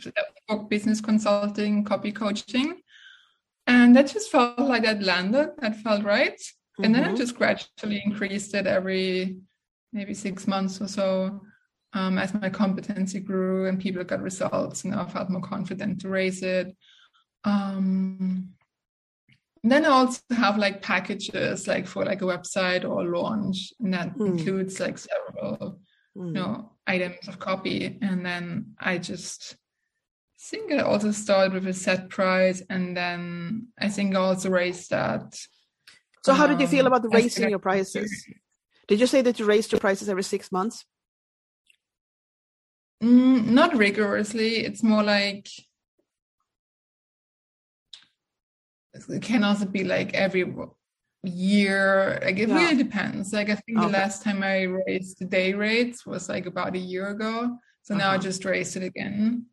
business 0.68 1.00
consulting, 1.00 1.84
copy 1.84 2.12
coaching 2.12 2.82
and 3.68 3.94
that 3.94 4.08
just 4.08 4.30
felt 4.30 4.58
like 4.58 4.82
that 4.82 5.02
landed 5.02 5.50
that 5.58 5.76
felt 5.76 6.02
right 6.02 6.38
mm-hmm. 6.38 6.84
and 6.84 6.94
then 6.94 7.04
i 7.04 7.08
mm-hmm. 7.08 7.16
just 7.16 7.36
gradually 7.36 8.02
increased 8.04 8.54
it 8.54 8.66
every 8.66 9.36
maybe 9.92 10.14
six 10.14 10.48
months 10.48 10.80
or 10.80 10.88
so 10.88 11.40
um, 11.94 12.18
as 12.18 12.34
my 12.34 12.50
competency 12.50 13.18
grew 13.20 13.66
and 13.66 13.80
people 13.80 14.02
got 14.04 14.20
results 14.20 14.84
and 14.84 14.94
i 14.94 15.04
felt 15.06 15.30
more 15.30 15.42
confident 15.42 16.00
to 16.00 16.08
raise 16.08 16.42
it 16.42 16.74
um, 17.44 18.48
then 19.62 19.84
i 19.84 19.88
also 19.88 20.20
have 20.30 20.58
like 20.58 20.82
packages 20.82 21.68
like 21.68 21.86
for 21.86 22.04
like 22.04 22.22
a 22.22 22.24
website 22.24 22.88
or 22.88 23.04
launch 23.04 23.72
and 23.80 23.94
that 23.94 24.16
mm. 24.16 24.26
includes 24.26 24.80
like 24.80 24.98
several 24.98 25.78
mm. 26.16 26.26
you 26.26 26.32
know 26.32 26.72
items 26.86 27.28
of 27.28 27.38
copy 27.38 27.98
and 28.02 28.24
then 28.24 28.74
i 28.80 28.98
just 28.98 29.56
I 30.38 30.44
think 30.50 30.72
I 30.72 30.78
also 30.78 31.10
started 31.10 31.52
with 31.52 31.66
a 31.66 31.72
set 31.72 32.10
price 32.10 32.62
and 32.70 32.96
then 32.96 33.68
I 33.76 33.88
think 33.88 34.14
I 34.14 34.20
also 34.20 34.50
raised 34.50 34.90
that. 34.90 35.36
So 36.24 36.32
how 36.32 36.46
did 36.46 36.60
you 36.60 36.68
feel 36.68 36.86
um, 36.86 36.92
about 36.92 37.02
the 37.02 37.08
raising 37.08 37.50
your 37.50 37.58
prices? 37.58 38.24
Did 38.86 39.00
you 39.00 39.06
say 39.08 39.20
that 39.22 39.38
you 39.40 39.44
raised 39.44 39.72
your 39.72 39.80
prices 39.80 40.08
every 40.08 40.22
six 40.22 40.52
months? 40.52 40.84
Mm, 43.02 43.46
not 43.46 43.76
rigorously. 43.76 44.58
It's 44.58 44.82
more 44.82 45.02
like 45.02 45.48
it 48.94 49.22
can 49.22 49.42
also 49.42 49.66
be 49.66 49.82
like 49.82 50.14
every 50.14 50.54
year. 51.24 52.20
Like 52.22 52.38
it 52.38 52.48
yeah. 52.48 52.54
really 52.54 52.76
depends. 52.76 53.32
Like 53.32 53.50
I 53.50 53.56
think 53.56 53.78
okay. 53.78 53.86
the 53.86 53.92
last 53.92 54.22
time 54.22 54.44
I 54.44 54.62
raised 54.62 55.18
the 55.18 55.24
day 55.24 55.52
rates 55.52 56.06
was 56.06 56.28
like 56.28 56.46
about 56.46 56.76
a 56.76 56.78
year 56.78 57.08
ago. 57.08 57.58
So 57.82 57.94
uh-huh. 57.94 58.04
now 58.04 58.10
I 58.10 58.14
uh-huh. 58.14 58.22
just 58.22 58.44
raised 58.44 58.76
it 58.76 58.84
again 58.84 59.46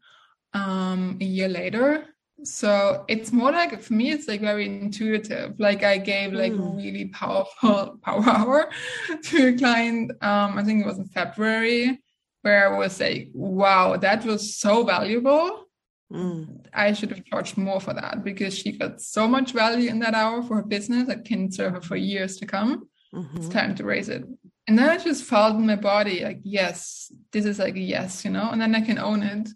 um, 0.56 1.18
a 1.22 1.26
year 1.26 1.50
later. 1.50 2.06
So 2.44 3.06
it's 3.08 3.32
more 3.32 3.52
like 3.52 3.82
for 3.82 3.94
me, 3.94 4.12
it's 4.12 4.28
like 4.28 4.42
very 4.42 4.66
intuitive. 4.66 5.60
Like 5.60 5.84
I 5.84 5.98
gave 5.98 6.34
like 6.34 6.54
mm. 6.54 6.78
really 6.78 7.06
powerful 7.06 8.00
power 8.04 8.24
hour 8.28 8.72
to 9.24 9.48
a 9.48 9.58
client. 9.58 10.12
Um, 10.22 10.58
I 10.58 10.64
think 10.64 10.82
it 10.82 10.88
was 10.88 10.98
in 10.98 11.06
February, 11.06 12.00
where 12.42 12.74
I 12.74 12.78
was 12.78 13.00
like, 13.00 13.30
"Wow, 13.34 13.98
that 13.98 14.26
was 14.26 14.58
so 14.58 14.84
valuable. 14.84 15.66
Mm. 16.12 16.66
I 16.74 16.94
should 16.94 17.10
have 17.12 17.26
charged 17.26 17.58
more 17.58 17.82
for 17.82 17.94
that 17.94 18.24
because 18.24 18.56
she 18.56 18.78
got 18.78 19.02
so 19.02 19.28
much 19.28 19.54
value 19.54 19.90
in 19.90 20.00
that 20.00 20.14
hour 20.14 20.44
for 20.44 20.58
her 20.58 20.64
business 20.64 21.08
that 21.08 21.26
can 21.26 21.52
serve 21.52 21.74
her 21.74 21.82
for 21.82 21.96
years 21.96 22.38
to 22.38 22.46
come. 22.46 22.88
Mm-hmm. 23.14 23.38
It's 23.38 23.50
time 23.50 23.76
to 23.76 23.84
raise 23.84 24.10
it." 24.10 24.24
And 24.68 24.78
then 24.78 24.90
I 24.90 24.98
just 24.98 25.24
felt 25.24 25.56
in 25.56 25.66
my 25.66 25.78
body 25.78 26.24
like, 26.24 26.42
"Yes, 26.44 27.12
this 27.32 27.46
is 27.46 27.60
like 27.60 27.76
a 27.76 27.80
yes," 27.96 28.26
you 28.26 28.32
know, 28.32 28.50
and 28.52 28.62
then 28.62 28.76
I 28.76 28.82
can 28.82 29.00
own 29.00 29.24
it 29.24 29.50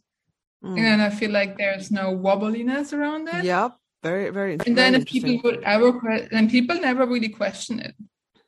Mm. 0.63 0.79
And 0.79 1.01
I 1.01 1.09
feel 1.09 1.31
like 1.31 1.57
there's 1.57 1.91
no 1.91 2.15
wobbliness 2.15 2.93
around 2.93 3.29
it. 3.29 3.45
Yep. 3.45 3.77
Very, 4.03 4.29
very 4.29 4.57
And 4.65 4.77
then 4.77 4.95
if 4.95 5.05
people 5.05 5.39
would 5.43 5.63
ever, 5.63 5.99
and 6.31 6.49
people 6.49 6.79
never 6.79 7.05
really 7.05 7.29
question 7.29 7.79
it. 7.79 7.95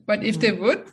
But 0.05 0.23
if 0.23 0.37
mm. 0.37 0.41
they 0.41 0.51
would, 0.51 0.91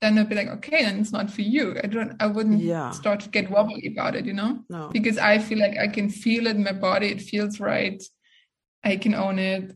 then 0.00 0.14
they'd 0.14 0.28
be 0.28 0.34
like, 0.34 0.48
okay, 0.48 0.82
then 0.84 1.00
it's 1.00 1.12
not 1.12 1.30
for 1.30 1.40
you. 1.40 1.76
I 1.82 1.86
don't, 1.86 2.14
I 2.20 2.26
wouldn't 2.26 2.60
yeah. 2.60 2.90
start 2.90 3.20
to 3.20 3.30
get 3.30 3.50
wobbly 3.50 3.86
about 3.86 4.14
it, 4.14 4.26
you 4.26 4.34
know? 4.34 4.62
No. 4.68 4.88
Because 4.92 5.16
I 5.16 5.38
feel 5.38 5.58
like 5.58 5.78
I 5.78 5.88
can 5.88 6.10
feel 6.10 6.46
it 6.46 6.56
in 6.56 6.64
my 6.64 6.72
body. 6.72 7.08
It 7.08 7.22
feels 7.22 7.60
right. 7.60 8.02
I 8.82 8.96
can 8.96 9.14
own 9.14 9.38
it. 9.38 9.74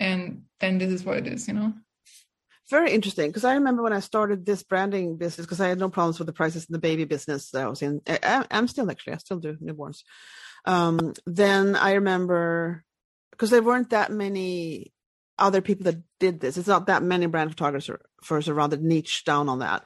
And 0.00 0.44
then 0.60 0.78
this 0.78 0.90
is 0.90 1.04
what 1.04 1.18
it 1.18 1.26
is, 1.26 1.46
you 1.46 1.54
know? 1.54 1.74
Very 2.70 2.92
interesting 2.92 3.28
because 3.28 3.44
I 3.44 3.54
remember 3.54 3.82
when 3.82 3.92
I 3.92 4.00
started 4.00 4.44
this 4.44 4.62
branding 4.62 5.16
business 5.16 5.46
because 5.46 5.60
I 5.60 5.68
had 5.68 5.78
no 5.78 5.90
problems 5.90 6.18
with 6.18 6.26
the 6.26 6.32
prices 6.32 6.64
in 6.64 6.72
the 6.72 6.78
baby 6.78 7.04
business 7.04 7.50
that 7.50 7.64
I 7.64 7.68
was 7.68 7.82
in. 7.82 8.00
I, 8.06 8.46
am 8.50 8.68
still 8.68 8.90
actually 8.90 9.14
I 9.14 9.18
still 9.18 9.38
do 9.38 9.56
newborns. 9.56 10.02
Um, 10.64 11.12
then 11.26 11.76
I 11.76 11.94
remember 11.94 12.84
because 13.30 13.50
there 13.50 13.62
weren't 13.62 13.90
that 13.90 14.12
many 14.12 14.92
other 15.38 15.60
people 15.60 15.84
that 15.84 16.00
did 16.20 16.40
this. 16.40 16.56
It's 16.56 16.68
not 16.68 16.86
that 16.86 17.02
many 17.02 17.26
brand 17.26 17.50
photographers 17.50 18.48
or 18.48 18.54
rather 18.54 18.76
niche 18.76 19.24
down 19.24 19.48
on 19.48 19.58
that. 19.58 19.84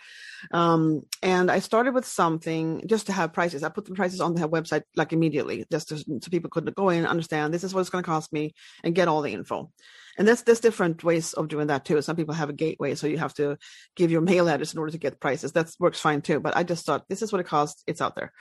Um, 0.53 1.03
and 1.23 1.51
I 1.51 1.59
started 1.59 1.95
with 1.95 2.07
something 2.07 2.83
just 2.87 3.07
to 3.07 3.13
have 3.13 3.33
prices. 3.33 3.63
I 3.63 3.69
put 3.69 3.85
the 3.85 3.95
prices 3.95 4.21
on 4.21 4.35
the 4.35 4.49
website 4.49 4.83
like 4.97 5.13
immediately, 5.13 5.65
just 5.71 5.89
to, 5.89 5.99
so 5.99 6.31
people 6.31 6.51
could 6.51 6.75
go 6.75 6.89
in, 6.91 7.07
understand 7.07 7.53
this 7.53 7.65
is 7.65 7.75
what 7.75 7.81
it's 7.81 7.91
going 7.91 8.05
to 8.05 8.11
cost 8.11 8.33
me, 8.33 8.55
and 8.85 8.95
get 8.95 9.09
all 9.09 9.23
the 9.23 9.33
info. 9.33 9.71
And 10.19 10.27
there's 10.27 10.43
there's 10.43 10.61
different 10.61 11.05
ways 11.05 11.33
of 11.33 11.49
doing 11.49 11.69
that 11.69 11.85
too. 11.85 12.03
Some 12.03 12.17
people 12.17 12.35
have 12.35 12.51
a 12.51 12.53
gateway, 12.53 12.97
so 12.97 13.07
you 13.07 13.19
have 13.19 13.35
to 13.35 13.57
give 13.95 14.11
your 14.11 14.21
mail 14.21 14.49
address 14.49 14.73
in 14.73 14.79
order 14.79 14.91
to 14.93 14.99
get 14.99 15.21
prices. 15.21 15.53
That 15.53 15.73
works 15.79 16.01
fine 16.01 16.23
too. 16.23 16.41
But 16.41 16.57
I 16.57 16.65
just 16.65 16.85
thought 16.85 17.09
this 17.09 17.23
is 17.23 17.33
what 17.33 17.41
it 17.41 17.47
costs. 17.47 17.85
It's 17.87 18.01
out 18.01 18.17
there. 18.17 18.33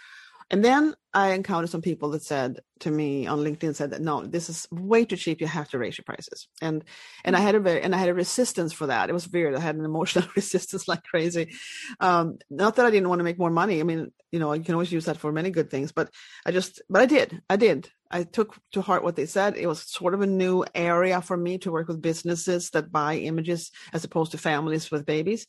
And 0.49 0.63
then 0.63 0.95
I 1.13 1.31
encountered 1.31 1.69
some 1.69 1.81
people 1.81 2.11
that 2.11 2.23
said 2.23 2.61
to 2.79 2.91
me 2.91 3.27
on 3.27 3.39
LinkedIn 3.39 3.75
said 3.75 3.91
that 3.91 4.01
no, 4.01 4.25
this 4.25 4.49
is 4.49 4.67
way 4.71 5.03
too 5.03 5.17
cheap. 5.17 5.41
You 5.41 5.47
have 5.47 5.69
to 5.69 5.77
raise 5.77 5.97
your 5.97 6.05
prices. 6.05 6.47
And 6.61 6.85
and 7.25 7.35
I 7.35 7.39
had 7.39 7.55
a 7.55 7.59
very 7.59 7.81
and 7.81 7.93
I 7.93 7.97
had 7.97 8.09
a 8.09 8.13
resistance 8.13 8.71
for 8.71 8.87
that. 8.87 9.09
It 9.09 9.13
was 9.13 9.27
weird. 9.27 9.55
I 9.55 9.59
had 9.59 9.75
an 9.75 9.83
emotional 9.83 10.27
resistance 10.35 10.87
like 10.87 11.03
crazy. 11.03 11.53
Um, 11.99 12.37
not 12.49 12.75
that 12.75 12.85
I 12.85 12.91
didn't 12.91 13.09
want 13.09 13.19
to 13.19 13.25
make 13.25 13.39
more 13.39 13.49
money. 13.49 13.81
I 13.81 13.83
mean, 13.83 14.11
you 14.31 14.39
know, 14.39 14.53
you 14.53 14.63
can 14.63 14.75
always 14.75 14.91
use 14.91 15.05
that 15.05 15.17
for 15.17 15.31
many 15.31 15.49
good 15.49 15.69
things. 15.69 15.91
But 15.91 16.13
I 16.45 16.51
just 16.51 16.81
but 16.89 17.01
I 17.01 17.07
did. 17.07 17.41
I 17.49 17.57
did. 17.57 17.89
I 18.09 18.23
took 18.23 18.55
to 18.71 18.81
heart 18.81 19.03
what 19.03 19.17
they 19.17 19.25
said. 19.25 19.57
It 19.57 19.67
was 19.67 19.83
sort 19.91 20.13
of 20.13 20.21
a 20.21 20.27
new 20.27 20.63
area 20.73 21.21
for 21.21 21.35
me 21.35 21.57
to 21.59 21.71
work 21.71 21.89
with 21.89 22.01
businesses 22.01 22.69
that 22.69 22.91
buy 22.91 23.15
images 23.15 23.71
as 23.91 24.05
opposed 24.05 24.31
to 24.31 24.37
families 24.37 24.91
with 24.91 25.05
babies. 25.05 25.45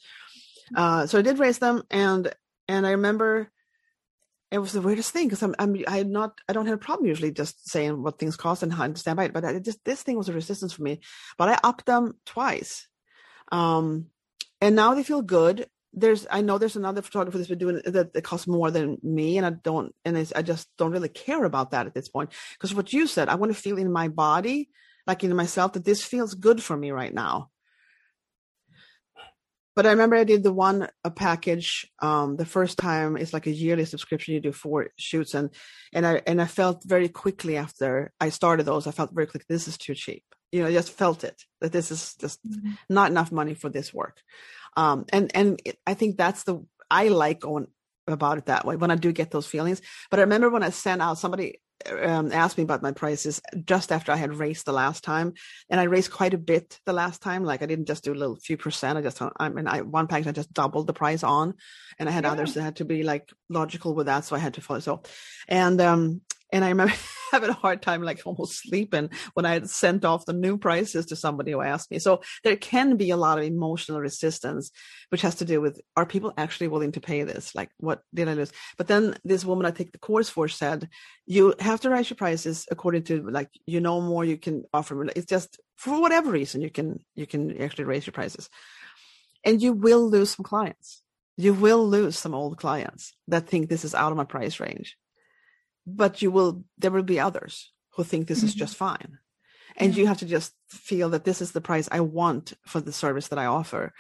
Uh, 0.75 1.07
so 1.07 1.19
I 1.19 1.23
did 1.23 1.39
raise 1.39 1.59
them, 1.59 1.83
and 1.91 2.33
and 2.67 2.87
I 2.87 2.93
remember 2.93 3.51
it 4.51 4.59
was 4.59 4.73
the 4.73 4.81
weirdest 4.81 5.13
thing 5.13 5.27
because 5.27 5.43
I'm, 5.43 5.55
I'm 5.59 5.77
I'm 5.87 6.11
not 6.11 6.39
I 6.49 6.53
don't 6.53 6.67
have 6.67 6.77
a 6.77 6.79
problem 6.79 7.07
usually 7.07 7.33
just 7.33 7.69
saying 7.69 8.03
what 8.03 8.19
things 8.19 8.37
cost 8.37 8.63
and 8.63 8.73
how 8.73 8.87
to 8.87 8.97
stand 8.97 9.17
by 9.17 9.25
it, 9.25 9.33
but 9.33 9.45
I 9.45 9.59
just 9.59 9.85
this 9.85 10.03
thing 10.03 10.17
was 10.17 10.29
a 10.29 10.33
resistance 10.33 10.73
for 10.73 10.83
me. 10.83 11.01
But 11.37 11.49
I 11.49 11.59
upped 11.63 11.87
them 11.87 12.15
twice, 12.25 12.89
um, 13.53 14.07
and 14.61 14.75
now 14.75 14.95
they 14.95 15.03
feel 15.03 15.23
good. 15.23 15.69
There's 15.93 16.27
I 16.31 16.41
know 16.41 16.57
there's 16.57 16.77
another 16.77 17.03
photographer 17.03 17.37
that's 17.37 17.51
been 17.51 17.59
doing 17.59 17.83
that, 17.85 18.15
that 18.15 18.25
costs 18.25 18.47
more 18.47 18.71
than 18.71 18.99
me, 19.03 19.37
and 19.37 19.47
I 19.47 19.51
don't 19.51 19.95
and 20.05 20.17
I 20.35 20.43
just 20.43 20.69
don't 20.79 20.93
really 20.93 21.11
care 21.11 21.45
about 21.45 21.73
that 21.73 21.87
at 21.87 21.95
this 21.95 22.09
point 22.09 22.31
because 22.55 22.75
what 22.75 22.93
you 22.93 23.07
said, 23.07 23.29
I 23.29 23.35
want 23.35 23.55
to 23.55 23.61
feel 23.61 23.77
in 23.77 23.93
my 23.93 24.09
body, 24.09 24.71
like 25.07 25.25
in 25.25 25.37
myself, 25.37 25.75
that 25.75 25.85
this 25.85 26.05
feels 26.05 26.35
good 26.35 26.63
for 26.63 26.77
me 26.77 26.91
right 26.91 27.13
now 27.13 27.51
but 29.79 29.87
I 29.87 29.91
remember 29.91 30.17
I 30.17 30.25
did 30.25 30.43
the 30.43 30.53
one 30.53 30.89
a 31.05 31.11
package 31.13 31.87
um, 32.01 32.35
the 32.35 32.45
first 32.45 32.79
time. 32.79 33.17
It's 33.17 33.33
like 33.33 33.47
a 33.47 33.53
yearly 33.53 33.85
subscription. 33.85 34.35
You 34.35 34.41
do 34.41 34.51
four 34.51 34.89
shoots, 34.97 35.35
and 35.35 35.51
and 35.93 36.05
I 36.05 36.21
and 36.27 36.43
I 36.43 36.47
felt 36.47 36.83
very 36.85 37.09
quickly 37.09 37.57
after 37.57 38.11
I 38.21 38.31
started 38.31 38.67
those. 38.67 38.89
I 38.89 38.91
felt 38.91 39.15
very 39.15 39.29
quickly 39.29 39.47
this 39.49 39.69
is 39.69 39.79
too 39.79 39.95
cheap. 39.95 40.25
You 40.51 40.63
know, 40.63 40.69
I 40.69 40.73
just 40.73 40.91
felt 40.91 41.23
it 41.23 41.45
that 41.61 41.71
this 41.71 41.93
is 41.93 42.17
just 42.17 42.45
mm-hmm. 42.45 42.73
not 42.89 43.13
enough 43.13 43.31
money 43.31 43.55
for 43.55 43.69
this 43.69 43.95
work. 43.95 44.21
Um, 44.77 45.05
and 45.13 45.31
and 45.33 45.63
it, 45.65 45.79
I 45.87 45.95
think 45.95 46.17
that's 46.17 46.43
the 46.43 46.59
I 46.91 47.07
like 47.07 47.39
going 47.39 47.69
about 48.09 48.39
it 48.39 48.47
that 48.47 48.65
way 48.65 48.75
when 48.75 48.91
I 48.91 48.97
do 48.97 49.13
get 49.13 49.31
those 49.31 49.47
feelings. 49.47 49.81
But 50.11 50.19
I 50.19 50.25
remember 50.25 50.51
when 50.51 50.65
I 50.65 50.71
sent 50.71 51.03
out 51.03 51.19
somebody 51.19 51.61
um, 51.87 52.33
asked 52.33 52.59
me 52.59 52.65
about 52.65 52.83
my 52.83 52.93
prices 52.93 53.41
just 53.65 53.93
after 53.93 54.13
I 54.13 54.17
had 54.17 54.35
raised 54.35 54.67
the 54.67 54.73
last 54.73 55.05
time, 55.05 55.35
and 55.71 55.81
I 55.81 55.85
raised 55.85 56.11
quite 56.13 56.35
a 56.35 56.39
bit 56.39 56.79
the 56.87 56.93
last 56.93 57.23
time. 57.23 57.45
Like 57.45 57.63
I 57.63 57.67
didn't 57.67 57.87
just 57.87 58.05
do 58.05 58.13
a 58.13 58.15
little 58.15 58.37
few 58.37 58.57
percent. 58.57 58.99
I 58.99 59.03
just, 59.03 59.21
I 59.39 59.49
mean, 59.49 59.67
I 59.67 59.83
one 59.83 60.07
package 60.07 60.27
I 60.27 60.33
just 60.33 60.53
doubled 60.53 60.87
the 60.87 60.93
price 60.93 61.23
on, 61.23 61.55
and 61.99 62.09
I 62.09 62.13
had 62.13 62.25
yeah. 62.25 62.33
others 62.33 62.55
that 62.55 62.63
had 62.63 62.77
to 62.77 62.85
be 62.85 63.03
like 63.03 63.31
logical 63.49 63.95
with 63.95 64.07
that, 64.07 64.25
so 64.25 64.37
I 64.37 64.41
had 64.41 64.55
to 64.55 64.61
follow. 64.61 64.81
So, 64.81 65.03
and 65.49 65.81
um, 65.81 66.21
and 66.53 66.65
I 66.65 66.69
remember 66.69 66.95
having 67.33 67.51
a 67.51 67.55
hard 67.55 67.83
time, 67.83 68.03
like 68.03 68.23
almost 68.25 68.63
sleeping 68.63 69.11
when 69.35 69.45
I 69.45 69.53
had 69.53 69.69
sent 69.69 70.05
off 70.05 70.25
the 70.25 70.33
new 70.33 70.57
prices 70.57 71.07
to 71.07 71.17
somebody 71.17 71.53
who 71.53 71.61
asked 71.61 71.91
me. 71.91 71.99
So 71.99 72.23
there 72.43 72.57
can 72.57 72.97
be 72.97 73.11
a 73.11 73.17
lot 73.17 73.39
of 73.39 73.45
emotional 73.45 74.01
resistance, 74.01 74.71
which 75.11 75.23
has 75.23 75.35
to 75.37 75.45
do 75.45 75.61
with 75.61 75.81
are 75.97 76.07
people 76.07 76.33
actually 76.39 76.69
willing 76.69 76.93
to 76.93 77.01
pay 77.01 77.23
this? 77.23 77.55
Like, 77.55 77.71
what 77.79 78.01
did 78.15 78.29
I 78.29 78.35
lose? 78.35 78.53
But 78.77 78.89
then 78.89 79.17
this 79.25 79.45
woman 79.45 79.67
I 79.67 79.71
take 79.71 79.93
the 79.93 79.99
course 79.99 80.29
for 80.31 80.49
said, 80.49 80.89
you 81.27 81.55
have 81.61 81.81
to 81.83 81.91
raise 81.91 82.09
your 82.09 82.17
prices 82.17 82.67
according 82.71 83.05
to 83.05 83.29
like 83.29 83.51
you 83.67 83.81
know 83.81 84.01
more 84.01 84.25
you 84.25 84.39
can 84.39 84.65
offer. 84.73 85.05
It's 85.15 85.27
just 85.27 85.61
for 85.77 86.01
whatever 86.01 86.31
reason 86.31 86.63
you 86.63 86.71
can 86.71 87.01
you 87.15 87.27
can 87.27 87.61
actually 87.61 87.85
raise 87.85 88.07
your 88.07 88.13
prices, 88.13 88.49
and 89.45 89.61
you 89.61 89.73
will 89.73 90.09
lose 90.09 90.31
some 90.31 90.45
clients. 90.45 91.03
You 91.37 91.55
will 91.55 91.87
lose 91.87 92.19
some 92.19 92.35
old 92.35 92.57
clients 92.57 93.15
that 93.29 93.47
think 93.47 93.69
this 93.69 93.85
is 93.85 93.95
out 93.95 94.11
of 94.11 94.17
my 94.17 94.25
price 94.25 94.59
range 94.59 94.97
but 95.97 96.23
you 96.23 96.31
will 96.31 96.65
there 96.79 96.91
will 96.91 97.03
be 97.03 97.21
others 97.21 97.73
who 97.95 98.05
think 98.05 98.27
this 98.27 98.39
mm-hmm. 98.39 98.47
is 98.47 98.55
just 98.55 98.77
fine. 98.77 99.19
And 99.77 99.95
yeah. 99.95 100.01
you 100.01 100.07
have 100.09 100.19
to 100.19 100.27
just 100.27 100.53
feel 100.69 101.11
that 101.11 101.25
this 101.25 101.41
is 101.41 101.53
the 101.53 101.61
price 101.61 101.89
i 101.91 102.01
want 102.01 102.53
for 102.67 102.81
the 102.81 102.93
service 102.93 103.29
that 103.29 103.39
i 103.39 103.47
offer. 103.47 103.93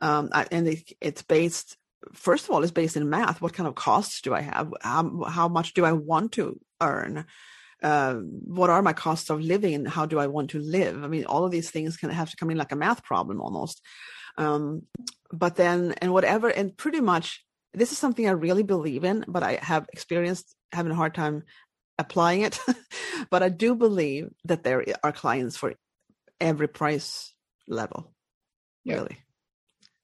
Um, 0.00 0.28
and 0.50 0.68
it, 0.68 0.92
it's 1.00 1.22
based 1.22 1.76
first 2.12 2.44
of 2.44 2.50
all 2.50 2.62
it's 2.62 2.72
based 2.72 2.96
in 2.96 3.10
math. 3.10 3.40
What 3.40 3.54
kind 3.54 3.68
of 3.68 3.74
costs 3.74 4.20
do 4.20 4.34
i 4.34 4.40
have? 4.40 4.72
How, 4.82 5.24
how 5.24 5.48
much 5.48 5.74
do 5.74 5.84
i 5.84 5.92
want 5.92 6.32
to 6.32 6.60
earn? 6.80 7.26
Uh, 7.82 8.14
what 8.14 8.70
are 8.70 8.82
my 8.82 8.94
costs 8.94 9.30
of 9.30 9.40
living 9.40 9.74
and 9.74 9.88
how 9.88 10.06
do 10.06 10.18
i 10.18 10.26
want 10.26 10.50
to 10.50 10.58
live? 10.58 11.04
I 11.04 11.08
mean 11.08 11.24
all 11.24 11.44
of 11.44 11.52
these 11.52 11.70
things 11.70 11.96
can 11.96 12.10
have 12.10 12.30
to 12.30 12.36
come 12.36 12.50
in 12.50 12.58
like 12.58 12.72
a 12.72 12.76
math 12.76 13.04
problem 13.04 13.40
almost. 13.40 13.80
Um, 14.38 14.82
but 15.32 15.56
then 15.56 15.94
and 16.02 16.12
whatever 16.12 16.48
and 16.48 16.76
pretty 16.76 17.00
much 17.00 17.45
this 17.76 17.92
is 17.92 17.98
something 17.98 18.26
I 18.26 18.32
really 18.32 18.62
believe 18.62 19.04
in, 19.04 19.24
but 19.28 19.42
I 19.42 19.58
have 19.62 19.86
experienced 19.92 20.56
having 20.72 20.90
a 20.90 20.96
hard 20.96 21.14
time 21.14 21.44
applying 21.98 22.40
it. 22.40 22.58
but 23.30 23.42
I 23.42 23.50
do 23.50 23.74
believe 23.74 24.30
that 24.46 24.64
there 24.64 24.84
are 25.04 25.12
clients 25.12 25.56
for 25.56 25.74
every 26.40 26.68
price 26.68 27.34
level. 27.68 28.12
Yep. 28.84 28.96
Really. 28.96 29.18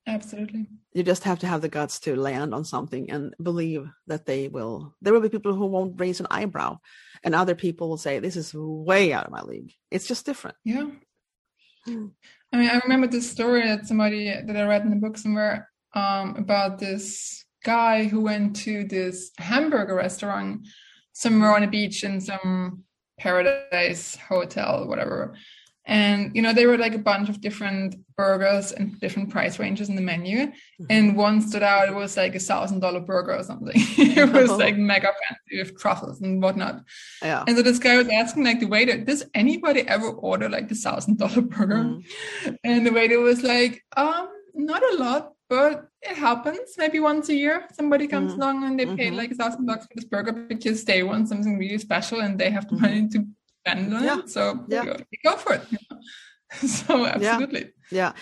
Absolutely. 0.07 0.66
You 0.93 1.03
just 1.03 1.25
have 1.25 1.39
to 1.41 1.47
have 1.47 1.62
the 1.62 1.68
guts 1.68 2.01
to 2.01 2.16
land 2.16 2.53
on 2.55 2.64
something 2.64 3.11
and 3.11 3.35
believe 3.41 3.89
that 4.09 4.27
they 4.27 4.49
will. 4.49 4.95
There 5.01 5.12
will 5.12 5.20
be 5.20 5.29
people 5.29 5.55
who 5.55 5.66
won't 5.66 5.99
raise 5.99 6.20
an 6.20 6.27
eyebrow, 6.31 6.79
and 7.23 7.35
other 7.35 7.55
people 7.55 7.89
will 7.89 7.97
say, 7.97 8.18
This 8.18 8.37
is 8.37 8.53
way 8.53 9.12
out 9.12 9.27
of 9.27 9.33
my 9.33 9.43
league. 9.43 9.73
It's 9.91 10.07
just 10.07 10.27
different. 10.27 10.57
Yeah. 10.64 10.89
Hmm. 11.87 12.07
I 12.53 12.57
mean, 12.57 12.68
I 12.68 12.81
remember 12.83 13.07
this 13.07 13.31
story 13.31 13.62
that 13.66 13.87
somebody 13.87 14.27
that 14.27 14.57
I 14.57 14.64
read 14.64 14.83
in 14.83 14.91
the 14.91 14.97
book 14.97 15.16
somewhere 15.16 15.70
um, 15.95 16.37
about 16.37 16.79
this 16.79 17.45
guy 17.65 18.05
who 18.05 18.21
went 18.21 18.57
to 18.57 18.85
this 18.85 19.31
hamburger 19.39 19.95
restaurant 19.95 20.67
somewhere 21.13 21.55
on 21.55 21.63
a 21.63 21.69
beach 21.69 22.05
in 22.05 22.21
some 22.21 22.85
paradise 23.19 24.17
hotel, 24.17 24.87
whatever. 24.89 25.35
And 25.85 26.31
you 26.35 26.43
know, 26.43 26.53
there 26.53 26.69
were 26.69 26.79
like 26.79 26.95
a 26.95 26.99
bunch 26.99 27.29
of 27.29 27.41
different 27.41 27.97
burgers 28.17 28.71
and 28.71 28.99
different 29.01 29.31
price 29.31 29.59
ranges 29.59 29.89
in 29.89 29.97
the 29.97 30.03
menu. 30.03 30.47
Mm-hmm. 30.47 30.85
And 30.91 31.17
one 31.17 31.41
stood 31.41 31.65
out, 31.65 31.89
it 31.89 31.95
was 31.95 32.17
like 32.17 32.37
a 32.37 32.39
thousand 32.39 32.81
dollar 32.81 33.01
burger 33.01 33.35
or 33.35 33.43
something. 33.43 33.73
it 33.75 34.33
was 34.33 34.51
oh. 34.51 34.57
like 34.57 34.77
mega 34.77 35.09
fancy 35.09 35.59
with 35.59 35.79
truffles 35.81 36.21
and 36.21 36.41
whatnot. 36.41 36.83
Yeah. 37.21 37.43
And 37.47 37.57
so 37.57 37.63
this 37.63 37.81
guy 37.81 37.97
was 37.97 38.09
asking 38.09 38.45
like 38.45 38.61
the 38.61 38.67
waiter, 38.67 38.97
does 38.99 39.25
anybody 39.35 39.81
ever 39.89 40.09
order 40.09 40.49
like 40.49 40.69
the 40.69 40.77
thousand 40.77 41.19
dollar 41.19 41.41
burger? 41.55 41.85
Mm-hmm. 41.85 42.55
And 42.63 42.87
the 42.87 42.93
waiter 42.93 43.21
was 43.21 43.43
like, 43.43 43.83
um, 43.97 44.29
not 44.55 44.83
a 44.85 44.97
lot, 44.99 45.33
but 45.49 45.88
it 46.01 46.16
happens 46.16 46.74
maybe 46.78 47.01
once 47.01 47.28
a 47.28 47.34
year 47.34 47.66
somebody 47.72 48.07
comes 48.07 48.32
mm-hmm. 48.32 48.43
along 48.43 48.64
and 48.64 48.78
they 48.78 48.86
pay 48.86 49.09
mm-hmm. 49.09 49.16
like 49.16 49.30
a 49.30 49.34
thousand 49.34 49.66
bucks 49.66 49.86
for 49.86 49.95
this 49.95 50.05
burger 50.05 50.32
because 50.32 50.84
they 50.84 51.03
want 51.03 51.28
something 51.28 51.59
really 51.59 51.78
special 51.78 52.20
and 52.20 52.38
they 52.38 52.51
have 52.51 52.68
the 52.68 52.76
mm-hmm. 52.76 52.84
money 52.84 53.09
to 53.09 53.26
spend 53.61 53.95
on 53.95 54.05
yeah. 54.05 54.18
it 54.18 54.30
so 54.30 54.64
yeah. 54.68 54.84
go, 54.84 54.97
go 55.24 55.36
for 55.36 55.55
it 55.55 55.62
so 56.68 57.07
absolutely 57.07 57.70
yeah. 57.90 58.12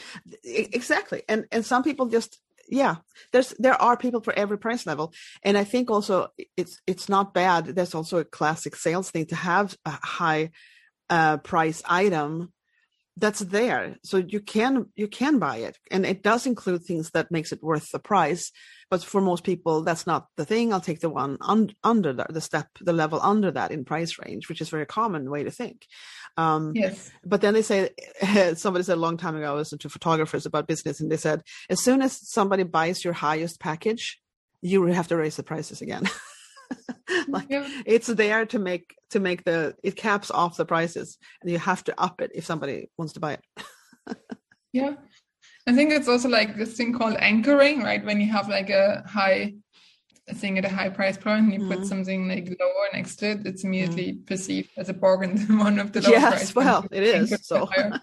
yeah 0.44 0.62
exactly 0.72 1.22
and 1.28 1.46
and 1.52 1.64
some 1.64 1.82
people 1.82 2.06
just 2.06 2.40
yeah 2.68 2.96
there's 3.32 3.50
there 3.58 3.80
are 3.80 3.96
people 3.96 4.20
for 4.20 4.32
every 4.34 4.58
price 4.58 4.86
level 4.86 5.12
and 5.42 5.58
i 5.58 5.64
think 5.64 5.90
also 5.90 6.28
it's 6.56 6.80
it's 6.86 7.08
not 7.08 7.34
bad 7.34 7.66
there's 7.66 7.94
also 7.94 8.18
a 8.18 8.24
classic 8.24 8.76
sales 8.76 9.10
thing 9.10 9.26
to 9.26 9.34
have 9.34 9.76
a 9.84 9.90
high 9.90 10.50
uh, 11.10 11.36
price 11.38 11.82
item 11.88 12.52
that's 13.20 13.40
there. 13.40 13.96
So 14.02 14.16
you 14.16 14.40
can 14.40 14.86
you 14.96 15.06
can 15.06 15.38
buy 15.38 15.58
it. 15.58 15.78
And 15.90 16.06
it 16.06 16.22
does 16.22 16.46
include 16.46 16.82
things 16.82 17.10
that 17.10 17.30
makes 17.30 17.52
it 17.52 17.62
worth 17.62 17.90
the 17.90 17.98
price. 17.98 18.50
But 18.90 19.04
for 19.04 19.20
most 19.20 19.44
people 19.44 19.82
that's 19.82 20.06
not 20.06 20.26
the 20.36 20.44
thing. 20.44 20.72
I'll 20.72 20.80
take 20.80 21.00
the 21.00 21.10
one 21.10 21.36
un- 21.40 21.74
under 21.84 22.12
the, 22.12 22.26
the 22.28 22.40
step 22.40 22.66
the 22.80 22.92
level 22.92 23.20
under 23.22 23.50
that 23.52 23.70
in 23.70 23.84
price 23.84 24.18
range 24.18 24.48
which 24.48 24.60
is 24.60 24.68
a 24.68 24.70
very 24.70 24.86
common 24.86 25.30
way 25.30 25.44
to 25.44 25.50
think. 25.50 25.86
Um, 26.36 26.72
yes. 26.74 27.10
but 27.24 27.40
then 27.40 27.54
they 27.54 27.62
say 27.62 27.90
somebody 28.54 28.84
said 28.84 28.96
a 28.96 29.00
long 29.00 29.16
time 29.16 29.36
ago 29.36 29.52
i 29.52 29.56
listened 29.56 29.80
to 29.80 29.88
photographers 29.88 30.46
about 30.46 30.68
business 30.68 31.00
and 31.00 31.10
they 31.10 31.16
said 31.16 31.42
as 31.68 31.82
soon 31.82 32.02
as 32.02 32.30
somebody 32.30 32.62
buys 32.62 33.04
your 33.04 33.12
highest 33.12 33.58
package 33.58 34.20
you 34.62 34.86
have 34.86 35.08
to 35.08 35.16
raise 35.16 35.34
the 35.34 35.42
prices 35.42 35.82
again 35.82 36.08
like 37.28 37.46
yeah. 37.50 37.68
it's 37.86 38.06
there 38.06 38.46
to 38.46 38.58
make 38.58 38.94
to 39.10 39.20
make 39.20 39.44
the 39.44 39.74
it 39.82 39.96
caps 39.96 40.30
off 40.30 40.56
the 40.56 40.64
prices 40.64 41.18
and 41.42 41.50
you 41.50 41.58
have 41.58 41.82
to 41.84 42.00
up 42.00 42.20
it 42.20 42.30
if 42.34 42.44
somebody 42.44 42.88
wants 42.96 43.14
to 43.14 43.20
buy 43.20 43.34
it. 43.34 43.44
Yeah. 44.72 44.94
I 45.66 45.74
think 45.74 45.90
it's 45.90 46.06
also 46.06 46.28
like 46.28 46.56
this 46.56 46.76
thing 46.76 46.92
called 46.92 47.16
anchoring 47.18 47.82
right? 47.82 48.04
When 48.04 48.20
you 48.20 48.30
have 48.30 48.48
like 48.48 48.70
a 48.70 49.02
high 49.04 49.54
thing 50.34 50.58
at 50.58 50.64
a 50.64 50.68
high 50.68 50.88
price 50.88 51.16
point 51.16 51.44
and 51.44 51.52
you 51.52 51.60
mm-hmm. 51.60 51.72
put 51.72 51.86
something 51.86 52.28
like 52.28 52.46
lower 52.60 52.88
next 52.92 53.16
to 53.16 53.30
it 53.30 53.40
it's 53.44 53.64
immediately 53.64 54.12
mm-hmm. 54.12 54.24
perceived 54.24 54.70
as 54.76 54.88
a 54.88 54.94
bargain 54.94 55.36
one 55.58 55.78
of 55.78 55.92
the 55.92 56.00
lower 56.02 56.12
yes 56.12 56.54
well 56.54 56.86
it 56.90 57.02
is 57.02 57.36
so. 57.42 57.68
yeah, 57.74 57.98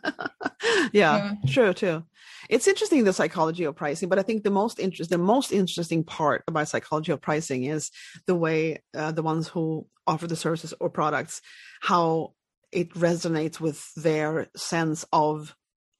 yeah, 0.91 1.33
true 1.47 1.73
too 1.73 2.03
it's 2.49 2.67
interesting 2.67 3.03
the 3.03 3.13
psychology 3.13 3.63
of 3.63 3.75
pricing 3.75 4.09
but 4.09 4.19
i 4.19 4.21
think 4.21 4.43
the 4.43 4.49
most 4.49 4.79
interest 4.79 5.09
the 5.09 5.17
most 5.17 5.51
interesting 5.51 6.03
part 6.03 6.43
about 6.47 6.67
psychology 6.67 7.11
of 7.11 7.21
pricing 7.21 7.65
is 7.65 7.91
the 8.25 8.35
way 8.35 8.81
uh, 8.95 9.11
the 9.11 9.23
ones 9.23 9.47
who 9.47 9.85
offer 10.05 10.27
the 10.27 10.35
services 10.35 10.73
or 10.79 10.89
products 10.89 11.41
how 11.81 12.33
it 12.71 12.93
resonates 12.93 13.59
with 13.59 13.93
their 13.95 14.47
sense 14.55 15.05
of 15.11 15.55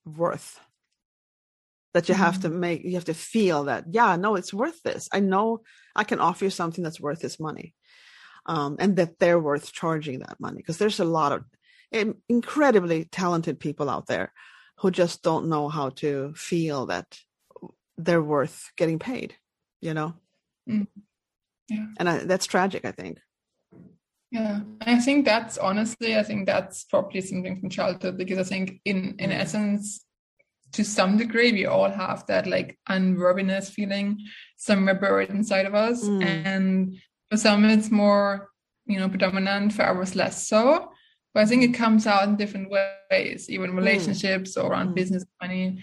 worth 0.06 0.60
that 1.94 2.08
you 2.10 2.16
have 2.16 2.36
mm-hmm. 2.36 2.42
to 2.44 2.50
make 2.50 2.84
you 2.84 2.94
have 2.94 3.06
to 3.06 3.14
feel 3.14 3.66
that 3.66 3.86
yeah 3.90 4.16
no 4.16 4.36
it's 4.36 4.54
worth 4.54 4.82
this 4.84 5.10
i 5.12 5.20
know 5.20 5.62
i 5.96 6.04
can 6.04 6.20
offer 6.20 6.46
you 6.46 6.50
something 6.50 6.84
that's 6.84 7.02
worth 7.02 7.20
this 7.20 7.40
money 7.40 7.74
um, 8.46 8.78
and 8.80 8.96
that 8.96 9.20
they're 9.20 9.40
worth 9.40 9.74
charging 9.74 10.20
that 10.20 10.40
money 10.40 10.58
because 10.58 10.78
there's 10.78 11.00
a 11.00 11.06
lot 11.06 11.32
of 11.32 11.44
incredibly 12.30 13.06
talented 13.06 13.60
people 13.60 13.90
out 13.90 14.08
there 14.08 14.32
who 14.80 14.92
just 14.92 15.24
don't 15.24 15.50
know 15.50 15.70
how 15.70 15.90
to 15.90 16.34
feel 16.36 16.86
that 16.86 17.20
they're 17.98 18.22
worth 18.22 18.72
getting 18.78 19.00
paid 19.00 19.36
you 19.82 19.94
know 19.94 20.14
mm. 20.70 20.88
yeah 21.70 21.86
and 22.00 22.10
I, 22.10 22.18
that's 22.20 22.46
tragic 22.46 22.86
i 22.86 22.92
think 22.92 23.20
yeah 24.32 24.62
i 24.82 25.00
think 25.00 25.26
that's 25.26 25.58
honestly 25.58 26.18
i 26.18 26.24
think 26.24 26.46
that's 26.46 26.84
probably 26.84 27.22
something 27.22 27.60
from 27.60 27.70
childhood 27.70 28.18
because 28.18 28.38
i 28.38 28.44
think 28.44 28.80
in 28.86 29.16
in 29.20 29.32
mm. 29.32 29.40
essence 29.40 30.04
to 30.74 30.84
some 30.84 31.18
degree 31.18 31.52
we 31.52 31.66
all 31.66 31.90
have 31.90 32.26
that 32.28 32.46
like 32.46 32.78
unworthiness 32.90 33.70
feeling 33.70 34.20
somewhere 34.58 35.00
buried 35.00 35.30
inside 35.30 35.66
of 35.66 35.74
us 35.74 36.04
mm. 36.04 36.24
and 36.24 36.98
for 37.30 37.38
some 37.38 37.66
it's 37.66 37.90
more 37.90 38.50
you 38.86 39.00
know 39.00 39.10
predominant 39.10 39.74
for 39.74 39.86
others 39.86 40.16
less 40.16 40.48
so 40.48 40.92
but 41.38 41.44
i 41.44 41.46
think 41.46 41.62
it 41.62 41.74
comes 41.74 42.08
out 42.08 42.28
in 42.28 42.36
different 42.36 42.68
ways 42.72 43.48
even 43.48 43.72
mm. 43.72 43.78
relationships 43.78 44.58
mm. 44.58 44.64
or 44.64 44.72
around 44.72 44.90
mm. 44.90 44.96
business 44.96 45.24
money 45.40 45.80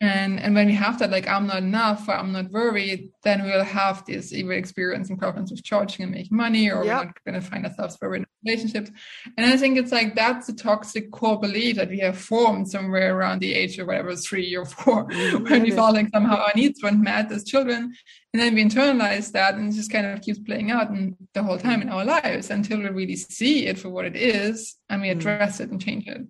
and 0.00 0.40
and 0.40 0.52
when 0.52 0.66
we 0.66 0.74
have 0.74 0.98
that 0.98 1.10
like 1.10 1.28
i'm 1.28 1.46
not 1.46 1.58
enough 1.58 2.08
or 2.08 2.14
i'm 2.16 2.32
not 2.32 2.50
worried 2.50 3.08
then 3.22 3.44
we'll 3.44 3.62
have 3.62 4.04
this 4.04 4.32
either 4.32 4.52
experiencing 4.52 5.16
problems 5.16 5.52
with 5.52 5.62
charging 5.62 6.02
and 6.02 6.12
making 6.12 6.36
money 6.36 6.68
or 6.68 6.84
yep. 6.84 6.98
we're 6.98 7.04
not 7.04 7.24
going 7.24 7.40
to 7.40 7.40
find 7.40 7.64
ourselves 7.64 7.96
worried 8.02 8.22
in 8.22 8.26
relationships 8.46 8.90
and 9.36 9.46
i 9.46 9.56
think 9.56 9.76
it's 9.76 9.92
like 9.92 10.14
that's 10.14 10.48
a 10.48 10.54
toxic 10.54 11.10
core 11.10 11.38
belief 11.38 11.76
that 11.76 11.88
we 11.88 11.98
have 11.98 12.16
formed 12.16 12.68
somewhere 12.68 13.16
around 13.16 13.40
the 13.40 13.52
age 13.52 13.78
of 13.78 13.86
whatever 13.86 14.14
three 14.14 14.54
or 14.54 14.64
4 14.64 15.06
mm-hmm. 15.08 15.44
when 15.44 15.62
we 15.62 15.70
felt 15.70 15.94
like 15.94 16.08
somehow 16.14 16.36
our 16.36 16.52
needs 16.54 16.82
weren't 16.82 17.00
met 17.00 17.30
as 17.32 17.44
children 17.44 17.92
and 18.32 18.42
then 18.42 18.54
we 18.54 18.64
internalize 18.64 19.32
that 19.32 19.54
and 19.54 19.72
it 19.72 19.76
just 19.76 19.90
kind 19.90 20.06
of 20.06 20.20
keeps 20.20 20.38
playing 20.38 20.70
out 20.70 20.90
in 20.90 21.16
the 21.34 21.42
whole 21.42 21.58
time 21.58 21.82
in 21.82 21.88
our 21.88 22.04
lives 22.04 22.50
until 22.50 22.78
we 22.78 22.88
really 22.88 23.16
see 23.16 23.66
it 23.66 23.78
for 23.78 23.88
what 23.88 24.04
it 24.04 24.16
is 24.16 24.76
and 24.88 25.02
we 25.02 25.08
mm. 25.08 25.12
address 25.12 25.58
mm. 25.58 25.60
it 25.60 25.70
and 25.70 25.80
change 25.80 26.06
it 26.06 26.22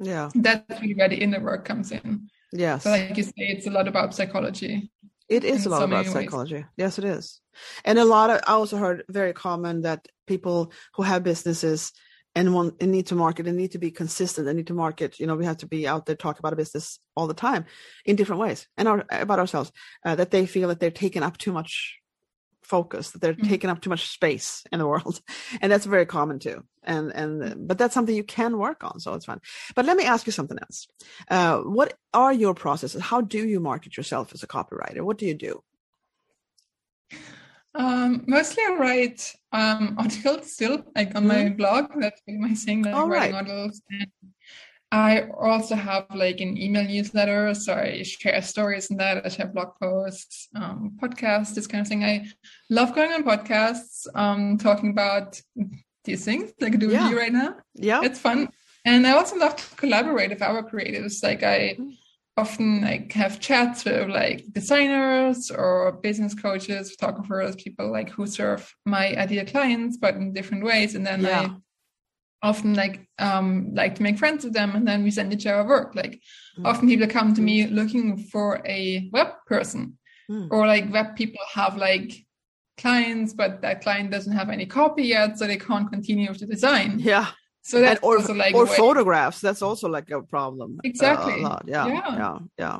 yeah 0.00 0.28
that's 0.34 0.80
really 0.80 0.94
where 0.94 1.08
the 1.08 1.16
inner 1.16 1.40
work 1.40 1.64
comes 1.64 1.92
in 1.92 2.28
Yes. 2.52 2.84
So 2.84 2.90
like 2.90 3.16
you 3.16 3.22
say, 3.22 3.32
it's 3.36 3.66
a 3.66 3.70
lot 3.70 3.88
about 3.88 4.14
psychology. 4.14 4.90
It 5.28 5.44
is 5.44 5.66
a 5.66 5.68
lot 5.68 5.80
so 5.80 5.84
about 5.84 6.06
psychology. 6.06 6.54
Ways. 6.54 6.64
Yes, 6.76 6.98
it 6.98 7.04
is. 7.04 7.40
And 7.84 7.98
a 7.98 8.04
lot 8.04 8.30
of 8.30 8.40
I 8.46 8.52
also 8.52 8.78
heard 8.78 9.04
very 9.08 9.32
common 9.32 9.82
that 9.82 10.08
people 10.28 10.72
who 10.94 11.02
have 11.02 11.24
businesses 11.24 11.92
and 12.34 12.54
want 12.54 12.76
and 12.80 12.92
need 12.92 13.06
to 13.06 13.14
market 13.14 13.46
and 13.46 13.56
need 13.56 13.72
to 13.72 13.78
be 13.78 13.90
consistent 13.90 14.46
and 14.46 14.56
need 14.56 14.68
to 14.68 14.74
market. 14.74 15.18
You 15.18 15.26
know, 15.26 15.34
we 15.34 15.46
have 15.46 15.56
to 15.58 15.66
be 15.66 15.88
out 15.88 16.06
there 16.06 16.14
talk 16.14 16.38
about 16.38 16.52
a 16.52 16.56
business 16.56 17.00
all 17.16 17.26
the 17.26 17.34
time 17.34 17.64
in 18.04 18.16
different 18.16 18.40
ways 18.40 18.68
and 18.76 18.86
our, 18.86 19.04
about 19.10 19.38
ourselves. 19.38 19.72
Uh, 20.04 20.14
that 20.14 20.30
they 20.30 20.46
feel 20.46 20.68
that 20.68 20.78
they're 20.78 20.90
taking 20.90 21.22
up 21.22 21.38
too 21.38 21.52
much 21.52 21.98
focus 22.68 23.10
that 23.10 23.20
they're 23.22 23.32
mm-hmm. 23.32 23.48
taking 23.48 23.70
up 23.70 23.80
too 23.80 23.88
much 23.88 24.08
space 24.08 24.62
in 24.70 24.78
the 24.78 24.86
world 24.86 25.20
and 25.62 25.72
that's 25.72 25.86
very 25.86 26.04
common 26.04 26.38
too 26.38 26.62
and 26.84 27.10
and 27.12 27.66
but 27.66 27.78
that's 27.78 27.94
something 27.94 28.14
you 28.14 28.22
can 28.22 28.58
work 28.58 28.84
on 28.84 29.00
so 29.00 29.14
it's 29.14 29.24
fun 29.24 29.40
but 29.74 29.86
let 29.86 29.96
me 29.96 30.04
ask 30.04 30.26
you 30.26 30.32
something 30.32 30.58
else 30.58 30.86
uh, 31.30 31.58
what 31.60 31.94
are 32.12 32.32
your 32.32 32.54
processes 32.54 33.00
how 33.00 33.22
do 33.22 33.46
you 33.48 33.58
market 33.58 33.96
yourself 33.96 34.34
as 34.34 34.42
a 34.42 34.46
copywriter 34.46 35.00
what 35.00 35.16
do 35.16 35.24
you 35.24 35.34
do 35.34 35.62
um, 37.74 38.24
mostly 38.26 38.62
I 38.64 38.74
write 38.74 39.34
um, 39.52 39.96
articles 39.98 40.52
still, 40.52 40.84
like 40.96 41.14
on 41.14 41.24
mm-hmm. 41.24 41.28
my 41.28 41.48
blog. 41.50 41.92
That's 41.98 42.20
my 42.26 42.54
thing, 42.54 42.82
like 42.82 42.94
All 42.94 43.08
writing 43.08 43.34
right. 43.34 43.42
articles. 43.48 43.82
And 43.90 44.08
I 44.90 45.28
also 45.38 45.74
have 45.74 46.06
like 46.14 46.40
an 46.40 46.56
email 46.56 46.84
newsletter, 46.84 47.52
so 47.54 47.74
I 47.74 48.02
share 48.02 48.40
stories 48.42 48.90
in 48.90 48.96
that. 48.96 49.24
I 49.24 49.28
share 49.28 49.46
blog 49.46 49.72
posts, 49.80 50.48
um, 50.54 50.96
podcasts, 51.00 51.54
this 51.54 51.66
kind 51.66 51.82
of 51.82 51.88
thing. 51.88 52.04
I 52.04 52.26
love 52.70 52.94
going 52.94 53.12
on 53.12 53.22
podcasts, 53.22 54.06
um, 54.14 54.56
talking 54.56 54.90
about 54.90 55.40
these 56.04 56.24
things 56.24 56.52
like 56.60 56.72
I 56.72 56.76
do 56.76 56.88
yeah. 56.88 57.02
with 57.02 57.10
you 57.12 57.18
right 57.18 57.32
now. 57.32 57.56
Yeah, 57.74 58.00
it's 58.02 58.18
fun, 58.18 58.48
and 58.86 59.06
I 59.06 59.12
also 59.12 59.36
love 59.36 59.56
to 59.56 59.76
collaborate 59.76 60.30
with 60.30 60.42
our 60.42 60.62
creatives. 60.62 61.22
Like 61.22 61.42
I 61.42 61.76
mm-hmm. 61.78 61.90
Often 62.38 62.82
like 62.82 63.12
have 63.12 63.40
chats 63.40 63.84
with 63.84 64.08
like 64.08 64.44
designers 64.52 65.50
or 65.50 65.92
business 66.02 66.34
coaches, 66.34 66.92
photographers, 66.92 67.56
people 67.56 67.90
like 67.90 68.10
who 68.10 68.26
serve 68.26 68.72
my 68.86 69.08
ideal 69.16 69.44
clients, 69.44 69.96
but 69.96 70.14
in 70.14 70.32
different 70.32 70.64
ways, 70.64 70.94
and 70.94 71.04
then 71.06 71.22
yeah. 71.22 71.40
I 71.40 71.56
often 72.42 72.74
like 72.74 73.08
um 73.18 73.74
like 73.74 73.96
to 73.96 74.02
make 74.02 74.18
friends 74.18 74.44
with 74.44 74.52
them 74.52 74.76
and 74.76 74.86
then 74.86 75.02
we 75.02 75.10
send 75.10 75.32
each 75.32 75.46
other 75.46 75.68
work 75.68 75.94
like 75.96 76.20
mm. 76.56 76.64
often 76.64 76.88
people 76.88 77.08
come 77.08 77.34
to 77.34 77.40
me 77.40 77.66
looking 77.66 78.16
for 78.16 78.62
a 78.64 79.08
web 79.12 79.28
person 79.46 79.98
mm. 80.30 80.48
or 80.52 80.66
like 80.66 80.92
web 80.92 81.16
people 81.16 81.40
have 81.52 81.76
like 81.76 82.12
clients 82.76 83.32
but 83.32 83.60
that 83.60 83.82
client 83.82 84.12
doesn't 84.12 84.36
have 84.36 84.50
any 84.50 84.66
copy 84.66 85.02
yet 85.02 85.36
so 85.36 85.48
they 85.48 85.56
can't 85.56 85.90
continue 85.90 86.28
with 86.28 86.38
the 86.38 86.46
design 86.46 87.00
yeah 87.00 87.26
so 87.68 87.80
that's 87.80 88.00
or, 88.02 88.16
also 88.16 88.34
like 88.34 88.54
or 88.54 88.66
photographs 88.66 89.40
that's 89.40 89.62
also 89.62 89.88
like 89.88 90.10
a 90.10 90.22
problem 90.22 90.80
exactly 90.84 91.44
uh, 91.44 91.58
yeah, 91.66 91.86
yeah 91.86 92.16
yeah 92.16 92.38
yeah 92.58 92.78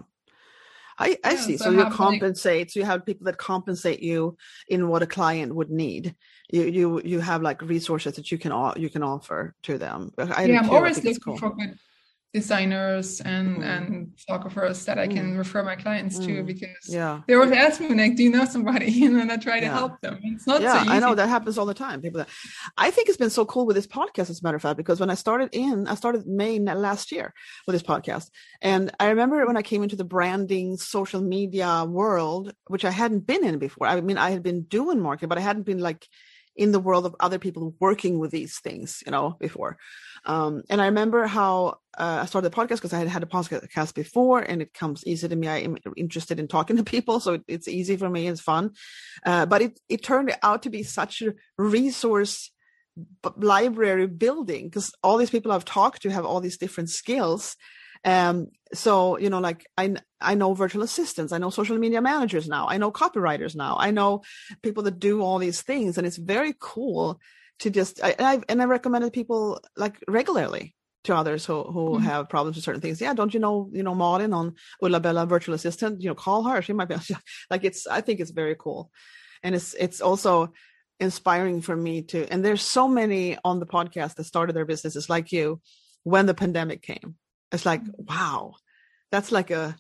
I, 1.01 1.17
I 1.23 1.35
yeah, 1.35 1.37
see. 1.37 1.57
So, 1.57 1.67
so 1.67 1.71
you 1.71 1.85
compensate. 1.91 2.73
So 2.73 2.81
you 2.81 2.85
have 2.85 3.07
people 3.07 3.25
that 3.27 3.39
compensate 3.39 4.03
you 4.03 4.37
in 4.67 4.89
what 4.89 5.01
a 5.01 5.07
client 5.07 5.55
would 5.55 5.71
need. 5.71 6.17
You 6.51 6.63
you 6.65 7.01
you 7.05 7.21
have 7.21 7.41
like 7.41 7.63
resources 7.63 8.17
that 8.17 8.33
you 8.33 8.39
can 8.39 8.51
all 8.51 8.75
you 8.77 8.91
can 8.91 9.05
offer 9.05 9.55
to 9.63 9.79
them. 9.79 10.13
I 10.19 10.47
yeah, 10.47 10.59
I'm 10.59 10.71
always 10.71 10.97
looking 10.97 11.23
cool. 11.23 11.39
for 11.39 11.55
good 11.55 11.79
designers 12.35 13.23
and 13.23 13.59
mm. 13.59 13.65
and 13.65 14.13
photographers 14.19 14.85
that 14.85 14.99
I 14.99 15.07
can 15.07 15.35
mm. 15.35 15.39
refer 15.39 15.63
my 15.63 15.77
clients 15.77 16.19
mm. 16.19 16.27
to 16.27 16.43
because 16.43 16.87
yeah. 16.87 17.23
they 17.27 17.35
always 17.35 17.53
ask 17.53 17.81
me 17.81 17.89
like, 17.95 18.17
"Do 18.17 18.23
you 18.23 18.31
know 18.31 18.45
somebody?" 18.45 19.05
and 19.07 19.17
then 19.17 19.31
I 19.31 19.37
try 19.39 19.61
to 19.61 19.67
yeah. 19.67 19.73
help 19.73 20.01
them. 20.03 20.21
It's 20.23 20.47
not 20.47 20.61
yeah, 20.61 20.85
so 20.85 20.91
I 20.91 20.99
know 20.99 21.15
that 21.15 21.29
happens 21.29 21.57
all 21.57 21.65
the 21.65 21.75
time. 21.75 22.03
People, 22.03 22.19
that, 22.19 22.29
I 22.77 22.91
think 22.91 23.09
it's 23.09 23.17
been 23.17 23.31
so 23.31 23.47
cool 23.47 23.65
with 23.65 23.77
this 23.77 23.87
podcast, 23.87 24.29
as 24.29 24.41
a 24.41 24.45
matter 24.45 24.57
of 24.57 24.63
fact, 24.63 24.77
because 24.77 25.01
when 25.01 25.11
I 25.11 25.15
started 25.15 25.49
in, 25.53 25.89
I 25.89 25.95
started 25.95 26.27
May 26.27 26.59
last 26.59 27.13
year 27.13 27.33
with 27.67 27.75
this 27.75 27.83
podcast, 27.83 28.31
and 28.61 28.91
I 29.01 29.09
remember 29.09 29.47
when 29.47 29.57
I 29.57 29.63
came 29.63 29.83
into 29.83 29.97
the 29.97 30.05
branding 30.05 30.77
social 30.77 31.23
media 31.23 31.87
world, 31.87 32.53
which 32.67 32.85
I 32.85 32.91
hadn't 32.91 33.27
been 33.27 33.45
in 33.45 33.59
before. 33.59 33.87
I 33.87 34.01
mean, 34.03 34.19
I 34.19 34.31
had 34.31 34.43
been 34.43 34.63
doing 34.63 35.01
marketing, 35.01 35.31
but 35.31 35.39
I 35.39 35.43
hadn't 35.43 35.65
been 35.65 35.79
like 35.79 36.07
in 36.59 36.73
the 36.73 36.81
world 36.81 37.07
of 37.07 37.15
other 37.21 37.39
people 37.39 37.75
working 37.79 38.19
with 38.19 38.33
these 38.33 38.59
things, 38.59 39.03
you 39.07 39.13
know, 39.13 39.37
before. 39.39 39.79
Um, 40.25 40.65
and 40.69 40.83
I 40.83 40.87
remember 40.87 41.27
how 41.27 41.79
uh, 41.99 42.21
I 42.23 42.27
started 42.27 42.51
the 42.51 42.57
podcast 42.57 42.77
because 42.77 42.93
I 42.93 42.99
had 42.99 43.09
had 43.09 43.23
a 43.23 43.27
podcast 43.27 43.95
before, 43.95 44.41
and 44.41 44.63
it 44.63 44.73
comes 44.73 45.05
easy 45.07 45.29
to 45.29 45.37
me. 45.37 45.49
I 45.49 45.59
am 45.59 45.77
interested 45.97 46.39
in 46.39 46.49
talking 46.49 46.77
to 46.77 46.85
people, 46.97 47.21
so 47.21 47.41
it's 47.49 47.69
easy 47.69 47.97
for 47.97 48.09
me. 48.09 48.29
It's 48.29 48.41
fun, 48.41 48.73
uh, 49.27 49.47
but 49.47 49.63
it 49.63 49.81
it 49.89 50.03
turned 50.03 50.35
out 50.43 50.63
to 50.63 50.71
be 50.71 50.83
such 50.83 51.23
a 51.23 51.35
resource 51.59 52.51
library 53.37 54.09
building 54.09 54.65
because 54.65 54.93
all 55.05 55.19
these 55.19 55.31
people 55.31 55.53
I've 55.53 55.65
talked 55.65 56.03
to 56.03 56.11
have 56.11 56.25
all 56.25 56.41
these 56.41 56.59
different 56.59 56.91
skills 56.91 57.55
um, 58.05 58.49
so 58.73 59.19
you 59.19 59.31
know, 59.31 59.41
like 59.41 59.67
I 59.77 59.97
I 60.21 60.35
know 60.35 60.55
virtual 60.55 60.83
assistants, 60.83 61.33
I 61.33 61.39
know 61.39 61.51
social 61.51 61.79
media 61.79 62.01
managers 62.01 62.49
now, 62.49 62.69
I 62.69 62.79
know 62.79 62.93
copywriters 62.93 63.57
now, 63.57 63.77
I 63.79 63.91
know 63.91 64.23
people 64.63 64.83
that 64.85 64.99
do 64.99 65.21
all 65.23 65.39
these 65.39 65.63
things, 65.63 65.99
and 65.99 66.07
it's 66.07 66.17
very 66.17 66.55
cool 66.59 67.21
to 67.61 67.71
just 67.71 68.03
I, 68.03 68.11
and 68.19 68.27
I 68.27 68.41
and 68.49 68.63
I 68.63 68.67
recommended 68.67 69.13
people 69.13 69.61
like 69.77 70.03
regularly 70.07 70.75
to 71.09 71.17
others 71.17 71.45
who 71.45 71.65
who 71.65 71.91
mm-hmm. 71.91 72.05
have 72.05 72.29
problems 72.29 72.57
with 72.57 72.65
certain 72.65 72.81
things. 72.81 73.01
Yeah, 73.01 73.13
don't 73.13 73.35
you 73.35 73.41
know 73.41 73.69
you 73.73 73.83
know 73.83 73.95
Malin 73.95 74.33
on 74.33 74.55
Ulla 74.83 75.01
Bella 75.01 75.27
virtual 75.27 75.55
assistant? 75.55 76.01
You 76.01 76.09
know, 76.09 76.15
call 76.15 76.45
her. 76.45 76.63
She 76.63 76.73
might 76.73 76.89
be 76.89 76.97
like 77.51 77.65
it's. 77.65 77.87
I 77.87 78.01
think 78.01 78.21
it's 78.21 78.31
very 78.31 78.57
cool, 78.59 78.91
and 79.43 79.55
it's 79.55 79.75
it's 79.75 80.01
also 80.01 80.53
inspiring 81.01 81.61
for 81.61 81.77
me 81.77 82.03
to. 82.03 82.27
And 82.33 82.45
there's 82.45 82.63
so 82.63 82.89
many 82.89 83.37
on 83.45 83.61
the 83.61 83.67
podcast 83.67 84.15
that 84.15 84.25
started 84.25 84.55
their 84.55 84.65
businesses 84.65 85.11
like 85.11 85.33
you 85.33 85.61
when 86.05 86.27
the 86.27 86.35
pandemic 86.35 86.83
came 86.83 87.17
it's 87.53 87.67
like, 87.67 87.83
wow, 87.97 88.55
that's 89.11 89.33
like 89.33 89.51
a 89.51 89.77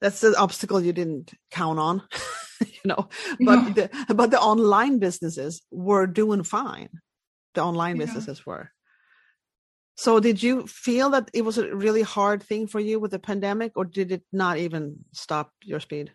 that's 0.00 0.22
an 0.24 0.34
obstacle 0.36 0.80
you 0.80 0.92
didn't 0.92 1.32
count 1.50 1.78
on, 1.78 2.02
you 2.60 2.80
know. 2.84 3.08
But 3.40 3.74
the 3.74 4.14
but 4.14 4.30
the 4.30 4.40
online 4.40 4.98
businesses 4.98 5.62
were 5.70 6.06
doing 6.06 6.42
fine. 6.42 6.88
The 7.54 7.62
online 7.62 7.96
yeah. 7.96 8.06
businesses 8.06 8.44
were. 8.44 8.70
So 9.96 10.18
did 10.18 10.42
you 10.42 10.66
feel 10.66 11.10
that 11.10 11.30
it 11.32 11.42
was 11.42 11.58
a 11.58 11.74
really 11.74 12.02
hard 12.02 12.42
thing 12.42 12.66
for 12.66 12.80
you 12.80 12.98
with 12.98 13.12
the 13.12 13.18
pandemic 13.18 13.72
or 13.76 13.84
did 13.84 14.10
it 14.10 14.22
not 14.32 14.58
even 14.58 14.96
stop 15.12 15.52
your 15.62 15.80
speed? 15.80 16.12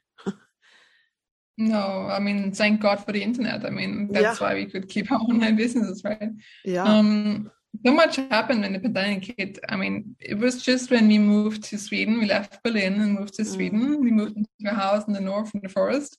no, 1.57 2.07
I 2.11 2.19
mean 2.19 2.51
thank 2.51 2.82
God 2.82 3.03
for 3.03 3.11
the 3.11 3.23
internet. 3.23 3.65
I 3.65 3.69
mean 3.69 4.09
that's 4.11 4.41
yeah. 4.41 4.47
why 4.47 4.53
we 4.55 4.65
could 4.65 4.89
keep 4.89 5.11
our 5.11 5.19
online 5.19 5.55
businesses, 5.55 6.03
right? 6.03 6.30
Yeah. 6.65 6.84
Um 6.84 7.51
so 7.86 7.93
much 7.93 8.15
happened 8.15 8.61
when 8.61 8.73
the 8.73 8.80
pandemic 8.80 9.36
hit. 9.38 9.59
I 9.69 9.75
mean, 9.75 10.15
it 10.19 10.38
was 10.38 10.61
just 10.61 10.89
when 10.89 11.07
we 11.07 11.17
moved 11.17 11.63
to 11.65 11.77
Sweden, 11.77 12.19
we 12.19 12.25
left 12.25 12.61
Berlin 12.63 12.99
and 12.99 13.13
moved 13.13 13.36
to 13.36 13.43
mm. 13.43 13.53
Sweden. 13.53 14.01
We 14.01 14.11
moved 14.11 14.38
into 14.38 14.49
a 14.65 14.73
house 14.73 15.07
in 15.07 15.13
the 15.13 15.21
north 15.21 15.53
in 15.53 15.61
the 15.61 15.69
forest. 15.69 16.17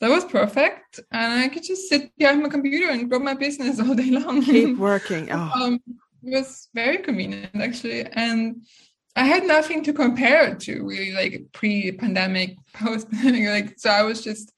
That 0.00 0.10
was 0.10 0.24
perfect. 0.24 1.00
And 1.10 1.40
I 1.40 1.48
could 1.48 1.64
just 1.64 1.88
sit 1.88 2.16
behind 2.16 2.42
my 2.42 2.48
computer 2.48 2.90
and 2.90 3.08
grow 3.08 3.18
my 3.18 3.34
business 3.34 3.80
all 3.84 3.94
day 3.94 4.10
long. 4.10 4.42
Keep 4.42 4.78
working. 4.78 5.28
Oh. 5.32 5.50
um, 5.54 5.80
was 6.26 6.68
very 6.74 6.98
convenient 6.98 7.50
actually. 7.54 8.06
And 8.06 8.66
I 9.14 9.24
had 9.24 9.44
nothing 9.44 9.82
to 9.84 9.92
compare 9.92 10.48
it 10.48 10.60
to 10.60 10.84
really 10.84 11.12
like 11.12 11.46
pre-pandemic, 11.52 12.56
post-pandemic. 12.74 13.48
Like 13.68 13.78
so 13.78 13.90
I 13.90 14.02
was 14.02 14.22
just 14.22 14.52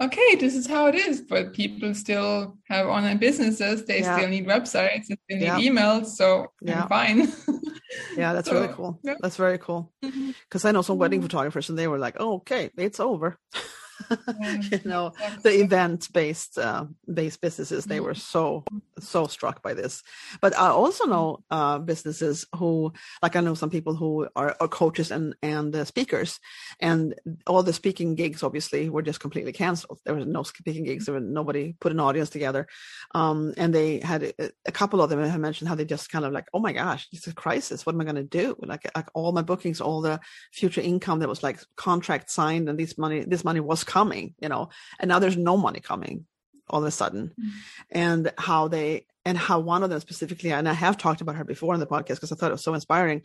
okay, 0.00 0.34
this 0.36 0.54
is 0.54 0.66
how 0.66 0.86
it 0.86 0.94
is. 0.94 1.20
But 1.20 1.52
people 1.52 1.94
still 1.94 2.56
have 2.68 2.86
online 2.86 3.18
businesses. 3.18 3.84
They 3.84 4.00
yeah. 4.00 4.16
still 4.16 4.28
need 4.28 4.46
websites. 4.46 5.06
They 5.08 5.16
still 5.16 5.38
need 5.38 5.42
yeah. 5.42 5.58
emails. 5.58 6.06
So 6.06 6.48
yeah. 6.62 6.82
I'm 6.82 6.88
fine. 6.88 7.18
yeah, 8.16 8.32
that's 8.32 8.48
so, 8.48 8.54
really 8.54 8.72
cool. 8.72 8.98
Yeah. 9.02 9.14
That's 9.20 9.36
very 9.36 9.58
cool. 9.58 9.92
Because 10.00 10.14
mm-hmm. 10.16 10.66
I 10.66 10.72
know 10.72 10.82
some 10.82 10.98
wedding 10.98 11.20
mm-hmm. 11.20 11.26
photographers 11.26 11.68
and 11.68 11.78
they 11.78 11.88
were 11.88 11.98
like, 11.98 12.16
oh, 12.18 12.36
okay, 12.36 12.70
it's 12.76 13.00
over. 13.00 13.38
you 14.70 14.80
know 14.84 15.12
the 15.42 15.60
event 15.60 16.08
based 16.12 16.58
uh, 16.58 16.84
based 17.12 17.40
businesses 17.40 17.84
they 17.84 18.00
were 18.00 18.14
so 18.14 18.64
so 18.98 19.26
struck 19.26 19.62
by 19.62 19.74
this. 19.74 20.02
But 20.40 20.56
i 20.58 20.68
also 20.68 21.06
know 21.06 21.42
uh, 21.50 21.78
businesses 21.78 22.46
who 22.56 22.92
like 23.22 23.36
i 23.36 23.40
know 23.40 23.54
some 23.54 23.70
people 23.70 23.94
who 23.94 24.28
are, 24.36 24.56
are 24.60 24.68
coaches 24.68 25.10
and 25.10 25.34
and 25.42 25.74
uh, 25.74 25.84
speakers 25.84 26.40
and 26.80 27.14
all 27.46 27.62
the 27.62 27.72
speaking 27.72 28.14
gigs 28.14 28.42
obviously 28.42 28.88
were 28.88 29.02
just 29.02 29.20
completely 29.20 29.52
canceled. 29.52 30.00
There 30.04 30.14
was 30.14 30.26
no 30.26 30.42
speaking 30.42 30.84
gigs 30.84 31.06
there 31.06 31.14
was 31.14 31.24
nobody 31.24 31.74
put 31.80 31.92
an 31.92 32.00
audience 32.00 32.30
together. 32.30 32.66
Um, 33.14 33.54
and 33.56 33.74
they 33.74 34.00
had 34.00 34.22
a, 34.22 34.50
a, 34.66 34.72
couple 34.72 35.02
of 35.02 35.10
them 35.10 35.22
have 35.22 35.40
mentioned 35.40 35.68
how 35.68 35.74
they 35.74 35.84
just 35.84 36.10
kind 36.10 36.24
of 36.24 36.32
like 36.32 36.46
oh 36.54 36.60
my 36.60 36.72
gosh 36.72 37.08
it's 37.12 37.26
a 37.26 37.34
crisis. 37.34 37.84
What 37.84 37.94
am 37.94 38.00
i 38.00 38.04
going 38.04 38.16
to 38.16 38.22
do? 38.22 38.56
Like 38.60 38.90
like 38.94 39.08
all 39.14 39.32
my 39.32 39.42
bookings 39.42 39.80
all 39.80 40.00
the 40.00 40.20
future 40.52 40.80
income 40.80 41.20
that 41.20 41.28
was 41.28 41.42
like 41.42 41.60
contract 41.76 42.30
signed 42.30 42.68
and 42.68 42.78
this 42.78 42.96
money 42.98 43.24
this 43.26 43.44
money 43.44 43.60
was 43.60 43.84
coming, 43.90 44.34
you 44.40 44.48
know, 44.48 44.70
and 44.98 45.08
now 45.08 45.18
there's 45.18 45.36
no 45.36 45.56
money 45.56 45.80
coming 45.80 46.26
all 46.68 46.80
of 46.80 46.86
a 46.86 46.90
sudden. 46.90 47.32
Mm-hmm. 47.38 47.48
And 47.90 48.32
how 48.38 48.68
they, 48.68 49.06
and 49.24 49.36
how 49.36 49.58
one 49.60 49.82
of 49.82 49.90
them 49.90 50.00
specifically, 50.00 50.52
and 50.52 50.68
I 50.68 50.72
have 50.72 50.96
talked 50.96 51.20
about 51.20 51.36
her 51.36 51.44
before 51.44 51.74
in 51.74 51.80
the 51.80 51.86
podcast 51.86 52.16
because 52.16 52.32
I 52.32 52.36
thought 52.36 52.52
it 52.52 52.58
was 52.58 52.64
so 52.64 52.74
inspiring, 52.74 53.22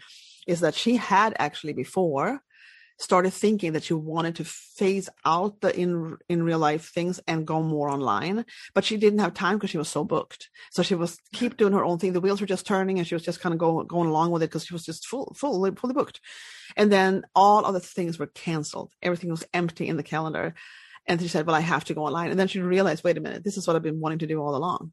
is 0.47 0.59
that 0.61 0.75
she 0.75 0.97
had 0.97 1.35
actually 1.37 1.73
before 1.73 2.41
started 2.97 3.31
thinking 3.31 3.73
that 3.73 3.83
she 3.83 3.93
wanted 3.93 4.35
to 4.37 4.45
phase 4.45 5.09
out 5.25 5.59
the 5.61 5.77
in 5.77 6.17
in 6.29 6.43
real 6.43 6.59
life 6.59 6.91
things 6.93 7.19
and 7.27 7.45
go 7.45 7.61
more 7.61 7.89
online 7.89 8.45
but 8.73 8.85
she 8.85 8.97
didn't 8.97 9.19
have 9.19 9.33
time 9.33 9.57
because 9.57 9.69
she 9.69 9.77
was 9.77 9.89
so 9.89 10.03
booked. 10.03 10.49
So 10.71 10.83
she 10.83 10.95
was 10.95 11.17
keep 11.33 11.57
doing 11.57 11.73
her 11.73 11.83
own 11.83 11.99
thing. 11.99 12.13
The 12.13 12.21
wheels 12.21 12.41
were 12.41 12.47
just 12.47 12.65
turning 12.65 12.97
and 12.97 13.07
she 13.07 13.15
was 13.15 13.23
just 13.23 13.39
kind 13.41 13.53
of 13.53 13.59
going 13.59 13.87
going 13.87 14.09
along 14.09 14.31
with 14.31 14.43
it 14.43 14.49
because 14.49 14.65
she 14.65 14.73
was 14.73 14.85
just 14.85 15.07
full 15.07 15.33
fully 15.37 15.71
fully 15.71 15.93
booked. 15.93 16.21
And 16.75 16.91
then 16.91 17.23
all 17.35 17.65
other 17.65 17.79
things 17.79 18.17
were 18.17 18.27
canceled. 18.27 18.91
Everything 19.01 19.29
was 19.29 19.45
empty 19.53 19.87
in 19.87 19.97
the 19.97 20.03
calendar. 20.03 20.55
And 21.07 21.21
she 21.21 21.27
said 21.27 21.45
well 21.45 21.55
i 21.55 21.61
have 21.61 21.85
to 21.85 21.93
go 21.93 22.05
online. 22.05 22.31
And 22.31 22.39
then 22.39 22.47
she 22.47 22.59
realized 22.59 23.03
wait 23.03 23.17
a 23.17 23.21
minute. 23.21 23.43
This 23.43 23.57
is 23.57 23.67
what 23.67 23.75
i've 23.75 23.83
been 23.83 23.99
wanting 23.99 24.19
to 24.19 24.27
do 24.27 24.41
all 24.41 24.55
along. 24.55 24.91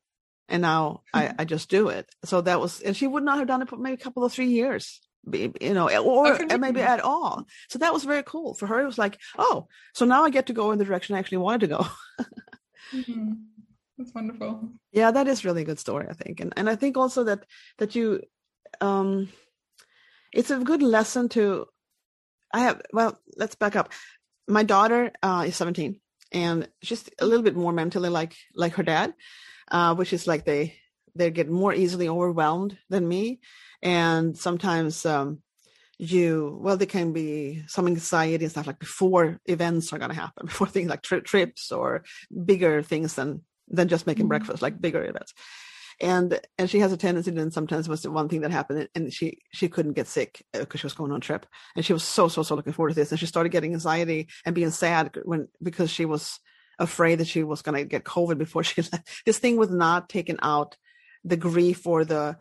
And 0.49 0.63
now 0.63 1.03
I, 1.15 1.27
hmm. 1.27 1.35
I 1.39 1.45
just 1.45 1.71
do 1.71 1.89
it. 1.89 2.11
So 2.25 2.41
that 2.41 2.61
was 2.61 2.81
and 2.81 2.97
she 2.97 3.07
would 3.07 3.23
not 3.23 3.39
have 3.39 3.49
done 3.49 3.63
it 3.63 3.69
for 3.69 3.77
maybe 3.77 3.95
a 3.95 4.05
couple 4.05 4.25
of 4.25 4.33
three 4.33 4.49
years 4.49 5.01
you 5.31 5.75
know, 5.75 5.89
or 5.89 6.39
maybe 6.59 6.81
at 6.81 7.01
all. 7.01 7.47
So 7.69 7.79
that 7.79 7.93
was 7.93 8.05
very 8.05 8.23
cool 8.23 8.55
for 8.55 8.67
her. 8.67 8.81
It 8.81 8.87
was 8.87 8.99
like, 8.99 9.19
oh, 9.39 9.69
so 9.95 10.05
now 10.05 10.25
I 10.25 10.31
get 10.31 10.47
to 10.47 10.53
go 10.53 10.73
in 10.73 10.79
the 10.79 10.85
direction 10.85 11.15
I 11.15 11.19
actually 11.19 11.39
wanted 11.39 11.61
to 11.61 11.67
go. 11.69 11.87
mm-hmm. 12.93 13.33
That's 13.99 14.15
wonderful. 14.15 14.71
Yeah, 14.91 15.11
that 15.13 15.29
is 15.29 15.45
really 15.45 15.63
a 15.63 15.67
good 15.67 15.79
story, 15.79 16.07
I 16.09 16.15
think, 16.15 16.41
and 16.41 16.53
and 16.57 16.69
I 16.69 16.77
think 16.77 16.97
also 16.97 17.25
that 17.25 17.45
that 17.79 17.95
you, 17.95 18.23
um, 18.81 19.29
it's 20.33 20.51
a 20.51 20.59
good 20.59 20.83
lesson 20.83 21.29
to. 21.31 21.67
I 22.53 22.61
have 22.61 22.83
well, 22.93 23.19
let's 23.37 23.55
back 23.55 23.77
up. 23.77 23.93
My 24.49 24.65
daughter 24.65 25.13
uh, 25.23 25.45
is 25.47 25.57
seventeen, 25.57 26.01
and 26.33 26.69
she's 26.83 27.09
a 27.21 27.27
little 27.27 27.45
bit 27.45 27.55
more 27.55 27.73
mentally 27.73 28.09
like 28.09 28.35
like 28.55 28.75
her 28.75 28.83
dad, 28.83 29.15
uh, 29.71 29.95
which 29.95 30.13
is 30.13 30.27
like 30.27 30.45
they 30.45 30.75
they 31.15 31.31
get 31.31 31.49
more 31.49 31.75
easily 31.75 32.09
overwhelmed 32.09 32.77
than 32.89 33.07
me 33.07 33.41
and 33.83 34.37
sometimes 34.37 35.05
um, 35.05 35.43
you 35.99 36.59
well 36.61 36.77
there 36.77 36.87
can 36.87 37.13
be 37.13 37.63
some 37.67 37.87
anxiety 37.87 38.45
and 38.45 38.51
stuff 38.51 38.67
like 38.67 38.79
before 38.79 39.41
events 39.47 39.93
are 39.93 39.99
going 39.99 40.11
to 40.11 40.17
happen 40.17 40.47
before 40.47 40.67
things 40.67 40.91
like 40.91 41.03
tri- 41.03 41.21
trips 41.21 41.71
or 41.71 42.05
bigger 42.45 42.83
things 42.83 43.15
than 43.15 43.43
than 43.69 43.89
just 43.89 44.07
making 44.07 44.23
mm-hmm. 44.23 44.29
breakfast 44.29 44.63
like 44.63 44.81
bigger 44.81 45.05
events. 45.05 45.33
And 46.01 46.41
and 46.59 46.69
she 46.69 46.81
has 46.81 46.93
a 46.93 46.97
tendency 46.97 47.31
then 47.31 47.51
sometimes 47.51 47.89
was 47.89 48.03
the 48.03 48.11
one 48.11 48.29
thing 48.29 48.41
that 48.41 48.51
happened 48.51 48.89
and 48.95 49.13
she 49.13 49.39
she 49.53 49.69
couldn't 49.69 49.93
get 49.93 50.09
sick 50.09 50.45
because 50.53 50.79
uh, 50.79 50.79
she 50.79 50.87
was 50.87 50.95
going 50.95 51.13
on 51.13 51.19
a 51.19 51.21
trip. 51.21 51.47
And 51.77 51.85
she 51.85 51.93
was 51.93 52.03
so 52.03 52.29
so 52.29 52.43
so 52.43 52.55
looking 52.55 52.73
forward 52.73 52.91
to 52.91 52.95
this 52.97 53.13
and 53.13 53.21
she 53.21 53.27
started 53.27 53.51
getting 53.51 53.73
anxiety 53.73 54.29
and 54.45 54.55
being 54.55 54.71
sad 54.71 55.17
when 55.25 55.49
because 55.63 55.91
she 55.91 56.05
was 56.05 56.41
afraid 56.79 57.17
that 57.17 57.29
she 57.29 57.45
was 57.45 57.63
going 57.63 57.77
to 57.77 57.85
get 57.85 58.05
covid 58.05 58.39
before 58.39 58.65
she 58.65 58.83
left. 58.83 59.09
This 59.25 59.39
thing 59.39 59.57
was 59.57 59.71
not 59.71 60.09
taken 60.09 60.39
out 60.43 60.77
the 61.23 61.37
grief 61.37 61.87
or 61.87 62.05
the 62.05 62.37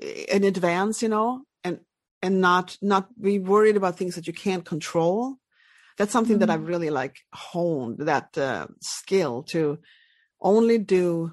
in 0.00 0.44
advance, 0.44 1.02
you 1.02 1.08
know, 1.08 1.42
and 1.64 1.80
and 2.22 2.40
not 2.40 2.76
not 2.82 3.08
be 3.20 3.38
worried 3.38 3.76
about 3.76 3.96
things 3.96 4.14
that 4.14 4.26
you 4.26 4.32
can't 4.32 4.64
control. 4.64 5.36
That's 5.96 6.12
something 6.12 6.34
mm-hmm. 6.34 6.46
that 6.46 6.50
I've 6.50 6.68
really 6.68 6.90
like 6.90 7.16
honed 7.32 7.98
that 8.00 8.38
uh, 8.38 8.68
skill 8.80 9.42
to 9.44 9.78
only 10.40 10.78
do 10.78 11.32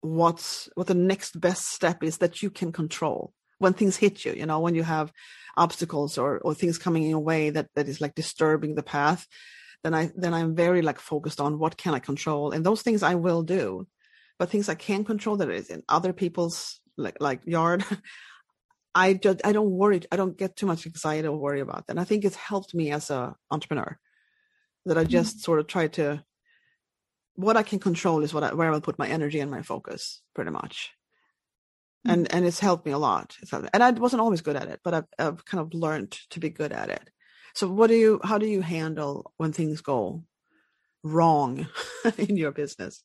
what's 0.00 0.68
what 0.74 0.86
the 0.86 0.94
next 0.94 1.40
best 1.40 1.68
step 1.68 2.02
is 2.02 2.18
that 2.18 2.42
you 2.42 2.50
can 2.50 2.72
control 2.72 3.32
when 3.58 3.74
things 3.74 3.96
hit 3.96 4.24
you 4.24 4.32
you 4.32 4.46
know 4.46 4.58
when 4.58 4.74
you 4.74 4.82
have 4.82 5.12
obstacles 5.56 6.16
or 6.16 6.38
or 6.38 6.54
things 6.54 6.78
coming 6.78 7.04
in 7.04 7.12
a 7.12 7.20
way 7.20 7.50
that 7.50 7.68
that 7.74 7.88
is 7.88 8.00
like 8.00 8.14
disturbing 8.14 8.74
the 8.74 8.82
path 8.82 9.26
then 9.84 9.92
i 9.92 10.10
then 10.16 10.32
i'm 10.32 10.54
very 10.54 10.80
like 10.80 10.98
focused 10.98 11.40
on 11.40 11.58
what 11.58 11.76
can 11.76 11.94
i 11.94 11.98
control 11.98 12.50
and 12.50 12.64
those 12.64 12.80
things 12.80 13.02
i 13.02 13.14
will 13.14 13.42
do 13.42 13.86
but 14.38 14.48
things 14.48 14.70
i 14.70 14.74
can't 14.74 15.06
control 15.06 15.36
that 15.36 15.50
is 15.50 15.68
in 15.68 15.82
other 15.88 16.14
people's 16.14 16.79
like 17.00 17.16
like 17.20 17.40
yard. 17.44 17.84
I 18.94 19.14
just 19.14 19.40
i 19.44 19.52
don't 19.52 19.70
worry 19.70 20.02
i 20.10 20.16
don't 20.16 20.36
get 20.36 20.56
too 20.56 20.66
much 20.66 20.86
anxiety 20.86 21.28
or 21.28 21.36
worry 21.36 21.60
about 21.60 21.86
that. 21.86 21.92
And 21.92 22.00
i 22.00 22.04
think 22.04 22.24
it's 22.24 22.36
helped 22.36 22.74
me 22.74 22.90
as 22.90 23.10
a 23.10 23.36
entrepreneur 23.50 23.98
that 24.86 24.98
i 24.98 25.04
just 25.04 25.36
mm-hmm. 25.36 25.42
sort 25.42 25.60
of 25.60 25.66
try 25.66 25.86
to 25.88 26.24
what 27.34 27.56
i 27.56 27.62
can 27.62 27.78
control 27.78 28.22
is 28.22 28.34
what 28.34 28.42
I, 28.42 28.54
where 28.54 28.68
i 28.68 28.70
will 28.70 28.80
put 28.80 28.98
my 28.98 29.08
energy 29.08 29.40
and 29.40 29.50
my 29.50 29.62
focus 29.62 30.22
pretty 30.34 30.50
much. 30.50 30.90
Mm-hmm. 32.06 32.14
and 32.14 32.34
and 32.34 32.46
it's 32.46 32.60
helped 32.60 32.86
me 32.86 32.92
a 32.92 32.98
lot. 32.98 33.36
And 33.72 33.82
i 33.82 33.90
wasn't 33.90 34.22
always 34.22 34.40
good 34.40 34.56
at 34.56 34.68
it 34.68 34.80
but 34.82 34.94
I've, 34.94 35.06
I've 35.18 35.44
kind 35.44 35.60
of 35.60 35.74
learned 35.74 36.12
to 36.30 36.40
be 36.40 36.50
good 36.50 36.72
at 36.72 36.90
it. 36.90 37.10
So 37.54 37.68
what 37.68 37.88
do 37.88 37.94
you 37.94 38.20
how 38.24 38.38
do 38.38 38.46
you 38.46 38.60
handle 38.60 39.32
when 39.36 39.52
things 39.52 39.80
go 39.82 40.24
wrong 41.02 41.68
in 42.18 42.36
your 42.36 42.52
business 42.52 43.04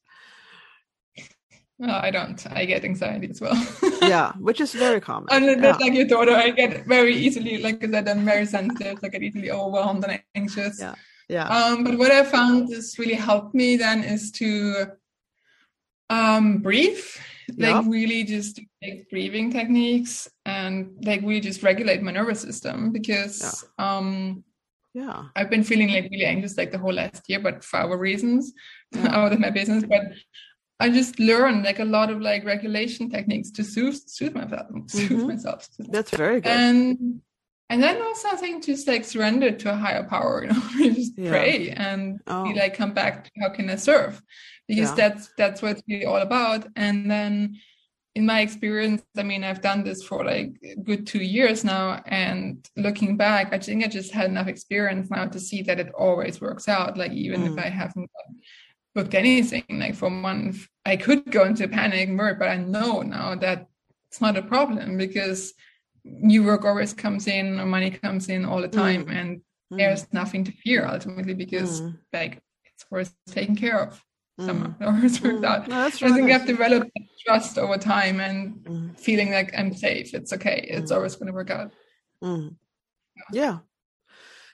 no, 1.78 1.94
I 1.94 2.10
don't. 2.10 2.46
I 2.52 2.66
get 2.66 2.86
anxiety 2.86 3.30
as 3.30 3.42
well. 3.42 3.56
yeah, 4.02 4.32
which 4.34 4.62
is 4.62 4.74
very 4.74 5.02
common. 5.02 5.28
And 5.32 5.62
yeah. 5.62 5.76
like 5.76 5.94
your 5.94 6.08
daughter, 6.08 6.32
I 6.32 6.52
get 6.52 6.86
very 6.86 7.16
easily, 7.16 7.58
like 7.58 7.84
I 7.84 7.90
said, 7.90 8.08
I'm 8.08 8.24
very 8.24 8.46
sensitive. 8.46 9.00
I 9.04 9.10
get 9.10 9.24
easily 9.24 9.52
overwhelmed 9.52 10.06
and 10.06 10.22
anxious. 10.36 10.80
Yeah. 10.80 10.96
Yeah. 11.28 11.48
Um, 11.48 11.84
but 11.84 11.98
what 11.98 12.12
I 12.12 12.24
found 12.24 12.72
has 12.74 12.98
really 12.98 13.16
helped 13.16 13.56
me 13.56 13.78
then 13.78 14.04
is 14.04 14.32
to 14.34 14.86
um 16.10 16.60
breathe. 16.60 17.04
Like 17.58 17.76
yep. 17.76 17.86
really 17.88 18.24
just 18.24 18.60
like 18.82 19.08
breathing 19.10 19.52
techniques 19.52 20.28
and 20.46 20.98
like 21.04 21.22
really 21.22 21.42
just 21.42 21.62
regulate 21.62 22.02
my 22.02 22.12
nervous 22.12 22.42
system 22.42 22.92
because 22.92 23.66
yeah. 23.78 23.98
um 23.98 24.44
yeah 24.96 25.26
i've 25.36 25.50
been 25.52 25.64
feeling 25.64 25.90
like 25.90 26.10
really 26.10 26.26
anxious 26.26 26.58
like 26.58 26.72
the 26.72 26.78
whole 26.78 26.94
last 26.94 27.30
year 27.30 27.40
but 27.40 27.64
for 27.64 27.82
other 27.82 27.98
reasons 27.98 28.52
yeah. 28.94 29.16
out 29.16 29.32
of 29.32 29.40
my 29.40 29.52
business 29.52 29.84
but 29.84 30.02
I 30.80 30.90
just 30.90 31.20
learned 31.20 31.64
like 31.64 31.80
a 31.80 31.86
lot 31.86 32.10
of 32.10 32.22
like 32.22 32.44
regulation 32.44 33.10
techniques 33.10 33.50
to 33.52 33.64
soothe, 33.64 33.98
soothe 34.08 34.36
myself, 34.36 34.68
soothe 34.88 35.12
mm-hmm. 35.12 35.28
myself. 35.28 35.68
That's 35.80 36.12
very 36.12 36.42
good. 36.42 36.52
And 36.52 37.22
and 37.70 37.82
then 37.82 38.02
also 38.02 38.30
I 38.30 38.36
think 38.36 38.66
just 38.66 38.88
like 38.88 39.06
surrender 39.06 39.52
to 39.52 39.72
a 39.72 39.76
higher 39.76 40.04
power, 40.04 40.44
you 40.44 40.50
know, 40.50 40.94
just 40.94 41.18
yeah. 41.18 41.30
pray 41.30 41.70
and 41.70 42.20
oh. 42.28 42.44
be 42.44 42.54
like, 42.54 42.76
come 42.76 42.94
back 42.94 43.26
to 43.26 43.32
how 43.42 43.50
can 43.50 43.70
I 43.70 43.76
serve? 43.76 44.22
Because 44.68 44.90
yeah. 44.90 44.96
that's 44.96 45.30
that's 45.38 45.62
what 45.62 45.72
it's 45.72 45.84
really 45.88 46.06
all 46.06 46.18
about. 46.18 46.68
And 46.76 47.10
then 47.10 47.58
in 48.16 48.26
my 48.26 48.42
experience, 48.42 49.02
I 49.18 49.24
mean, 49.24 49.44
I've 49.44 49.62
done 49.62 49.84
this 49.84 50.02
for 50.04 50.24
like 50.24 50.56
good 50.84 51.06
two 51.06 51.24
years 51.24 51.64
now. 51.64 52.02
And 52.06 52.66
looking 52.78 53.18
back, 53.18 53.54
I 53.54 53.60
think 53.60 53.84
I 53.84 53.88
just 53.88 54.14
had 54.14 54.30
enough 54.30 54.48
experience 54.48 55.10
now 55.10 55.26
to 55.26 55.40
see 55.40 55.62
that 55.64 55.80
it 55.80 55.94
always 55.94 56.40
works 56.40 56.70
out. 56.70 56.98
Like 56.98 57.12
even 57.12 57.44
mm. 57.44 57.52
if 57.52 57.60
I 57.64 57.70
haven't 57.70 58.10
booked 58.96 59.14
anything 59.14 59.64
like 59.70 59.96
for 59.96 60.08
a 60.08 60.10
month 60.10 60.68
i 60.86 60.96
could 60.96 61.30
go 61.32 61.44
into 61.44 61.68
panic 61.68 62.10
mode 62.10 62.40
but 62.40 62.48
i 62.48 62.56
know 62.56 63.02
now 63.02 63.36
that 63.36 63.68
it's 64.08 64.22
not 64.22 64.38
a 64.38 64.42
problem 64.42 64.98
because 64.98 65.54
new 66.04 66.44
work 66.44 66.66
always 66.66 66.94
comes 66.94 67.28
in 67.28 67.60
or 67.60 67.66
money 67.66 67.92
comes 67.92 68.30
in 68.30 68.46
all 68.46 68.62
the 68.62 68.68
time 68.68 69.06
mm. 69.06 69.12
and 69.12 69.38
mm. 69.72 69.78
there's 69.78 70.12
nothing 70.14 70.44
to 70.44 70.52
fear 70.52 70.86
ultimately 70.86 71.34
because 71.34 71.82
mm. 71.82 71.98
like 72.14 72.42
it's 72.66 72.86
worth 72.90 73.14
taking 73.28 73.56
care 73.56 73.80
of 73.80 74.02
somehow 74.40 74.68
mm. 74.68 74.82
or 75.02 75.06
it's 75.06 75.22
worked 75.22 75.42
mm. 75.42 75.46
out 75.46 75.68
no, 75.68 75.86
i 75.86 75.90
think 75.90 76.32
i've 76.32 76.48
developed 76.48 76.90
trust 77.26 77.58
over 77.58 77.78
time 77.78 78.20
and 78.20 78.56
mm. 78.64 79.00
feeling 79.00 79.32
like 79.32 79.52
I'm 79.58 79.74
safe. 79.74 80.14
It's 80.14 80.32
okay. 80.34 80.66
It's 80.70 80.92
Mm. 80.92 80.96
always 80.96 81.16
going 81.16 81.28
to 81.28 81.34
work 81.34 81.50
out. 81.50 81.72
Mm. 82.24 82.56
Yeah. 83.32 83.60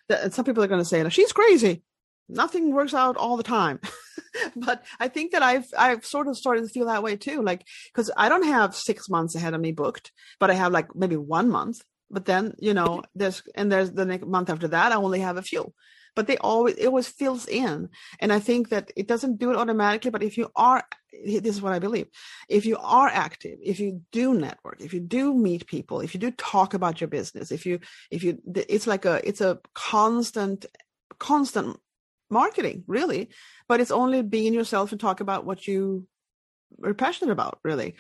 That- 0.08 0.24
and 0.24 0.34
some 0.34 0.46
people 0.46 0.64
are 0.64 0.68
going 0.68 0.82
to 0.82 0.86
say, 0.86 1.08
she's 1.10 1.34
crazy. 1.34 1.84
Nothing 2.32 2.74
works 2.74 2.94
out 2.94 3.18
all 3.18 3.38
the 3.38 3.44
time. 3.44 3.80
but 4.56 4.84
I 5.00 5.08
think 5.08 5.32
that 5.32 5.44
I've 5.44 5.68
I've 5.78 6.06
sort 6.06 6.28
of 6.28 6.38
started 6.38 6.64
to 6.64 6.70
feel 6.70 6.88
that 6.88 7.04
way 7.04 7.16
too. 7.16 7.42
Like 7.42 7.66
because 7.94 8.10
I 8.16 8.30
don't 8.30 8.46
have 8.46 8.76
six 8.76 9.10
months 9.10 9.36
ahead 9.36 9.54
of 9.54 9.62
me 9.62 9.72
booked, 9.72 10.12
but 10.40 10.50
I 10.50 10.54
have 10.54 10.72
like 10.72 10.96
maybe 10.96 11.18
one 11.18 11.50
month. 11.50 11.82
But 12.10 12.26
then 12.26 12.54
you 12.60 12.74
know 12.74 13.04
there's 13.16 13.44
and 13.56 13.72
there's 13.72 13.92
the 13.92 14.06
next 14.06 14.26
month 14.26 14.50
after 14.50 14.68
that 14.70 14.92
I 14.92 14.96
only 14.96 15.20
have 15.20 15.38
a 15.38 15.42
few. 15.42 15.74
But 16.16 16.28
they 16.28 16.38
always 16.38 16.76
it 16.76 16.88
always 16.88 17.08
fills 17.08 17.48
in, 17.48 17.90
and 18.20 18.34
I 18.34 18.40
think 18.40 18.70
that 18.70 18.92
it 18.96 19.08
doesn't 19.08 19.38
do 19.38 19.52
it 19.52 19.58
automatically. 19.58 20.12
But 20.12 20.24
if 20.24 20.38
you 20.38 20.50
are, 20.58 20.84
eh, 21.14 21.40
this 21.40 21.56
is 21.56 21.62
what 21.62 21.72
I 21.72 21.80
believe. 21.80 22.08
If 22.50 22.66
you 22.66 22.78
are 22.78 23.08
active, 23.08 23.60
if 23.64 23.80
you 23.80 24.02
do 24.12 24.34
network, 24.34 24.82
if 24.82 24.94
you 24.94 25.00
do 25.00 25.34
meet 25.34 25.68
people, 25.68 26.02
if 26.02 26.14
you 26.14 26.20
do 26.20 26.32
talk 26.32 26.74
about 26.74 27.00
your 27.00 27.08
business, 27.08 27.50
if 27.50 27.66
you 27.66 27.80
if 28.10 28.24
you 28.24 28.40
it's 28.56 28.88
like 28.88 29.06
a 29.06 29.26
it's 29.26 29.40
a 29.40 29.60
constant 29.74 30.66
constant 31.18 31.78
marketing 32.32 32.84
really. 32.88 33.30
But 33.68 33.80
it's 33.82 33.92
only 33.92 34.22
being 34.22 34.54
yourself 34.54 34.92
and 34.92 35.00
talk 35.00 35.20
about 35.22 35.46
what 35.46 35.68
you 35.68 36.08
are 36.84 36.94
passionate 36.94 37.32
about 37.32 37.60
really. 37.64 37.96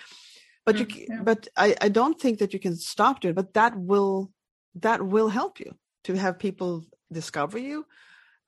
But 0.65 0.79
you 0.79 0.85
Mm, 0.85 1.05
yeah. 1.09 1.21
but 1.23 1.47
I, 1.57 1.75
I 1.81 1.89
don't 1.89 2.19
think 2.19 2.39
that 2.39 2.53
you 2.53 2.59
can 2.59 2.75
stop 2.75 3.19
doing 3.19 3.31
it 3.31 3.35
but 3.35 3.53
that 3.53 3.75
will 3.75 4.31
that 4.75 5.01
will 5.01 5.29
help 5.29 5.59
you 5.59 5.75
to 6.05 6.15
have 6.15 6.39
people 6.39 6.85
discover 7.11 7.57
you 7.57 7.85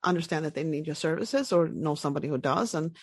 understand 0.04 0.44
that 0.44 0.54
they 0.54 0.64
need 0.64 0.86
your 0.86 0.94
services 0.94 1.52
or 1.52 1.68
know 1.68 1.94
somebody 1.94 2.28
who 2.28 2.38
does. 2.38 2.74
And 2.74 2.96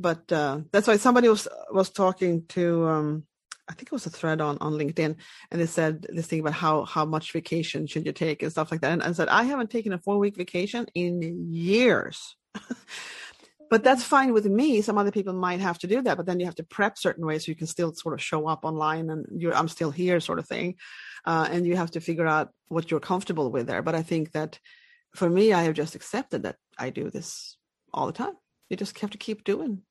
but 0.00 0.30
uh, 0.32 0.60
that's 0.72 0.86
why 0.86 0.96
somebody 0.96 1.28
was 1.28 1.48
was 1.70 1.90
talking 1.90 2.46
to 2.48 2.86
um 2.86 3.24
I 3.68 3.72
think 3.72 3.88
it 3.88 3.92
was 3.92 4.06
a 4.06 4.10
thread 4.10 4.40
on 4.40 4.58
on 4.60 4.72
LinkedIn, 4.72 5.16
and 5.50 5.60
they 5.60 5.66
said 5.66 6.06
this 6.08 6.26
thing 6.26 6.40
about 6.40 6.52
how 6.54 6.84
how 6.84 7.04
much 7.04 7.32
vacation 7.32 7.86
should 7.86 8.06
you 8.06 8.12
take 8.12 8.42
and 8.42 8.52
stuff 8.52 8.70
like 8.70 8.80
that. 8.82 8.92
And 8.92 9.02
I 9.02 9.12
said 9.12 9.28
I 9.28 9.44
haven't 9.44 9.70
taken 9.70 9.92
a 9.92 9.98
four 9.98 10.18
week 10.18 10.36
vacation 10.36 10.86
in 10.94 11.52
years, 11.52 12.36
but 13.70 13.82
that's 13.82 14.04
fine 14.04 14.32
with 14.32 14.46
me. 14.46 14.82
Some 14.82 14.98
other 14.98 15.10
people 15.10 15.32
might 15.32 15.60
have 15.60 15.78
to 15.80 15.86
do 15.86 16.02
that, 16.02 16.16
but 16.16 16.26
then 16.26 16.40
you 16.40 16.46
have 16.46 16.56
to 16.56 16.64
prep 16.64 16.98
certain 16.98 17.24
ways 17.24 17.46
so 17.46 17.52
you 17.52 17.56
can 17.56 17.66
still 17.66 17.94
sort 17.94 18.14
of 18.14 18.22
show 18.22 18.46
up 18.46 18.64
online 18.64 19.10
and 19.10 19.26
I'm 19.54 19.68
still 19.68 19.90
here 19.90 20.20
sort 20.20 20.38
of 20.38 20.46
thing, 20.46 20.76
uh, 21.24 21.48
and 21.50 21.66
you 21.66 21.76
have 21.76 21.92
to 21.92 22.00
figure 22.00 22.26
out 22.26 22.50
what 22.68 22.90
you're 22.90 23.00
comfortable 23.00 23.50
with 23.50 23.66
there. 23.66 23.82
But 23.82 23.94
I 23.94 24.02
think 24.02 24.32
that 24.32 24.58
for 25.14 25.30
me, 25.30 25.52
I 25.52 25.62
have 25.62 25.74
just 25.74 25.94
accepted 25.94 26.42
that 26.42 26.56
I 26.76 26.90
do 26.90 27.10
this 27.10 27.56
all 27.92 28.06
the 28.06 28.12
time. 28.12 28.34
You 28.68 28.76
just 28.76 28.98
have 29.00 29.10
to 29.10 29.18
keep 29.18 29.44
doing. 29.44 29.82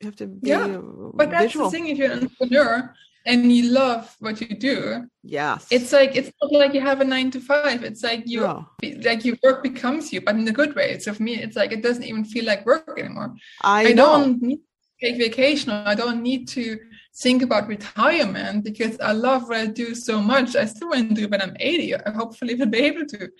You 0.00 0.06
have 0.06 0.16
to 0.16 0.26
be 0.26 0.48
Yeah, 0.50 0.78
But 1.14 1.30
that's 1.30 1.44
visual. 1.44 1.70
the 1.70 1.76
thing 1.76 1.86
if 1.88 1.96
you're 1.98 2.12
an 2.12 2.18
entrepreneur 2.24 2.94
and 3.24 3.50
you 3.52 3.70
love 3.70 4.14
what 4.20 4.40
you 4.40 4.54
do, 4.56 5.08
Yes. 5.22 5.66
it's 5.70 5.92
like 5.92 6.14
it's 6.16 6.30
not 6.42 6.52
like 6.52 6.74
you 6.74 6.80
have 6.80 7.00
a 7.00 7.04
nine 7.04 7.30
to 7.32 7.40
five. 7.40 7.82
It's 7.82 8.02
like 8.02 8.24
you 8.26 8.40
No. 8.42 8.68
like 9.02 9.24
your 9.24 9.36
work 9.42 9.62
becomes 9.62 10.12
you, 10.12 10.20
but 10.20 10.34
in 10.36 10.46
a 10.48 10.52
good 10.52 10.74
way. 10.74 10.98
So 10.98 11.14
for 11.14 11.22
me, 11.22 11.34
it's 11.42 11.56
like 11.56 11.72
it 11.72 11.82
doesn't 11.82 12.04
even 12.04 12.24
feel 12.24 12.44
like 12.44 12.66
work 12.66 12.98
anymore. 12.98 13.34
I, 13.62 13.86
I, 13.88 13.92
don't 13.94 14.40
need 14.42 14.58
to 14.58 15.06
take 15.06 15.16
vacation 15.18 15.70
I 15.72 15.94
don't 15.94 16.22
need 16.22 16.46
to 16.48 16.78
think 17.14 17.42
about 17.42 17.66
retirement 17.66 18.64
because 18.64 19.00
I 19.00 19.12
love 19.12 19.48
what 19.48 19.56
I 19.58 19.66
do 19.66 19.94
so 19.94 20.20
much. 20.20 20.54
I 20.54 20.66
still 20.66 20.90
want 20.90 21.08
to 21.08 21.14
do 21.14 21.24
it 21.24 21.30
when 21.30 21.40
I'm 21.40 21.56
80. 21.58 21.94
I 21.96 22.10
hopefully 22.10 22.54
will 22.54 22.66
be 22.66 22.78
able 22.90 23.06
to. 23.06 23.30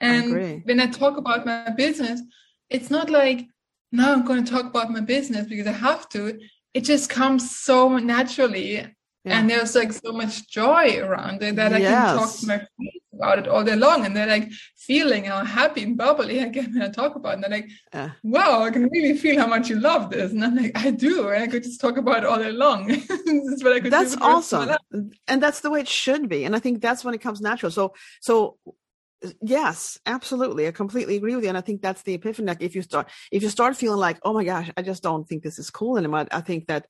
And 0.00 0.24
agree. 0.26 0.62
when 0.64 0.80
I 0.80 0.86
talk 0.86 1.18
about 1.18 1.44
my 1.44 1.70
business, 1.70 2.22
it's 2.70 2.90
not 2.90 3.10
like 3.10 3.46
now 3.96 4.12
I'm 4.12 4.24
going 4.24 4.44
to 4.44 4.50
talk 4.50 4.66
about 4.66 4.90
my 4.90 5.00
business 5.00 5.46
because 5.46 5.66
I 5.66 5.72
have 5.72 6.08
to. 6.10 6.38
It 6.74 6.82
just 6.84 7.08
comes 7.08 7.50
so 7.50 7.98
naturally. 7.98 8.72
Yeah. 9.24 9.40
And 9.40 9.50
there's 9.50 9.74
like 9.74 9.92
so 9.92 10.12
much 10.12 10.48
joy 10.48 11.00
around 11.00 11.42
it 11.42 11.56
that 11.56 11.72
I 11.72 11.80
can 11.80 12.16
talk 12.16 12.32
to 12.36 12.46
my 12.46 12.58
friends 12.58 13.00
about 13.12 13.38
it 13.40 13.48
all 13.48 13.64
day 13.64 13.74
long. 13.74 14.06
And 14.06 14.14
they're 14.16 14.26
like 14.26 14.50
feeling 14.76 15.24
how 15.24 15.44
happy 15.44 15.82
and 15.82 15.96
bubbly 15.96 16.40
I 16.46 16.48
can 16.50 16.72
when 16.72 16.82
I 16.82 16.90
talk 16.90 17.16
about 17.16 17.30
it. 17.30 17.34
And 17.34 17.44
they're 17.44 17.50
like, 17.50 17.68
Yeah. 17.92 18.10
wow, 18.22 18.62
I 18.62 18.70
can 18.70 18.88
really 18.88 19.16
feel 19.18 19.40
how 19.40 19.48
much 19.48 19.68
you 19.68 19.80
love 19.80 20.10
this. 20.10 20.30
And 20.30 20.44
I'm 20.44 20.54
like, 20.54 20.72
I 20.76 20.90
do. 20.92 21.28
And 21.30 21.42
I 21.42 21.48
could 21.48 21.64
just 21.64 21.80
talk 21.80 21.96
about 21.96 22.18
it 22.18 22.26
all 22.26 22.38
day 22.38 22.52
long. 22.52 22.86
this 22.86 23.08
is 23.08 23.64
what 23.64 23.72
I 23.72 23.80
could 23.80 23.92
that's 23.92 24.14
do. 24.14 24.18
for 24.18 24.24
the 24.28 24.34
rest 24.36 24.52
of 24.52 24.66
my 24.66 24.74
awesome 24.74 25.10
and 25.26 25.42
that's 25.42 25.60
the 25.60 25.70
way 25.70 25.80
it 25.80 25.88
should 25.88 26.28
be 26.28 26.44
and 26.44 26.54
i 26.54 26.58
think 26.58 26.80
that's 26.80 27.04
when 27.04 27.14
it 27.14 27.20
comes 27.20 27.40
natural 27.40 27.70
so 27.70 27.94
so 28.20 28.56
yes 29.42 29.98
absolutely 30.06 30.68
i 30.68 30.70
completely 30.70 31.16
agree 31.16 31.34
with 31.34 31.44
you 31.44 31.48
and 31.48 31.58
i 31.58 31.60
think 31.62 31.80
that's 31.80 32.02
the 32.02 32.14
epiphany 32.14 32.46
like 32.48 32.60
if 32.62 32.74
you 32.74 32.82
start 32.82 33.08
if 33.32 33.42
you 33.42 33.48
start 33.48 33.76
feeling 33.76 33.98
like 33.98 34.18
oh 34.24 34.32
my 34.32 34.44
gosh 34.44 34.70
i 34.76 34.82
just 34.82 35.02
don't 35.02 35.26
think 35.26 35.42
this 35.42 35.58
is 35.58 35.70
cool 35.70 35.96
anymore 35.96 36.26
i 36.30 36.40
think 36.40 36.66
that 36.66 36.86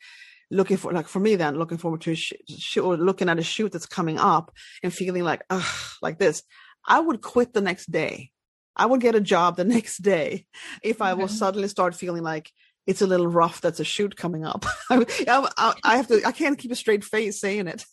looking 0.51 0.77
for 0.77 0.93
like 0.93 1.09
for 1.09 1.20
me 1.20 1.37
then 1.37 1.57
looking 1.57 1.79
forward 1.79 2.01
to 2.01 2.14
sh- 2.14 2.33
sh- 2.49 2.79
or 2.79 2.97
looking 2.97 3.29
at 3.29 3.39
a 3.39 3.43
shoot 3.43 3.72
that's 3.72 3.87
coming 3.87 4.18
up 4.18 4.53
and 4.83 4.93
feeling 4.93 5.22
like 5.24 5.43
ugh 5.51 5.64
like 6.03 6.18
this 6.18 6.43
i 6.87 6.99
would 7.01 7.20
quit 7.20 7.53
the 7.53 7.61
next 7.61 7.91
day. 7.91 8.31
I 8.79 8.85
would 8.87 9.01
get 9.01 9.14
a 9.14 9.20
job 9.20 9.57
the 9.57 9.64
next 9.77 9.99
day 10.03 10.47
if 10.83 11.01
i 11.01 11.14
will 11.14 11.27
Mhm. 11.29 11.31
suddenly 11.39 11.68
start 11.68 11.95
feeling 11.95 12.22
like 12.22 12.51
it's 12.87 13.03
a 13.03 13.07
little 13.07 13.27
rough 13.27 13.61
that's 13.61 13.81
a 13.81 13.85
shoot 13.85 14.16
coming 14.16 14.45
up. 14.45 14.64
I, 14.91 15.05
I, 15.27 15.74
I 15.83 15.97
have 15.97 16.07
to 16.09 16.22
i 16.24 16.33
can't 16.33 16.59
keep 16.59 16.70
a 16.70 16.77
straight 16.77 17.05
face 17.05 17.41
saying 17.41 17.66
it 17.68 17.85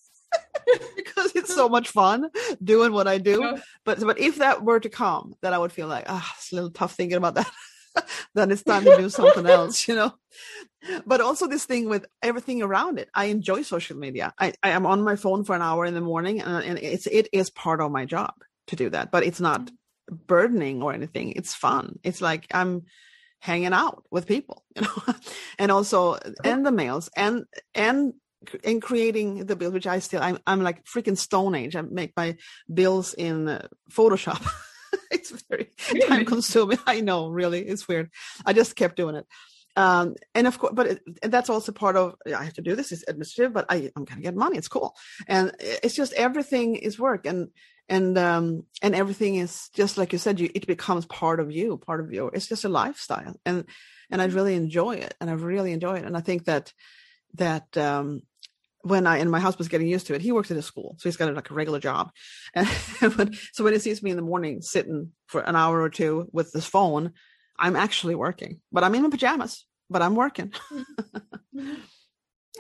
because 0.96 1.36
it's 1.36 1.54
so 1.54 1.70
much 1.70 1.90
fun 1.90 2.30
doing 2.64 2.94
what 2.94 3.08
i 3.08 3.18
do. 3.18 3.42
Yeah. 3.42 3.62
but 3.86 4.00
but 4.00 4.20
if 4.20 4.38
that 4.38 4.64
were 4.64 4.80
to 4.80 4.90
come 4.90 5.36
then 5.42 5.54
i 5.54 5.58
would 5.58 5.72
feel 5.72 5.88
like 5.88 6.06
ah 6.08 6.34
it's 6.38 6.52
a 6.52 6.56
little 6.56 6.72
tough 6.72 6.96
thinking 6.96 7.18
about 7.18 7.36
that. 7.36 7.52
Then 8.34 8.50
it's 8.50 8.64
time 8.64 8.86
to 8.86 8.98
do 8.98 9.08
something 9.08 9.46
else 9.46 9.88
you 9.88 9.94
know? 9.94 10.14
But 11.06 11.22
also 11.22 11.46
this 11.46 11.66
thing 11.66 11.88
with 11.88 12.08
everything 12.24 12.64
around 12.64 12.98
it. 12.98 13.08
I 13.14 13.26
enjoy 13.26 13.62
social 13.62 13.98
media. 13.98 14.34
I 14.40 14.54
i 14.64 14.70
am 14.70 14.88
on 14.88 15.04
my 15.04 15.16
phone 15.16 15.44
for 15.44 15.56
an 15.56 15.62
hour 15.62 15.86
in 15.86 15.94
the 15.94 16.02
morning 16.02 16.42
and, 16.42 16.64
and 16.66 16.80
it's 16.80 17.06
it 17.06 17.28
is 17.32 17.52
part 17.52 17.82
of 17.82 17.92
my 17.92 18.06
job 18.06 18.34
to 18.68 18.76
do 18.76 18.90
that 18.90 19.12
but 19.12 19.24
it's 19.24 19.40
not 19.40 19.70
burdening 20.10 20.82
or 20.82 20.92
anything. 20.94 21.34
It's 21.34 21.54
fun. 21.54 22.00
It's 22.04 22.22
like 22.22 22.48
i'm 22.52 22.84
hanging 23.40 23.74
out 23.74 24.06
with 24.10 24.26
people 24.26 24.64
you 24.76 24.82
know? 24.84 25.14
And 25.60 25.72
also 25.72 26.18
and 26.44 26.66
the 26.66 26.72
mails 26.72 27.10
and 27.16 27.46
and 27.76 28.14
and 28.64 28.82
creating 28.82 29.46
the 29.46 29.56
bill 29.56 29.72
which 29.72 29.88
i 29.88 30.00
still 30.00 30.22
i'm, 30.22 30.38
I'm 30.48 30.62
like 30.64 30.84
freaking 30.86 31.18
stone 31.18 31.56
age. 31.56 31.76
I 31.76 31.82
make 31.82 32.14
my 32.18 32.38
bills 32.72 33.14
in 33.14 33.48
uh, 33.48 33.68
photoshop. 33.92 34.42
It's 35.12 35.32
very 35.50 35.70
Really? 35.92 36.08
time 36.08 36.26
consuming 36.26 36.78
i 36.86 37.02
know 37.02 37.30
really. 37.30 37.62
It's 37.62 37.88
weird. 37.88 38.10
I 38.46 38.54
just 38.54 38.76
kept 38.76 38.96
doing 38.96 39.16
it. 39.16 39.26
Um 39.76 40.16
and 40.36 40.46
of 40.48 40.60
course 40.60 40.74
but 40.76 40.86
it, 40.88 41.00
and 41.24 41.32
that's 41.34 41.50
also 41.50 41.72
part 41.72 41.96
of 41.96 42.16
i 42.28 42.44
have 42.44 42.54
to 42.54 42.62
do 42.62 42.76
this. 42.76 42.92
It's 42.92 43.04
administrative 43.08 43.54
but 43.54 43.66
i 43.70 43.90
i'm 43.96 44.06
gonna 44.06 44.22
get 44.22 44.36
money. 44.36 44.58
It's 44.58 44.68
cool. 44.68 44.96
And 45.28 45.52
it's 45.60 45.96
just 45.96 46.14
everything 46.14 46.76
is 46.76 47.00
work 47.00 47.26
and 47.26 47.50
and 47.90 48.18
um 48.18 48.66
and 48.84 48.94
everything 48.96 49.36
is 49.36 49.70
just 49.74 49.98
like 49.98 50.14
you 50.14 50.20
said 50.20 50.40
you 50.40 50.50
it 50.54 50.68
becomes 50.68 51.06
part 51.08 51.40
of 51.40 51.52
you 51.52 51.78
part 51.78 52.00
of 52.02 52.14
your 52.14 52.30
it's 52.36 52.48
just 52.48 52.66
a 52.66 52.70
lifestyle. 52.70 53.36
And 53.48 53.66
and 54.12 54.22
i 54.22 54.26
really 54.26 54.56
enjoy 54.56 54.96
it 55.08 55.16
and 55.20 55.28
i 55.30 55.34
really 55.34 55.72
enjoy 55.74 55.96
it. 55.98 56.06
And 56.06 56.16
i 56.16 56.22
think 56.22 56.46
that 56.46 56.72
that 57.36 57.76
um 57.78 58.22
when 58.84 59.08
I 59.08 59.18
and 59.18 59.32
my 59.32 59.40
husband's 59.40 59.70
getting 59.70 59.88
used 59.88 60.08
to 60.08 60.14
it, 60.14 60.22
he 60.22 60.32
works 60.32 60.52
at 60.52 60.58
a 60.58 60.62
school, 60.62 60.96
so 61.00 61.10
he's 61.10 61.18
got 61.18 61.34
like 61.34 61.50
a 61.50 61.54
regular 61.54 61.80
job. 61.80 62.12
And 62.56 62.68
when, 63.16 63.34
so 63.54 63.64
when 63.64 63.74
he 63.74 63.80
sees 63.80 64.04
me 64.04 64.12
in 64.12 64.18
the 64.18 64.22
morning 64.22 64.62
sitting 64.62 65.12
for 65.28 65.42
an 65.42 65.56
hour 65.56 65.82
or 65.82 65.90
two 65.90 66.28
with 66.32 66.52
this 66.52 66.66
phone, 66.66 67.14
I'm 67.58 67.76
actually 67.76 68.16
working, 68.16 68.62
but 68.72 68.84
I'm 68.84 68.94
in 68.96 69.04
my 69.04 69.10
pajamas, 69.10 69.66
but 69.90 70.02
I'm 70.02 70.16
working. 70.16 70.54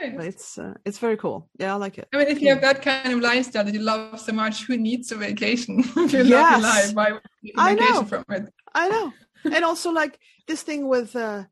Yeah. 0.01 0.13
But 0.17 0.25
it's 0.25 0.57
uh, 0.57 0.73
it's 0.85 0.97
very 0.97 1.17
cool. 1.17 1.49
Yeah, 1.59 1.73
I 1.73 1.77
like 1.77 1.99
it. 1.99 2.07
I 2.13 2.17
mean, 2.17 2.27
if 2.27 2.41
you 2.41 2.49
have 2.49 2.61
that 2.61 2.81
kind 2.81 3.13
of 3.13 3.19
lifestyle 3.19 3.63
that 3.63 3.73
you 3.73 3.79
love 3.79 4.19
so 4.19 4.33
much, 4.33 4.65
who 4.65 4.75
needs 4.75 5.11
a 5.11 5.15
vacation? 5.15 5.79
if 5.97 6.13
you 6.13 6.23
love 6.23 6.51
your 6.51 6.61
life, 6.61 6.93
why 6.93 7.11
would 7.11 7.21
you 7.41 7.53
I 7.57 7.75
know. 7.75 8.03
from 8.03 8.25
it? 8.29 8.51
I 8.73 8.89
know. 8.89 9.13
and 9.43 9.63
also 9.63 9.91
like 9.91 10.17
this 10.47 10.63
thing 10.63 10.87
with 10.87 11.15
uh 11.15 11.43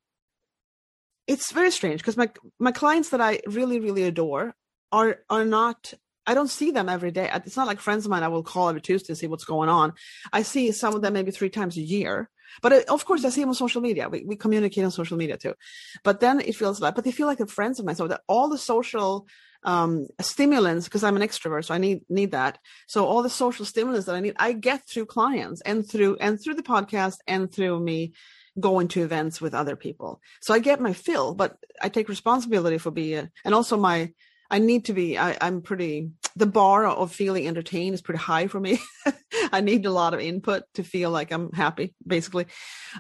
it's 1.27 1.51
very 1.51 1.71
strange 1.71 2.01
because 2.01 2.17
my 2.17 2.29
my 2.59 2.71
clients 2.71 3.09
that 3.09 3.21
I 3.21 3.41
really 3.45 3.79
really 3.79 4.03
adore 4.03 4.55
are 4.91 5.19
are 5.29 5.45
not 5.45 5.93
I 6.25 6.33
don't 6.33 6.49
see 6.49 6.71
them 6.71 6.87
every 6.87 7.11
day. 7.11 7.29
It's 7.33 7.57
not 7.57 7.67
like 7.67 7.79
friends 7.79 8.05
of 8.05 8.11
mine 8.11 8.23
I 8.23 8.27
will 8.27 8.43
call 8.43 8.69
every 8.69 8.81
Tuesday 8.81 9.07
to 9.07 9.15
see 9.15 9.27
what's 9.27 9.43
going 9.43 9.69
on. 9.69 9.93
I 10.31 10.43
see 10.43 10.71
some 10.71 10.93
of 10.95 11.01
them 11.01 11.13
maybe 11.13 11.31
three 11.31 11.49
times 11.49 11.77
a 11.77 11.81
year. 11.81 12.29
But 12.61 12.73
uh, 12.73 12.81
of 12.89 13.05
course, 13.05 13.25
I 13.25 13.29
see 13.29 13.41
them 13.41 13.49
on 13.49 13.55
social 13.55 13.81
media. 13.81 14.09
We, 14.09 14.23
we 14.25 14.35
communicate 14.35 14.83
on 14.83 14.91
social 14.91 15.17
media 15.17 15.37
too. 15.37 15.55
But 16.03 16.19
then 16.19 16.39
it 16.39 16.55
feels 16.55 16.81
like, 16.81 16.95
but 16.95 17.03
they 17.05 17.11
feel 17.11 17.27
like 17.27 17.37
they're 17.37 17.47
friends 17.47 17.79
of 17.79 17.85
mine. 17.85 17.95
So 17.95 18.07
that 18.07 18.21
all 18.27 18.49
the 18.49 18.57
social 18.57 19.27
um, 19.63 20.07
stimulants, 20.19 20.85
because 20.85 21.03
I'm 21.03 21.15
an 21.15 21.21
extrovert, 21.21 21.65
so 21.65 21.73
I 21.73 21.77
need 21.77 22.01
need 22.09 22.31
that. 22.31 22.59
So 22.87 23.05
all 23.05 23.23
the 23.23 23.29
social 23.29 23.65
stimulants 23.65 24.05
that 24.05 24.15
I 24.15 24.19
need, 24.19 24.35
I 24.37 24.53
get 24.53 24.87
through 24.87 25.05
clients 25.05 25.61
and 25.61 25.87
through 25.87 26.17
and 26.19 26.41
through 26.41 26.55
the 26.55 26.63
podcast 26.63 27.17
and 27.27 27.51
through 27.51 27.79
me 27.79 28.13
going 28.59 28.89
to 28.89 29.03
events 29.03 29.39
with 29.39 29.53
other 29.53 29.75
people. 29.75 30.21
So 30.41 30.53
I 30.53 30.59
get 30.59 30.81
my 30.81 30.93
fill, 30.93 31.33
but 31.33 31.57
I 31.81 31.89
take 31.89 32.09
responsibility 32.09 32.77
for 32.77 32.91
being, 32.91 33.29
and 33.45 33.55
also 33.55 33.77
my, 33.77 34.11
I 34.51 34.59
need 34.59 34.85
to 34.85 34.93
be, 34.93 35.17
I, 35.17 35.37
I'm 35.39 35.61
pretty, 35.61 36.11
the 36.35 36.45
bar 36.45 36.85
of 36.85 37.13
feeling 37.13 37.47
entertained 37.47 37.93
is 37.93 38.01
pretty 38.01 38.19
high 38.19 38.47
for 38.47 38.59
me. 38.59 38.79
I 39.53 39.61
need 39.61 39.85
a 39.85 39.91
lot 39.91 40.13
of 40.13 40.19
input 40.19 40.63
to 40.73 40.83
feel 40.83 41.09
like 41.09 41.31
I'm 41.31 41.51
happy, 41.53 41.95
basically. 42.05 42.47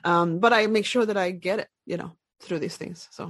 Um, 0.05 0.39
but 0.39 0.53
I 0.53 0.67
make 0.67 0.85
sure 0.85 1.05
that 1.05 1.17
I 1.17 1.31
get 1.31 1.59
it, 1.59 1.67
you 1.85 1.97
know, 1.97 2.13
through 2.41 2.59
these 2.59 2.77
things. 2.77 3.09
So, 3.11 3.29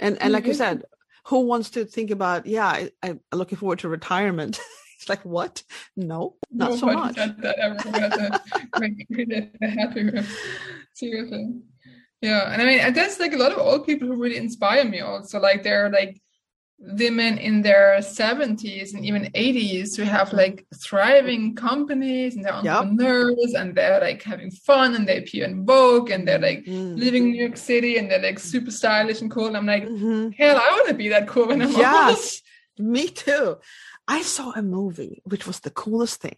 and, 0.00 0.20
and 0.22 0.32
like 0.32 0.46
you 0.46 0.54
Mhm. 0.54 0.56
said, 0.56 0.84
who 1.26 1.40
wants 1.40 1.70
to 1.70 1.84
think 1.84 2.10
about, 2.10 2.46
yeah, 2.46 2.66
I, 2.66 2.90
I'm 3.02 3.20
looking 3.32 3.58
forward 3.58 3.80
to 3.80 3.88
retirement. 3.90 4.58
it's 4.98 5.08
like, 5.10 5.22
what? 5.24 5.62
No, 5.96 6.36
not 6.50 6.72
Nobody 6.72 6.80
so 6.80 6.86
much. 6.86 7.14
said 7.16 7.42
that 7.42 7.58
ever 7.58 7.74
had 7.98 8.12
a 8.18 8.40
great 9.12 9.56
happy 9.60 10.10
Seriously. 10.94 11.60
Yeah. 12.22 12.50
And 12.52 12.62
I 12.62 12.64
mean, 12.64 12.92
there's 12.94 13.20
like 13.20 13.34
a 13.34 13.36
lot 13.36 13.52
of 13.52 13.58
old 13.58 13.84
people 13.86 14.08
who 14.08 14.16
really 14.16 14.38
inspire 14.38 14.84
me 14.84 15.00
also. 15.00 15.40
Like 15.40 15.62
they're 15.62 15.90
like 15.90 16.22
women 16.78 17.38
in 17.38 17.62
their 17.62 17.96
70s 18.00 18.94
and 18.94 19.04
even 19.04 19.30
80s 19.34 19.96
who 19.96 20.02
have 20.02 20.32
like 20.32 20.66
thriving 20.74 21.54
companies 21.54 22.36
and 22.36 22.44
they're 22.44 22.52
Yep. 22.62 22.66
entrepreneurs 22.82 23.54
and 23.54 23.74
they're 23.74 24.00
like 24.00 24.22
having 24.22 24.50
fun 24.50 24.94
and 24.94 25.06
they 25.08 25.18
appear 25.18 25.44
in 25.46 25.64
Vogue 25.64 26.10
and 26.10 26.26
they're 26.26 26.38
like 26.40 26.64
Mm. 26.64 26.98
living 26.98 27.24
in 27.26 27.30
New 27.32 27.40
York 27.42 27.56
City 27.56 27.96
and 27.96 28.10
they're 28.10 28.20
like 28.22 28.38
super 28.38 28.70
stylish 28.70 29.20
and 29.22 29.30
cool. 29.30 29.46
And 29.46 29.56
I'm 29.56 29.66
like, 29.66 29.88
Mhm. 29.88 30.34
hell, 30.36 30.56
I 30.58 30.70
want 30.72 30.88
to 30.88 30.94
be 30.94 31.08
that 31.10 31.28
cool 31.28 31.48
when 31.48 31.62
I'm 31.62 31.68
old. 31.68 31.78
Yes, 31.78 32.42
me 32.78 33.08
too. 33.08 33.56
I 34.06 34.22
saw 34.22 34.50
a 34.52 34.62
movie 34.62 35.22
which 35.24 35.46
was 35.46 35.60
the 35.60 35.70
coolest 35.70 36.20
thing, 36.20 36.36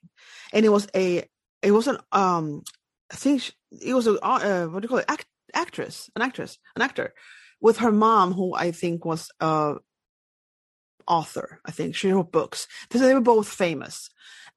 and 0.52 0.64
it 0.64 0.68
was 0.68 0.86
a 0.94 1.24
it 1.62 1.72
was 1.72 1.88
an 1.88 1.98
um 2.12 2.62
I 3.12 3.16
think 3.16 3.52
it 3.70 3.94
was 3.94 4.06
a 4.06 4.12
uh, 4.22 4.66
what 4.66 4.80
do 4.80 4.84
you 4.84 4.88
call 4.88 4.98
it 4.98 5.06
Act, 5.08 5.26
actress 5.54 6.10
an 6.14 6.22
actress 6.22 6.58
an 6.76 6.82
actor 6.82 7.14
with 7.60 7.78
her 7.78 7.90
mom 7.90 8.32
who 8.34 8.54
I 8.54 8.70
think 8.70 9.04
was 9.04 9.30
a 9.40 9.76
author 11.06 11.60
I 11.64 11.70
think 11.70 11.94
she 11.94 12.10
wrote 12.10 12.32
books 12.32 12.66
so 12.92 12.98
they 12.98 13.14
were 13.14 13.20
both 13.20 13.48
famous 13.48 14.10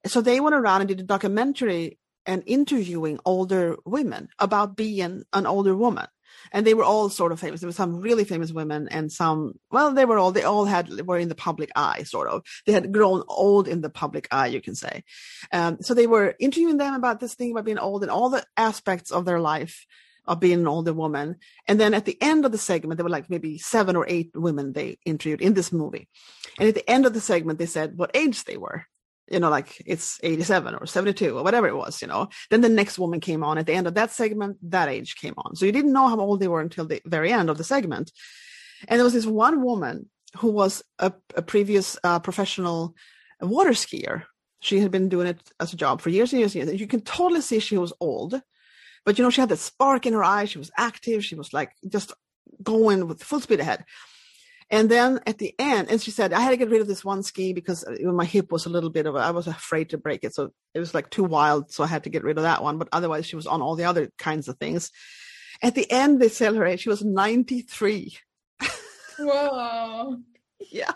so 0.06 0.20
they 0.20 0.40
went 0.40 0.54
around 0.54 0.80
and 0.80 0.88
did 0.88 1.00
a 1.00 1.04
documentary 1.04 1.98
and 2.26 2.42
interviewing 2.46 3.18
older 3.24 3.76
women 3.84 4.28
about 4.38 4.76
being 4.76 5.24
an 5.32 5.46
older 5.46 5.76
woman 5.76 6.06
and 6.52 6.66
they 6.66 6.74
were 6.74 6.84
all 6.84 7.08
sort 7.08 7.32
of 7.32 7.40
famous. 7.40 7.60
There 7.60 7.68
were 7.68 7.72
some 7.72 8.00
really 8.00 8.24
famous 8.24 8.52
women 8.52 8.88
and 8.88 9.10
some, 9.10 9.54
well, 9.70 9.92
they 9.92 10.04
were 10.04 10.18
all, 10.18 10.32
they 10.32 10.42
all 10.42 10.64
had, 10.64 11.06
were 11.06 11.18
in 11.18 11.28
the 11.28 11.34
public 11.34 11.70
eye, 11.76 12.02
sort 12.04 12.28
of. 12.28 12.42
They 12.66 12.72
had 12.72 12.92
grown 12.92 13.22
old 13.28 13.68
in 13.68 13.80
the 13.80 13.90
public 13.90 14.28
eye, 14.30 14.48
you 14.48 14.60
can 14.60 14.74
say. 14.74 15.04
Um, 15.52 15.78
so 15.80 15.94
they 15.94 16.06
were 16.06 16.34
interviewing 16.38 16.76
them 16.76 16.94
about 16.94 17.20
this 17.20 17.34
thing 17.34 17.52
about 17.52 17.64
being 17.64 17.78
old 17.78 18.02
and 18.02 18.10
all 18.10 18.30
the 18.30 18.44
aspects 18.56 19.10
of 19.10 19.24
their 19.24 19.40
life 19.40 19.86
of 20.26 20.40
being 20.40 20.60
an 20.60 20.68
older 20.68 20.92
woman. 20.92 21.36
And 21.66 21.80
then 21.80 21.94
at 21.94 22.04
the 22.04 22.16
end 22.20 22.44
of 22.44 22.52
the 22.52 22.58
segment, 22.58 22.98
there 22.98 23.04
were 23.04 23.10
like 23.10 23.30
maybe 23.30 23.58
seven 23.58 23.96
or 23.96 24.06
eight 24.08 24.30
women 24.34 24.72
they 24.72 24.98
interviewed 25.04 25.40
in 25.40 25.54
this 25.54 25.72
movie. 25.72 26.08
And 26.58 26.68
at 26.68 26.74
the 26.74 26.88
end 26.88 27.06
of 27.06 27.14
the 27.14 27.20
segment, 27.20 27.58
they 27.58 27.66
said 27.66 27.96
what 27.96 28.10
age 28.14 28.44
they 28.44 28.56
were. 28.56 28.84
You 29.28 29.38
know, 29.38 29.48
like 29.48 29.80
it's 29.86 30.18
87 30.24 30.74
or 30.74 30.86
72 30.86 31.38
or 31.38 31.44
whatever 31.44 31.68
it 31.68 31.76
was, 31.76 32.02
you 32.02 32.08
know. 32.08 32.28
Then 32.50 32.62
the 32.62 32.68
next 32.68 32.98
woman 32.98 33.20
came 33.20 33.44
on 33.44 33.58
at 33.58 33.66
the 33.66 33.74
end 33.74 33.86
of 33.86 33.94
that 33.94 34.10
segment, 34.10 34.58
that 34.70 34.88
age 34.88 35.14
came 35.14 35.34
on. 35.36 35.54
So 35.54 35.66
you 35.66 35.72
didn't 35.72 35.92
know 35.92 36.08
how 36.08 36.18
old 36.18 36.40
they 36.40 36.48
were 36.48 36.60
until 36.60 36.84
the 36.84 37.00
very 37.06 37.32
end 37.32 37.48
of 37.48 37.56
the 37.56 37.64
segment. 37.64 38.10
And 38.88 38.98
there 38.98 39.04
was 39.04 39.12
this 39.12 39.26
one 39.26 39.62
woman 39.62 40.10
who 40.38 40.50
was 40.50 40.82
a, 40.98 41.12
a 41.36 41.42
previous 41.42 41.96
uh, 42.02 42.18
professional 42.18 42.94
water 43.40 43.70
skier. 43.70 44.24
She 44.60 44.80
had 44.80 44.90
been 44.90 45.08
doing 45.08 45.26
it 45.26 45.40
as 45.58 45.72
a 45.72 45.76
job 45.76 46.00
for 46.00 46.10
years 46.10 46.32
and 46.32 46.40
years 46.40 46.54
and 46.54 46.60
years. 46.62 46.70
And 46.70 46.80
you 46.80 46.86
can 46.86 47.00
totally 47.00 47.40
see 47.40 47.60
she 47.60 47.78
was 47.78 47.92
old, 48.00 48.40
but 49.04 49.18
you 49.18 49.24
know, 49.24 49.30
she 49.30 49.40
had 49.40 49.50
that 49.50 49.58
spark 49.58 50.06
in 50.06 50.12
her 50.12 50.24
eye. 50.24 50.44
She 50.44 50.58
was 50.58 50.70
active. 50.76 51.24
She 51.24 51.34
was 51.34 51.52
like 51.52 51.72
just 51.88 52.12
going 52.62 53.06
with 53.06 53.22
full 53.22 53.40
speed 53.40 53.60
ahead. 53.60 53.84
And 54.72 54.88
then 54.88 55.20
at 55.26 55.38
the 55.38 55.52
end, 55.58 55.90
and 55.90 56.00
she 56.00 56.12
said, 56.12 56.32
I 56.32 56.40
had 56.40 56.50
to 56.50 56.56
get 56.56 56.70
rid 56.70 56.80
of 56.80 56.86
this 56.86 57.04
one 57.04 57.24
ski 57.24 57.52
because 57.52 57.82
uh, 57.82 58.12
my 58.12 58.24
hip 58.24 58.52
was 58.52 58.66
a 58.66 58.70
little 58.70 58.90
bit 58.90 59.06
of 59.06 59.16
a, 59.16 59.18
I 59.18 59.32
was 59.32 59.48
afraid 59.48 59.90
to 59.90 59.98
break 59.98 60.22
it. 60.22 60.32
So 60.32 60.52
it 60.74 60.78
was 60.78 60.94
like 60.94 61.10
too 61.10 61.24
wild. 61.24 61.72
So 61.72 61.82
I 61.82 61.88
had 61.88 62.04
to 62.04 62.10
get 62.10 62.22
rid 62.22 62.36
of 62.36 62.44
that 62.44 62.62
one. 62.62 62.78
But 62.78 62.88
otherwise, 62.92 63.26
she 63.26 63.34
was 63.34 63.48
on 63.48 63.62
all 63.62 63.74
the 63.74 63.84
other 63.84 64.12
kinds 64.16 64.46
of 64.46 64.58
things. 64.58 64.92
At 65.60 65.74
the 65.74 65.90
end, 65.90 66.20
they 66.20 66.26
age, 66.26 66.80
she 66.80 66.88
was 66.88 67.04
93. 67.04 68.16
Wow. 69.22 70.16
Yeah. 70.70 70.92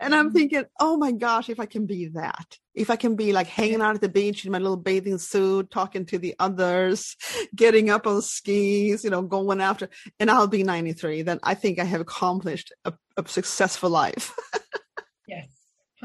And 0.00 0.14
I'm 0.14 0.32
thinking, 0.32 0.64
oh 0.80 0.96
my 0.96 1.12
gosh, 1.12 1.48
if 1.50 1.60
I 1.60 1.66
can 1.66 1.86
be 1.86 2.08
that, 2.08 2.58
if 2.74 2.90
I 2.90 2.96
can 2.96 3.16
be 3.16 3.32
like 3.32 3.46
hanging 3.46 3.82
out 3.82 3.94
at 3.94 4.00
the 4.00 4.08
beach 4.08 4.44
in 4.44 4.52
my 4.52 4.58
little 4.58 4.76
bathing 4.76 5.18
suit, 5.18 5.70
talking 5.70 6.06
to 6.06 6.18
the 6.18 6.34
others, 6.38 7.16
getting 7.54 7.90
up 7.90 8.06
on 8.06 8.22
skis, 8.22 9.04
you 9.04 9.10
know, 9.10 9.22
going 9.22 9.60
after, 9.60 9.88
and 10.18 10.30
I'll 10.30 10.46
be 10.46 10.62
93, 10.62 11.22
then 11.22 11.38
I 11.42 11.54
think 11.54 11.78
I 11.78 11.84
have 11.84 12.00
accomplished 12.00 12.72
a, 12.84 12.94
a 13.16 13.26
successful 13.26 13.90
life. 13.90 14.32
yes. 15.26 15.48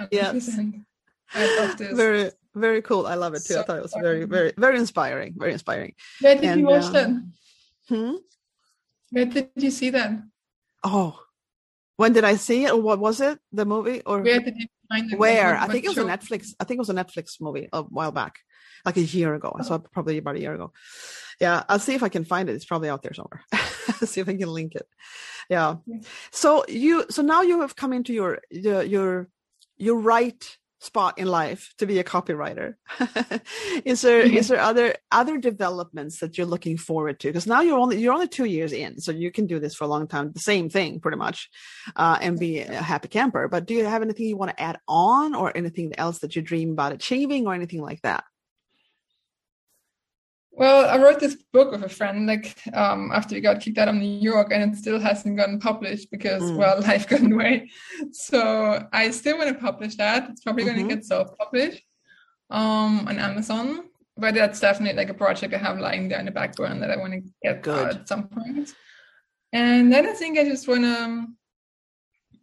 Yes. 0.09 0.49
100%. 0.49 0.85
I 1.33 1.59
love 1.59 1.77
this. 1.77 1.95
very, 1.95 2.31
very 2.55 2.81
cool. 2.81 3.05
I 3.05 3.15
love 3.15 3.33
it 3.33 3.43
too. 3.45 3.57
I 3.57 3.63
thought 3.63 3.77
it 3.77 3.83
was 3.83 3.93
very, 3.93 4.23
very, 4.23 4.53
very 4.57 4.79
inspiring. 4.79 5.35
Very 5.37 5.51
inspiring. 5.51 5.93
Where 6.21 6.35
did 6.35 6.45
and, 6.45 6.59
you 6.61 6.67
watch 6.67 6.85
um, 6.85 6.93
that? 6.93 7.95
Hmm? 7.95 8.15
Where 9.11 9.25
did 9.25 9.49
you 9.55 9.69
see 9.69 9.89
that? 9.91 10.11
Oh, 10.83 11.19
when 12.01 12.13
did 12.13 12.23
I 12.23 12.35
see 12.35 12.65
it? 12.65 12.71
Or 12.71 12.81
what 12.81 12.99
was 12.99 13.21
it? 13.21 13.39
The 13.51 13.65
movie? 13.65 14.01
Or 14.05 14.21
Where 14.21 14.39
did 14.39 14.55
you 14.57 14.67
find 14.89 15.11
it? 15.11 15.19
Where? 15.19 15.55
I 15.55 15.67
think 15.67 15.85
it 15.85 15.89
was 15.89 15.97
a? 15.99 16.03
Netflix. 16.03 16.53
I 16.59 16.63
think 16.63 16.79
it 16.79 16.85
was 16.85 16.89
a 16.89 16.93
Netflix 16.93 17.39
movie 17.39 17.69
a 17.71 17.83
while 17.83 18.11
back, 18.11 18.39
like 18.85 18.97
a 18.97 19.01
year 19.01 19.35
ago. 19.35 19.55
I 19.57 19.63
saw 19.63 19.75
it 19.75 19.91
probably 19.91 20.17
about 20.17 20.35
a 20.35 20.39
year 20.39 20.55
ago. 20.55 20.73
Yeah, 21.39 21.63
I'll 21.69 21.79
see 21.79 21.93
if 21.93 22.03
I 22.03 22.09
can 22.09 22.25
find 22.25 22.49
it. 22.49 22.55
It's 22.55 22.65
probably 22.65 22.89
out 22.89 23.03
there 23.03 23.13
somewhere. 23.13 23.43
see 24.05 24.21
if 24.21 24.27
I 24.27 24.35
can 24.35 24.49
link 24.49 24.75
it. 24.75 24.87
Yeah. 25.49 25.75
Yeah. 25.85 26.01
So 26.31 26.65
you, 26.67 27.05
so 27.09 27.21
now 27.21 27.43
you 27.43 27.61
have 27.61 27.75
come 27.75 27.93
into 27.93 28.13
your 28.13 28.39
your 28.49 28.81
your 28.83 29.27
your 29.77 29.99
right 29.99 30.57
spot 30.81 31.19
in 31.19 31.27
life 31.27 31.73
to 31.77 31.85
be 31.85 31.99
a 31.99 32.03
copywriter. 32.03 32.73
is 33.85 34.01
there 34.01 34.21
is 34.21 34.47
there 34.47 34.59
other 34.59 34.95
other 35.11 35.37
developments 35.37 36.19
that 36.19 36.37
you're 36.37 36.47
looking 36.47 36.75
forward 36.75 37.19
to? 37.19 37.27
Because 37.29 37.47
now 37.47 37.61
you're 37.61 37.77
only 37.77 37.99
you're 37.99 38.13
only 38.13 38.27
two 38.27 38.45
years 38.45 38.73
in, 38.73 38.99
so 38.99 39.11
you 39.11 39.31
can 39.31 39.45
do 39.47 39.59
this 39.59 39.75
for 39.75 39.83
a 39.85 39.87
long 39.87 40.07
time, 40.07 40.31
the 40.33 40.39
same 40.39 40.69
thing 40.69 40.99
pretty 40.99 41.17
much, 41.17 41.49
uh, 41.95 42.17
and 42.19 42.39
be 42.39 42.59
a 42.59 42.81
happy 42.81 43.07
camper. 43.07 43.47
But 43.47 43.67
do 43.67 43.75
you 43.75 43.85
have 43.85 44.01
anything 44.01 44.25
you 44.25 44.37
want 44.37 44.51
to 44.51 44.61
add 44.61 44.79
on, 44.87 45.35
or 45.35 45.55
anything 45.55 45.93
else 45.97 46.19
that 46.19 46.35
you 46.35 46.41
dream 46.41 46.71
about 46.71 46.93
achieving, 46.93 47.47
or 47.47 47.53
anything 47.53 47.81
like 47.81 48.01
that? 48.01 48.23
Well, 50.53 50.89
I 50.89 51.01
wrote 51.01 51.19
this 51.19 51.35
book 51.53 51.71
with 51.71 51.83
a 51.83 51.89
friend, 51.89 52.27
like 52.27 52.55
um, 52.73 53.11
after 53.13 53.35
we 53.35 53.41
got 53.41 53.61
kicked 53.61 53.77
out 53.77 53.87
of 53.87 53.95
New 53.95 54.19
York, 54.19 54.51
and 54.51 54.61
it 54.73 54.77
still 54.77 54.99
hasn't 54.99 55.37
gotten 55.37 55.59
published 55.59 56.11
because, 56.11 56.43
Mm. 56.43 56.57
well, 56.57 56.81
life 56.89 57.07
got 57.07 57.21
in 57.21 57.29
the 57.31 57.35
way. 57.37 57.69
So 58.11 58.85
I 58.91 59.11
still 59.11 59.37
want 59.37 59.49
to 59.49 59.55
publish 59.55 59.95
that. 59.95 60.29
It's 60.29 60.41
probably 60.43 60.65
going 60.65 60.77
Mhm. 60.77 60.89
to 60.89 60.95
get 60.95 61.05
self-published 61.05 61.83
um, 62.49 63.07
on 63.07 63.17
Amazon, 63.17 63.85
but 64.17 64.33
that's 64.33 64.59
definitely 64.59 64.97
like 64.97 65.09
a 65.09 65.13
project 65.13 65.53
I 65.53 65.57
have 65.57 65.79
lying 65.79 66.09
there 66.09 66.19
in 66.19 66.25
the 66.25 66.31
background 66.31 66.83
that 66.83 66.91
I 66.91 66.97
want 66.97 67.13
to 67.13 67.21
get 67.41 67.61
Good. 67.63 67.95
at 67.95 68.07
some 68.09 68.27
point. 68.27 68.73
And 69.53 69.91
then 69.91 70.05
I 70.05 70.13
think 70.13 70.37
I 70.37 70.43
just 70.43 70.67
want 70.67 70.83
to, 70.83 71.27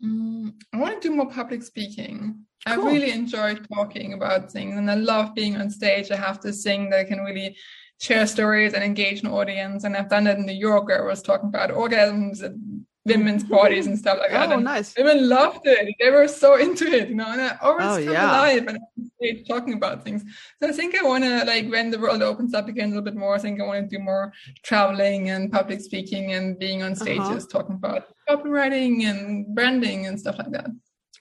mm, 0.02 0.54
I 0.72 0.78
want 0.78 1.02
to 1.02 1.08
do 1.08 1.14
more 1.14 1.28
public 1.30 1.62
speaking. 1.62 2.46
I 2.66 2.74
really 2.74 3.10
enjoy 3.12 3.54
talking 3.74 4.14
about 4.14 4.50
things, 4.50 4.76
and 4.76 4.90
I 4.90 4.94
love 4.94 5.34
being 5.34 5.56
on 5.56 5.70
stage. 5.70 6.10
I 6.10 6.16
have 6.16 6.40
this 6.40 6.62
thing 6.62 6.90
that 6.90 7.00
I 7.00 7.04
can 7.04 7.20
really 7.20 7.56
share 8.00 8.26
stories 8.26 8.74
and 8.74 8.82
engage 8.84 9.22
an 9.22 9.28
audience. 9.28 9.84
And 9.84 9.96
I've 9.96 10.08
done 10.08 10.24
that 10.24 10.38
in 10.38 10.46
New 10.46 10.52
York 10.52 10.86
where 10.86 11.02
I 11.02 11.06
was 11.06 11.22
talking 11.22 11.48
about 11.48 11.70
orgasms 11.70 12.42
and 12.42 12.84
women's 13.04 13.42
parties 13.42 13.86
and 13.86 13.98
stuff 13.98 14.18
like 14.18 14.30
that. 14.30 14.50
Oh, 14.50 14.54
And 14.54 14.64
nice. 14.64 14.94
women 14.96 15.28
loved 15.28 15.66
it. 15.66 15.94
They 15.98 16.10
were 16.10 16.28
so 16.28 16.56
into 16.56 16.86
it, 16.86 17.08
you 17.08 17.14
know, 17.14 17.26
and 17.26 17.40
I 17.40 17.56
always 17.62 17.86
Oh, 17.86 17.96
come 18.04 18.12
yeah. 18.12 18.30
alive 18.30 18.66
and 18.66 18.76
I'm 18.76 18.82
on 18.98 19.10
stage 19.16 19.48
talking 19.48 19.72
about 19.74 20.04
things. 20.04 20.22
So 20.62 20.68
I 20.68 20.72
think 20.72 20.94
I 20.94 21.02
want 21.02 21.24
to, 21.24 21.44
like, 21.44 21.68
when 21.70 21.90
the 21.90 21.98
world 21.98 22.22
opens 22.22 22.52
up 22.54 22.68
again 22.68 22.86
a 22.86 22.88
little 22.88 23.02
bit 23.02 23.16
more, 23.16 23.34
I 23.34 23.38
think 23.38 23.60
I 23.60 23.64
want 23.66 23.88
to 23.90 23.96
do 23.96 24.02
more 24.02 24.32
traveling 24.62 25.30
and 25.30 25.50
public 25.50 25.80
speaking 25.80 26.32
and 26.34 26.58
being 26.58 26.82
on 26.82 26.94
stages 26.94 27.20
Uh-huh. 27.28 27.46
talking 27.50 27.76
about 27.76 28.08
copywriting 28.28 29.04
and 29.04 29.46
branding 29.54 30.06
and 30.06 30.20
stuff 30.20 30.36
like 30.38 30.50
that. 30.52 30.66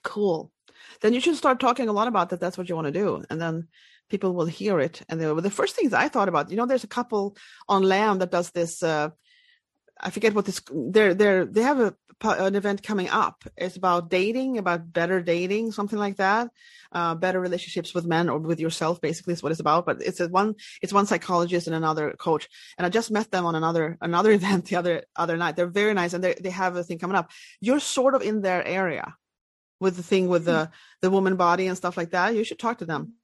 Cool. 0.04 0.52
Then 1.00 1.14
you 1.14 1.20
should 1.20 1.36
start 1.36 1.58
talking 1.58 1.88
a 1.88 1.92
lot 1.92 2.06
about 2.08 2.28
that. 2.30 2.40
That's 2.40 2.58
what 2.58 2.68
you 2.68 2.74
want 2.74 2.86
to 2.86 2.92
do, 2.92 3.24
and 3.30 3.40
then 3.40 3.68
people 4.08 4.34
will 4.34 4.46
hear 4.46 4.80
it. 4.80 5.02
And 5.08 5.20
they, 5.20 5.40
the 5.40 5.50
first 5.50 5.76
things 5.76 5.92
I 5.92 6.08
thought 6.08 6.28
about, 6.28 6.50
you 6.50 6.56
know, 6.56 6.66
there's 6.66 6.84
a 6.84 6.88
couple 6.88 7.36
on 7.68 7.82
Lamb 7.82 8.18
that 8.18 8.30
does 8.30 8.50
this. 8.50 8.82
Uh, 8.82 9.10
I 10.00 10.10
forget 10.10 10.34
what 10.34 10.44
this. 10.44 10.60
They're 10.72 11.14
they're 11.14 11.44
they 11.44 11.62
have 11.62 11.80
a 11.80 11.94
an 12.22 12.54
event 12.54 12.82
coming 12.82 13.08
up. 13.08 13.44
It's 13.56 13.76
about 13.76 14.10
dating, 14.10 14.58
about 14.58 14.92
better 14.92 15.22
dating, 15.22 15.72
something 15.72 15.98
like 15.98 16.16
that. 16.16 16.50
Uh, 16.90 17.14
better 17.14 17.38
relationships 17.40 17.94
with 17.94 18.06
men 18.06 18.28
or 18.28 18.38
with 18.38 18.60
yourself, 18.60 19.00
basically, 19.00 19.34
is 19.34 19.42
what 19.42 19.52
it's 19.52 19.60
about. 19.60 19.86
But 19.86 20.02
it's 20.02 20.20
a 20.20 20.28
one. 20.28 20.54
It's 20.82 20.92
one 20.92 21.06
psychologist 21.06 21.66
and 21.66 21.76
another 21.76 22.14
coach. 22.18 22.48
And 22.76 22.86
I 22.86 22.88
just 22.88 23.10
met 23.10 23.30
them 23.30 23.44
on 23.46 23.54
another 23.54 23.98
another 24.00 24.30
event 24.38 24.66
the 24.66 24.76
other 24.76 25.04
other 25.14 25.36
night. 25.36 25.56
They're 25.56 25.66
very 25.66 25.94
nice, 25.94 26.12
and 26.12 26.24
they 26.24 26.34
they 26.34 26.50
have 26.50 26.76
a 26.76 26.82
thing 26.82 26.98
coming 26.98 27.16
up. 27.16 27.30
You're 27.60 27.80
sort 27.80 28.14
of 28.14 28.22
in 28.22 28.40
their 28.40 28.66
area 28.66 29.14
with 29.80 29.96
the 29.96 30.02
thing 30.02 30.28
with 30.28 30.44
the 30.44 30.70
the 31.02 31.10
woman 31.10 31.36
body 31.36 31.66
and 31.66 31.76
stuff 31.76 31.96
like 31.96 32.10
that. 32.10 32.34
You 32.34 32.44
should 32.44 32.58
talk 32.58 32.78
to 32.78 32.86
them. 32.86 33.14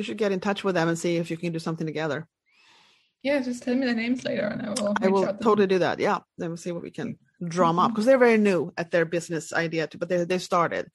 You 0.00 0.04
should 0.04 0.16
get 0.16 0.32
in 0.32 0.40
touch 0.40 0.64
with 0.64 0.76
them 0.76 0.88
and 0.88 0.98
see 0.98 1.16
if 1.18 1.30
you 1.30 1.36
can 1.36 1.52
do 1.52 1.58
something 1.58 1.86
together. 1.86 2.26
Yeah, 3.22 3.38
just 3.42 3.62
tell 3.62 3.74
me 3.74 3.84
the 3.84 3.92
names 3.92 4.24
later 4.24 4.46
and 4.46 4.62
I 4.62 4.70
will. 4.70 4.94
I 5.02 5.08
will 5.08 5.24
out 5.24 5.26
to 5.26 5.32
them. 5.34 5.42
totally 5.42 5.66
do 5.66 5.78
that. 5.80 5.98
Yeah, 6.00 6.20
then 6.38 6.48
we'll 6.48 6.56
see 6.56 6.72
what 6.72 6.82
we 6.82 6.90
can 6.90 7.18
drum 7.46 7.78
up 7.78 7.88
mm-hmm. 7.88 7.92
because 7.92 8.06
they're 8.06 8.16
very 8.16 8.38
new 8.38 8.72
at 8.78 8.90
their 8.90 9.04
business 9.04 9.52
idea 9.52 9.86
too, 9.86 9.98
but 9.98 10.08
they 10.08 10.24
they 10.24 10.38
started, 10.38 10.88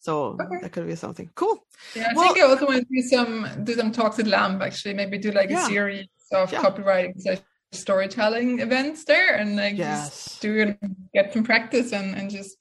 so 0.00 0.36
Okay. 0.42 0.58
that 0.62 0.72
could 0.72 0.88
be 0.88 0.96
something 0.96 1.30
cool. 1.36 1.56
Yeah, 1.94 2.08
I 2.10 2.14
Well- 2.16 2.34
think 2.34 2.44
I 2.44 2.48
also 2.50 2.66
want 2.66 2.80
to 2.80 2.94
do 2.96 3.02
some 3.14 3.32
do 3.62 3.74
some 3.80 3.92
talks 3.92 4.18
at 4.18 4.26
Lamb 4.26 4.60
actually. 4.60 4.94
Maybe 4.94 5.18
do 5.18 5.30
like 5.30 5.50
Yeah. 5.50 5.66
a 5.66 5.68
series 5.74 6.08
of 6.32 6.52
Yeah. 6.52 6.62
copywriting 6.64 7.14
slash 7.22 7.38
storytelling 7.70 8.58
events 8.58 9.04
there, 9.04 9.36
and 9.36 9.54
like 9.54 9.76
Yes. 9.78 10.08
just 10.08 10.42
do 10.42 10.50
it, 10.62 10.78
get 11.14 11.32
some 11.32 11.44
practice, 11.44 11.92
and 11.92 12.08
and 12.18 12.28
just 12.38 12.56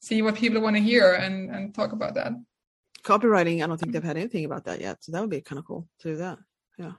see 0.00 0.22
what 0.22 0.34
people 0.42 0.62
want 0.62 0.76
to 0.76 0.82
hear 0.90 1.12
and 1.24 1.36
and 1.54 1.74
talk 1.74 1.92
about 1.92 2.14
that. 2.14 2.32
Copywriting, 3.06 3.62
I 3.62 3.66
don't 3.68 3.78
think 3.78 3.92
they've 3.92 4.02
had 4.02 4.16
anything 4.16 4.44
about 4.44 4.64
that 4.64 4.80
yet, 4.80 4.98
so 5.00 5.12
that 5.12 5.20
would 5.20 5.30
be 5.30 5.40
kind 5.40 5.60
of 5.60 5.64
cool 5.64 5.86
to 6.00 6.08
do 6.08 6.16
that. 6.16 6.38
Yeah. 6.76 6.92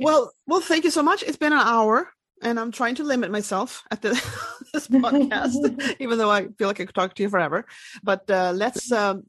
well, 0.00 0.32
well, 0.46 0.60
thank 0.60 0.82
you 0.82 0.90
so 0.90 1.04
much. 1.04 1.22
It's 1.22 1.36
been 1.36 1.52
an 1.52 1.60
hour, 1.60 2.08
and 2.42 2.58
I'm 2.58 2.72
trying 2.72 2.96
to 2.96 3.04
limit 3.04 3.30
myself 3.30 3.84
at 3.92 4.02
the, 4.02 4.10
this 4.72 4.88
podcast, 4.88 5.96
even 6.00 6.18
though 6.18 6.30
I 6.30 6.48
feel 6.58 6.66
like 6.66 6.80
I 6.80 6.86
could 6.86 6.94
talk 6.96 7.14
to 7.14 7.22
you 7.22 7.28
forever. 7.28 7.64
But 8.02 8.28
uh, 8.28 8.52
let's 8.56 8.90
um, 8.90 9.22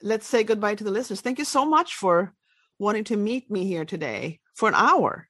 let's 0.00 0.28
say 0.28 0.44
goodbye 0.44 0.76
to 0.76 0.84
the 0.84 0.92
listeners. 0.92 1.20
Thank 1.20 1.40
you 1.40 1.44
so 1.44 1.66
much 1.66 1.94
for 1.96 2.32
wanting 2.78 3.04
to 3.04 3.16
meet 3.16 3.50
me 3.50 3.66
here 3.66 3.84
today 3.84 4.38
for 4.54 4.68
an 4.68 4.74
hour. 4.76 5.28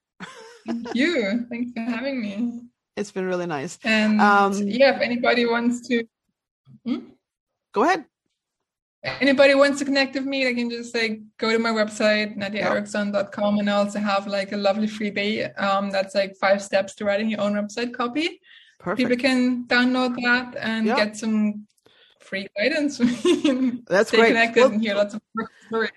Thank 0.67 0.93
you. 0.93 1.47
Thanks 1.49 1.71
for 1.73 1.81
having 1.81 2.21
me. 2.21 2.61
It's 2.95 3.11
been 3.11 3.25
really 3.25 3.47
nice. 3.47 3.79
And 3.83 4.21
um, 4.21 4.53
yeah, 4.53 4.95
if 4.95 5.01
anybody 5.01 5.47
wants 5.47 5.87
to, 5.87 6.03
hmm? 6.85 6.99
go 7.73 7.83
ahead. 7.83 8.05
Anybody 9.03 9.55
wants 9.55 9.79
to 9.79 9.85
connect 9.85 10.13
with 10.13 10.25
me, 10.25 10.43
they 10.43 10.53
can 10.53 10.69
just 10.69 10.93
say 10.93 11.21
go 11.37 11.51
to 11.51 11.57
my 11.57 11.71
website 11.71 12.37
nadiaeriksson.com 12.37 13.57
and 13.57 13.69
I 13.69 13.73
also 13.73 13.99
have 13.99 14.27
like 14.27 14.51
a 14.51 14.57
lovely 14.57 14.87
freebie. 14.87 15.59
Um, 15.59 15.89
that's 15.89 16.13
like 16.13 16.35
five 16.35 16.61
steps 16.61 16.93
to 16.95 17.05
writing 17.05 17.29
your 17.29 17.41
own 17.41 17.53
website 17.53 17.93
copy. 17.93 18.39
Perfect. 18.79 19.09
People 19.09 19.21
can 19.21 19.65
download 19.65 20.15
that 20.23 20.55
and 20.59 20.85
get 20.85 21.17
some 21.17 21.65
free 22.19 22.47
guidance. 22.57 22.97
That's 23.87 24.09
Stay 24.09 24.17
great. 24.17 24.27
connected 24.29 24.61
well, 24.61 24.71
and 24.71 24.81
hear 24.81 24.95
lots 24.95 25.13
of 25.13 25.21
stories. 25.67 25.91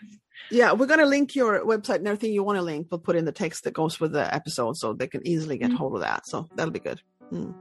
Yeah, 0.51 0.73
we're 0.73 0.87
going 0.87 1.01
to 1.01 1.07
link 1.07 1.35
your 1.35 1.65
website 1.65 1.97
and 1.97 2.09
everything 2.09 2.33
you 2.33 2.43
want 2.43 2.57
to 2.57 2.63
link. 2.63 2.89
We'll 2.91 3.01
put 3.01 3.17
in 3.17 3.25
the 3.25 3.33
text 3.33 3.65
that 3.65 3.73
goes 3.73 4.01
with 4.01 4.13
the 4.13 4.33
episode 4.35 4.77
so 4.77 4.93
they 4.93 5.07
can 5.07 5.27
easily 5.27 5.57
get 5.57 5.69
mm-hmm. 5.69 5.77
hold 5.77 5.95
of 5.95 6.01
that. 6.03 6.27
So 6.27 6.49
that'll 6.55 6.73
be 6.73 6.81
good. 6.81 7.01
Mm. 7.33 7.55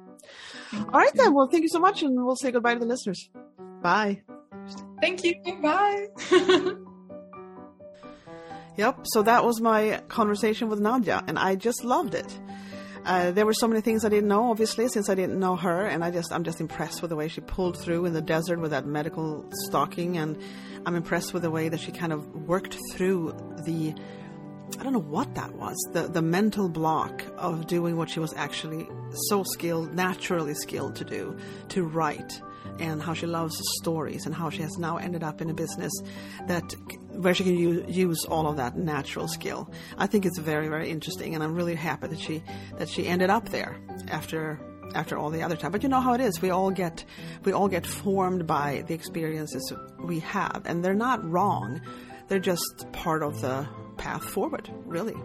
All 0.74 1.00
right, 1.00 1.14
then. 1.14 1.34
Well, 1.34 1.48
thank 1.48 1.64
you 1.64 1.70
so 1.70 1.80
much, 1.80 2.04
and 2.04 2.16
we'll 2.16 2.36
say 2.36 2.52
goodbye 2.52 2.74
to 2.74 2.80
the 2.80 2.86
listeners. 2.86 3.30
Bye. 3.82 4.24
Thank 5.02 5.24
you. 5.24 5.36
Bye. 5.62 6.08
yep. 8.78 9.00
So 9.04 9.24
that 9.24 9.44
was 9.44 9.60
my 9.62 10.02
conversation 10.08 10.70
with 10.70 10.80
Nadia, 10.80 11.24
and 11.28 11.38
I 11.38 11.56
just 11.56 11.84
loved 11.84 12.16
it. 12.16 12.40
Uh, 13.06 13.32
there 13.32 13.46
were 13.46 13.54
so 13.54 13.68
many 13.68 13.82
things 13.82 14.06
I 14.06 14.10
didn't 14.10 14.30
know, 14.30 14.50
obviously, 14.50 14.88
since 14.88 15.10
I 15.10 15.16
didn't 15.16 15.38
know 15.38 15.58
her, 15.58 15.86
and 15.86 16.04
I 16.04 16.12
just 16.12 16.32
I'm 16.32 16.44
just 16.44 16.62
impressed 16.62 17.02
with 17.02 17.10
the 17.10 17.18
way 17.18 17.28
she 17.28 17.42
pulled 17.42 17.78
through 17.78 18.06
in 18.06 18.14
the 18.14 18.22
desert 18.22 18.60
with 18.60 18.72
that 18.72 18.86
medical 18.86 19.46
stocking, 19.66 20.18
and 20.18 20.42
I'm 20.86 20.96
impressed 20.96 21.34
with 21.34 21.42
the 21.44 21.52
way 21.52 21.68
that 21.68 21.82
she 21.82 21.92
kind 21.92 22.14
of 22.14 22.26
worked 22.48 22.78
through 22.94 23.36
the 23.66 23.94
I 24.80 24.84
don't 24.84 24.94
know 24.94 25.00
what 25.00 25.36
that 25.36 25.54
was 25.56 25.76
the 25.92 26.04
the 26.08 26.22
mental 26.22 26.70
block 26.70 27.24
of 27.38 27.68
doing 27.68 27.98
what 27.98 28.10
she 28.10 28.22
was 28.22 28.34
actually 28.36 28.88
so 29.28 29.44
skilled, 29.44 29.94
naturally 29.94 30.54
skilled 30.54 30.96
to 30.96 31.04
do, 31.04 31.38
to 31.70 31.84
write 31.84 32.42
and 32.80 33.02
how 33.02 33.14
she 33.14 33.26
loves 33.26 33.56
stories 33.82 34.26
and 34.26 34.34
how 34.34 34.50
she 34.50 34.62
has 34.62 34.78
now 34.78 34.98
ended 34.98 35.24
up 35.24 35.42
in 35.42 35.50
a 35.50 35.54
business 35.54 35.92
that 36.48 36.64
where 37.12 37.34
she 37.34 37.44
can 37.44 37.58
use, 37.58 37.96
use 37.96 38.26
all 38.26 38.48
of 38.48 38.58
that 38.58 38.76
natural 38.78 39.28
skill. 39.28 39.72
I 39.98 40.08
think 40.08 40.26
it's 40.26 40.40
very 40.40 40.68
very 40.68 40.90
interesting, 40.90 41.36
and 41.36 41.44
I'm 41.44 41.56
really 41.56 41.76
happy 41.76 42.08
that 42.08 42.20
she 42.20 42.44
that 42.78 42.90
she 42.90 43.08
ended 43.08 43.30
up 43.30 43.50
there 43.50 43.80
after 44.10 44.60
after 44.96 45.18
all 45.18 45.30
the 45.30 45.42
other 45.42 45.56
time. 45.56 45.72
But 45.72 45.84
you 45.84 45.90
know 45.90 46.02
how 46.02 46.14
it 46.14 46.22
is. 46.22 46.42
We 46.42 46.50
all 46.50 46.72
get 46.72 47.04
we 47.44 47.52
all 47.52 47.68
get 47.68 47.86
formed 47.86 48.48
by 48.48 48.84
the 48.88 48.94
experiences 48.94 49.74
we 50.04 50.20
have, 50.20 50.64
and 50.66 50.84
they're 50.84 50.94
not 50.94 51.24
wrong. 51.24 51.82
They're 52.28 52.40
just 52.40 52.88
part 52.94 53.22
of 53.22 53.42
the 53.42 53.68
path 53.98 54.24
forward, 54.24 54.70
really. 54.86 55.16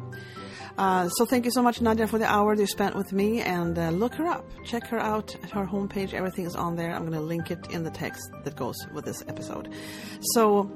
Uh, 0.78 1.08
so 1.08 1.26
thank 1.26 1.44
you 1.44 1.50
so 1.50 1.60
much, 1.60 1.80
Nadia, 1.80 2.06
for 2.06 2.18
the 2.18 2.26
hour 2.26 2.54
you 2.54 2.66
spent 2.66 2.94
with 2.94 3.12
me. 3.12 3.40
And 3.40 3.76
uh, 3.76 3.90
look 3.90 4.14
her 4.14 4.26
up. 4.26 4.48
Check 4.64 4.86
her 4.86 4.98
out 4.98 5.34
at 5.42 5.50
her 5.50 5.66
homepage. 5.66 6.14
Everything 6.14 6.46
is 6.46 6.54
on 6.54 6.76
there. 6.76 6.94
I'm 6.94 7.02
going 7.02 7.12
to 7.12 7.20
link 7.20 7.50
it 7.50 7.70
in 7.70 7.82
the 7.82 7.90
text 7.90 8.22
that 8.44 8.56
goes 8.56 8.76
with 8.92 9.04
this 9.04 9.22
episode. 9.28 9.74
So 10.20 10.70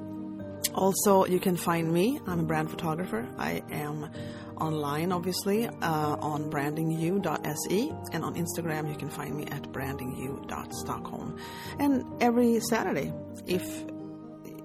also, 0.73 1.25
you 1.25 1.39
can 1.39 1.55
find 1.55 1.91
me. 1.91 2.19
I'm 2.27 2.41
a 2.41 2.43
brand 2.43 2.69
photographer. 2.69 3.27
I 3.37 3.63
am 3.71 4.09
online, 4.57 5.11
obviously, 5.11 5.67
uh, 5.67 5.71
on 6.19 6.49
brandingu.se. 6.49 7.91
And 8.11 8.23
on 8.25 8.35
Instagram, 8.35 8.89
you 8.89 8.95
can 8.95 9.09
find 9.09 9.35
me 9.35 9.45
at 9.45 9.63
brandingu.stockholm. 9.71 11.37
And 11.79 12.03
every 12.21 12.59
Saturday, 12.59 13.13
if 13.47 13.63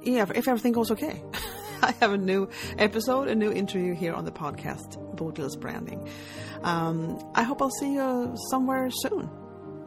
yeah, 0.02 0.26
if 0.34 0.48
everything 0.48 0.72
goes 0.72 0.90
okay. 0.90 1.22
I 1.82 1.94
have 2.00 2.12
a 2.12 2.18
new 2.18 2.48
episode, 2.78 3.28
a 3.28 3.34
new 3.34 3.52
interview 3.52 3.94
here 3.94 4.14
on 4.14 4.24
the 4.24 4.32
podcast, 4.32 4.96
Bodil's 5.16 5.56
Branding. 5.56 6.08
Um, 6.62 7.18
I 7.34 7.42
hope 7.42 7.62
I'll 7.62 7.70
see 7.70 7.94
you 7.94 8.34
somewhere 8.50 8.90
soon. 8.90 9.30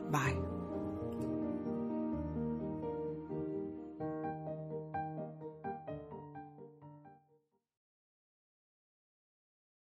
Bye. 0.10 0.51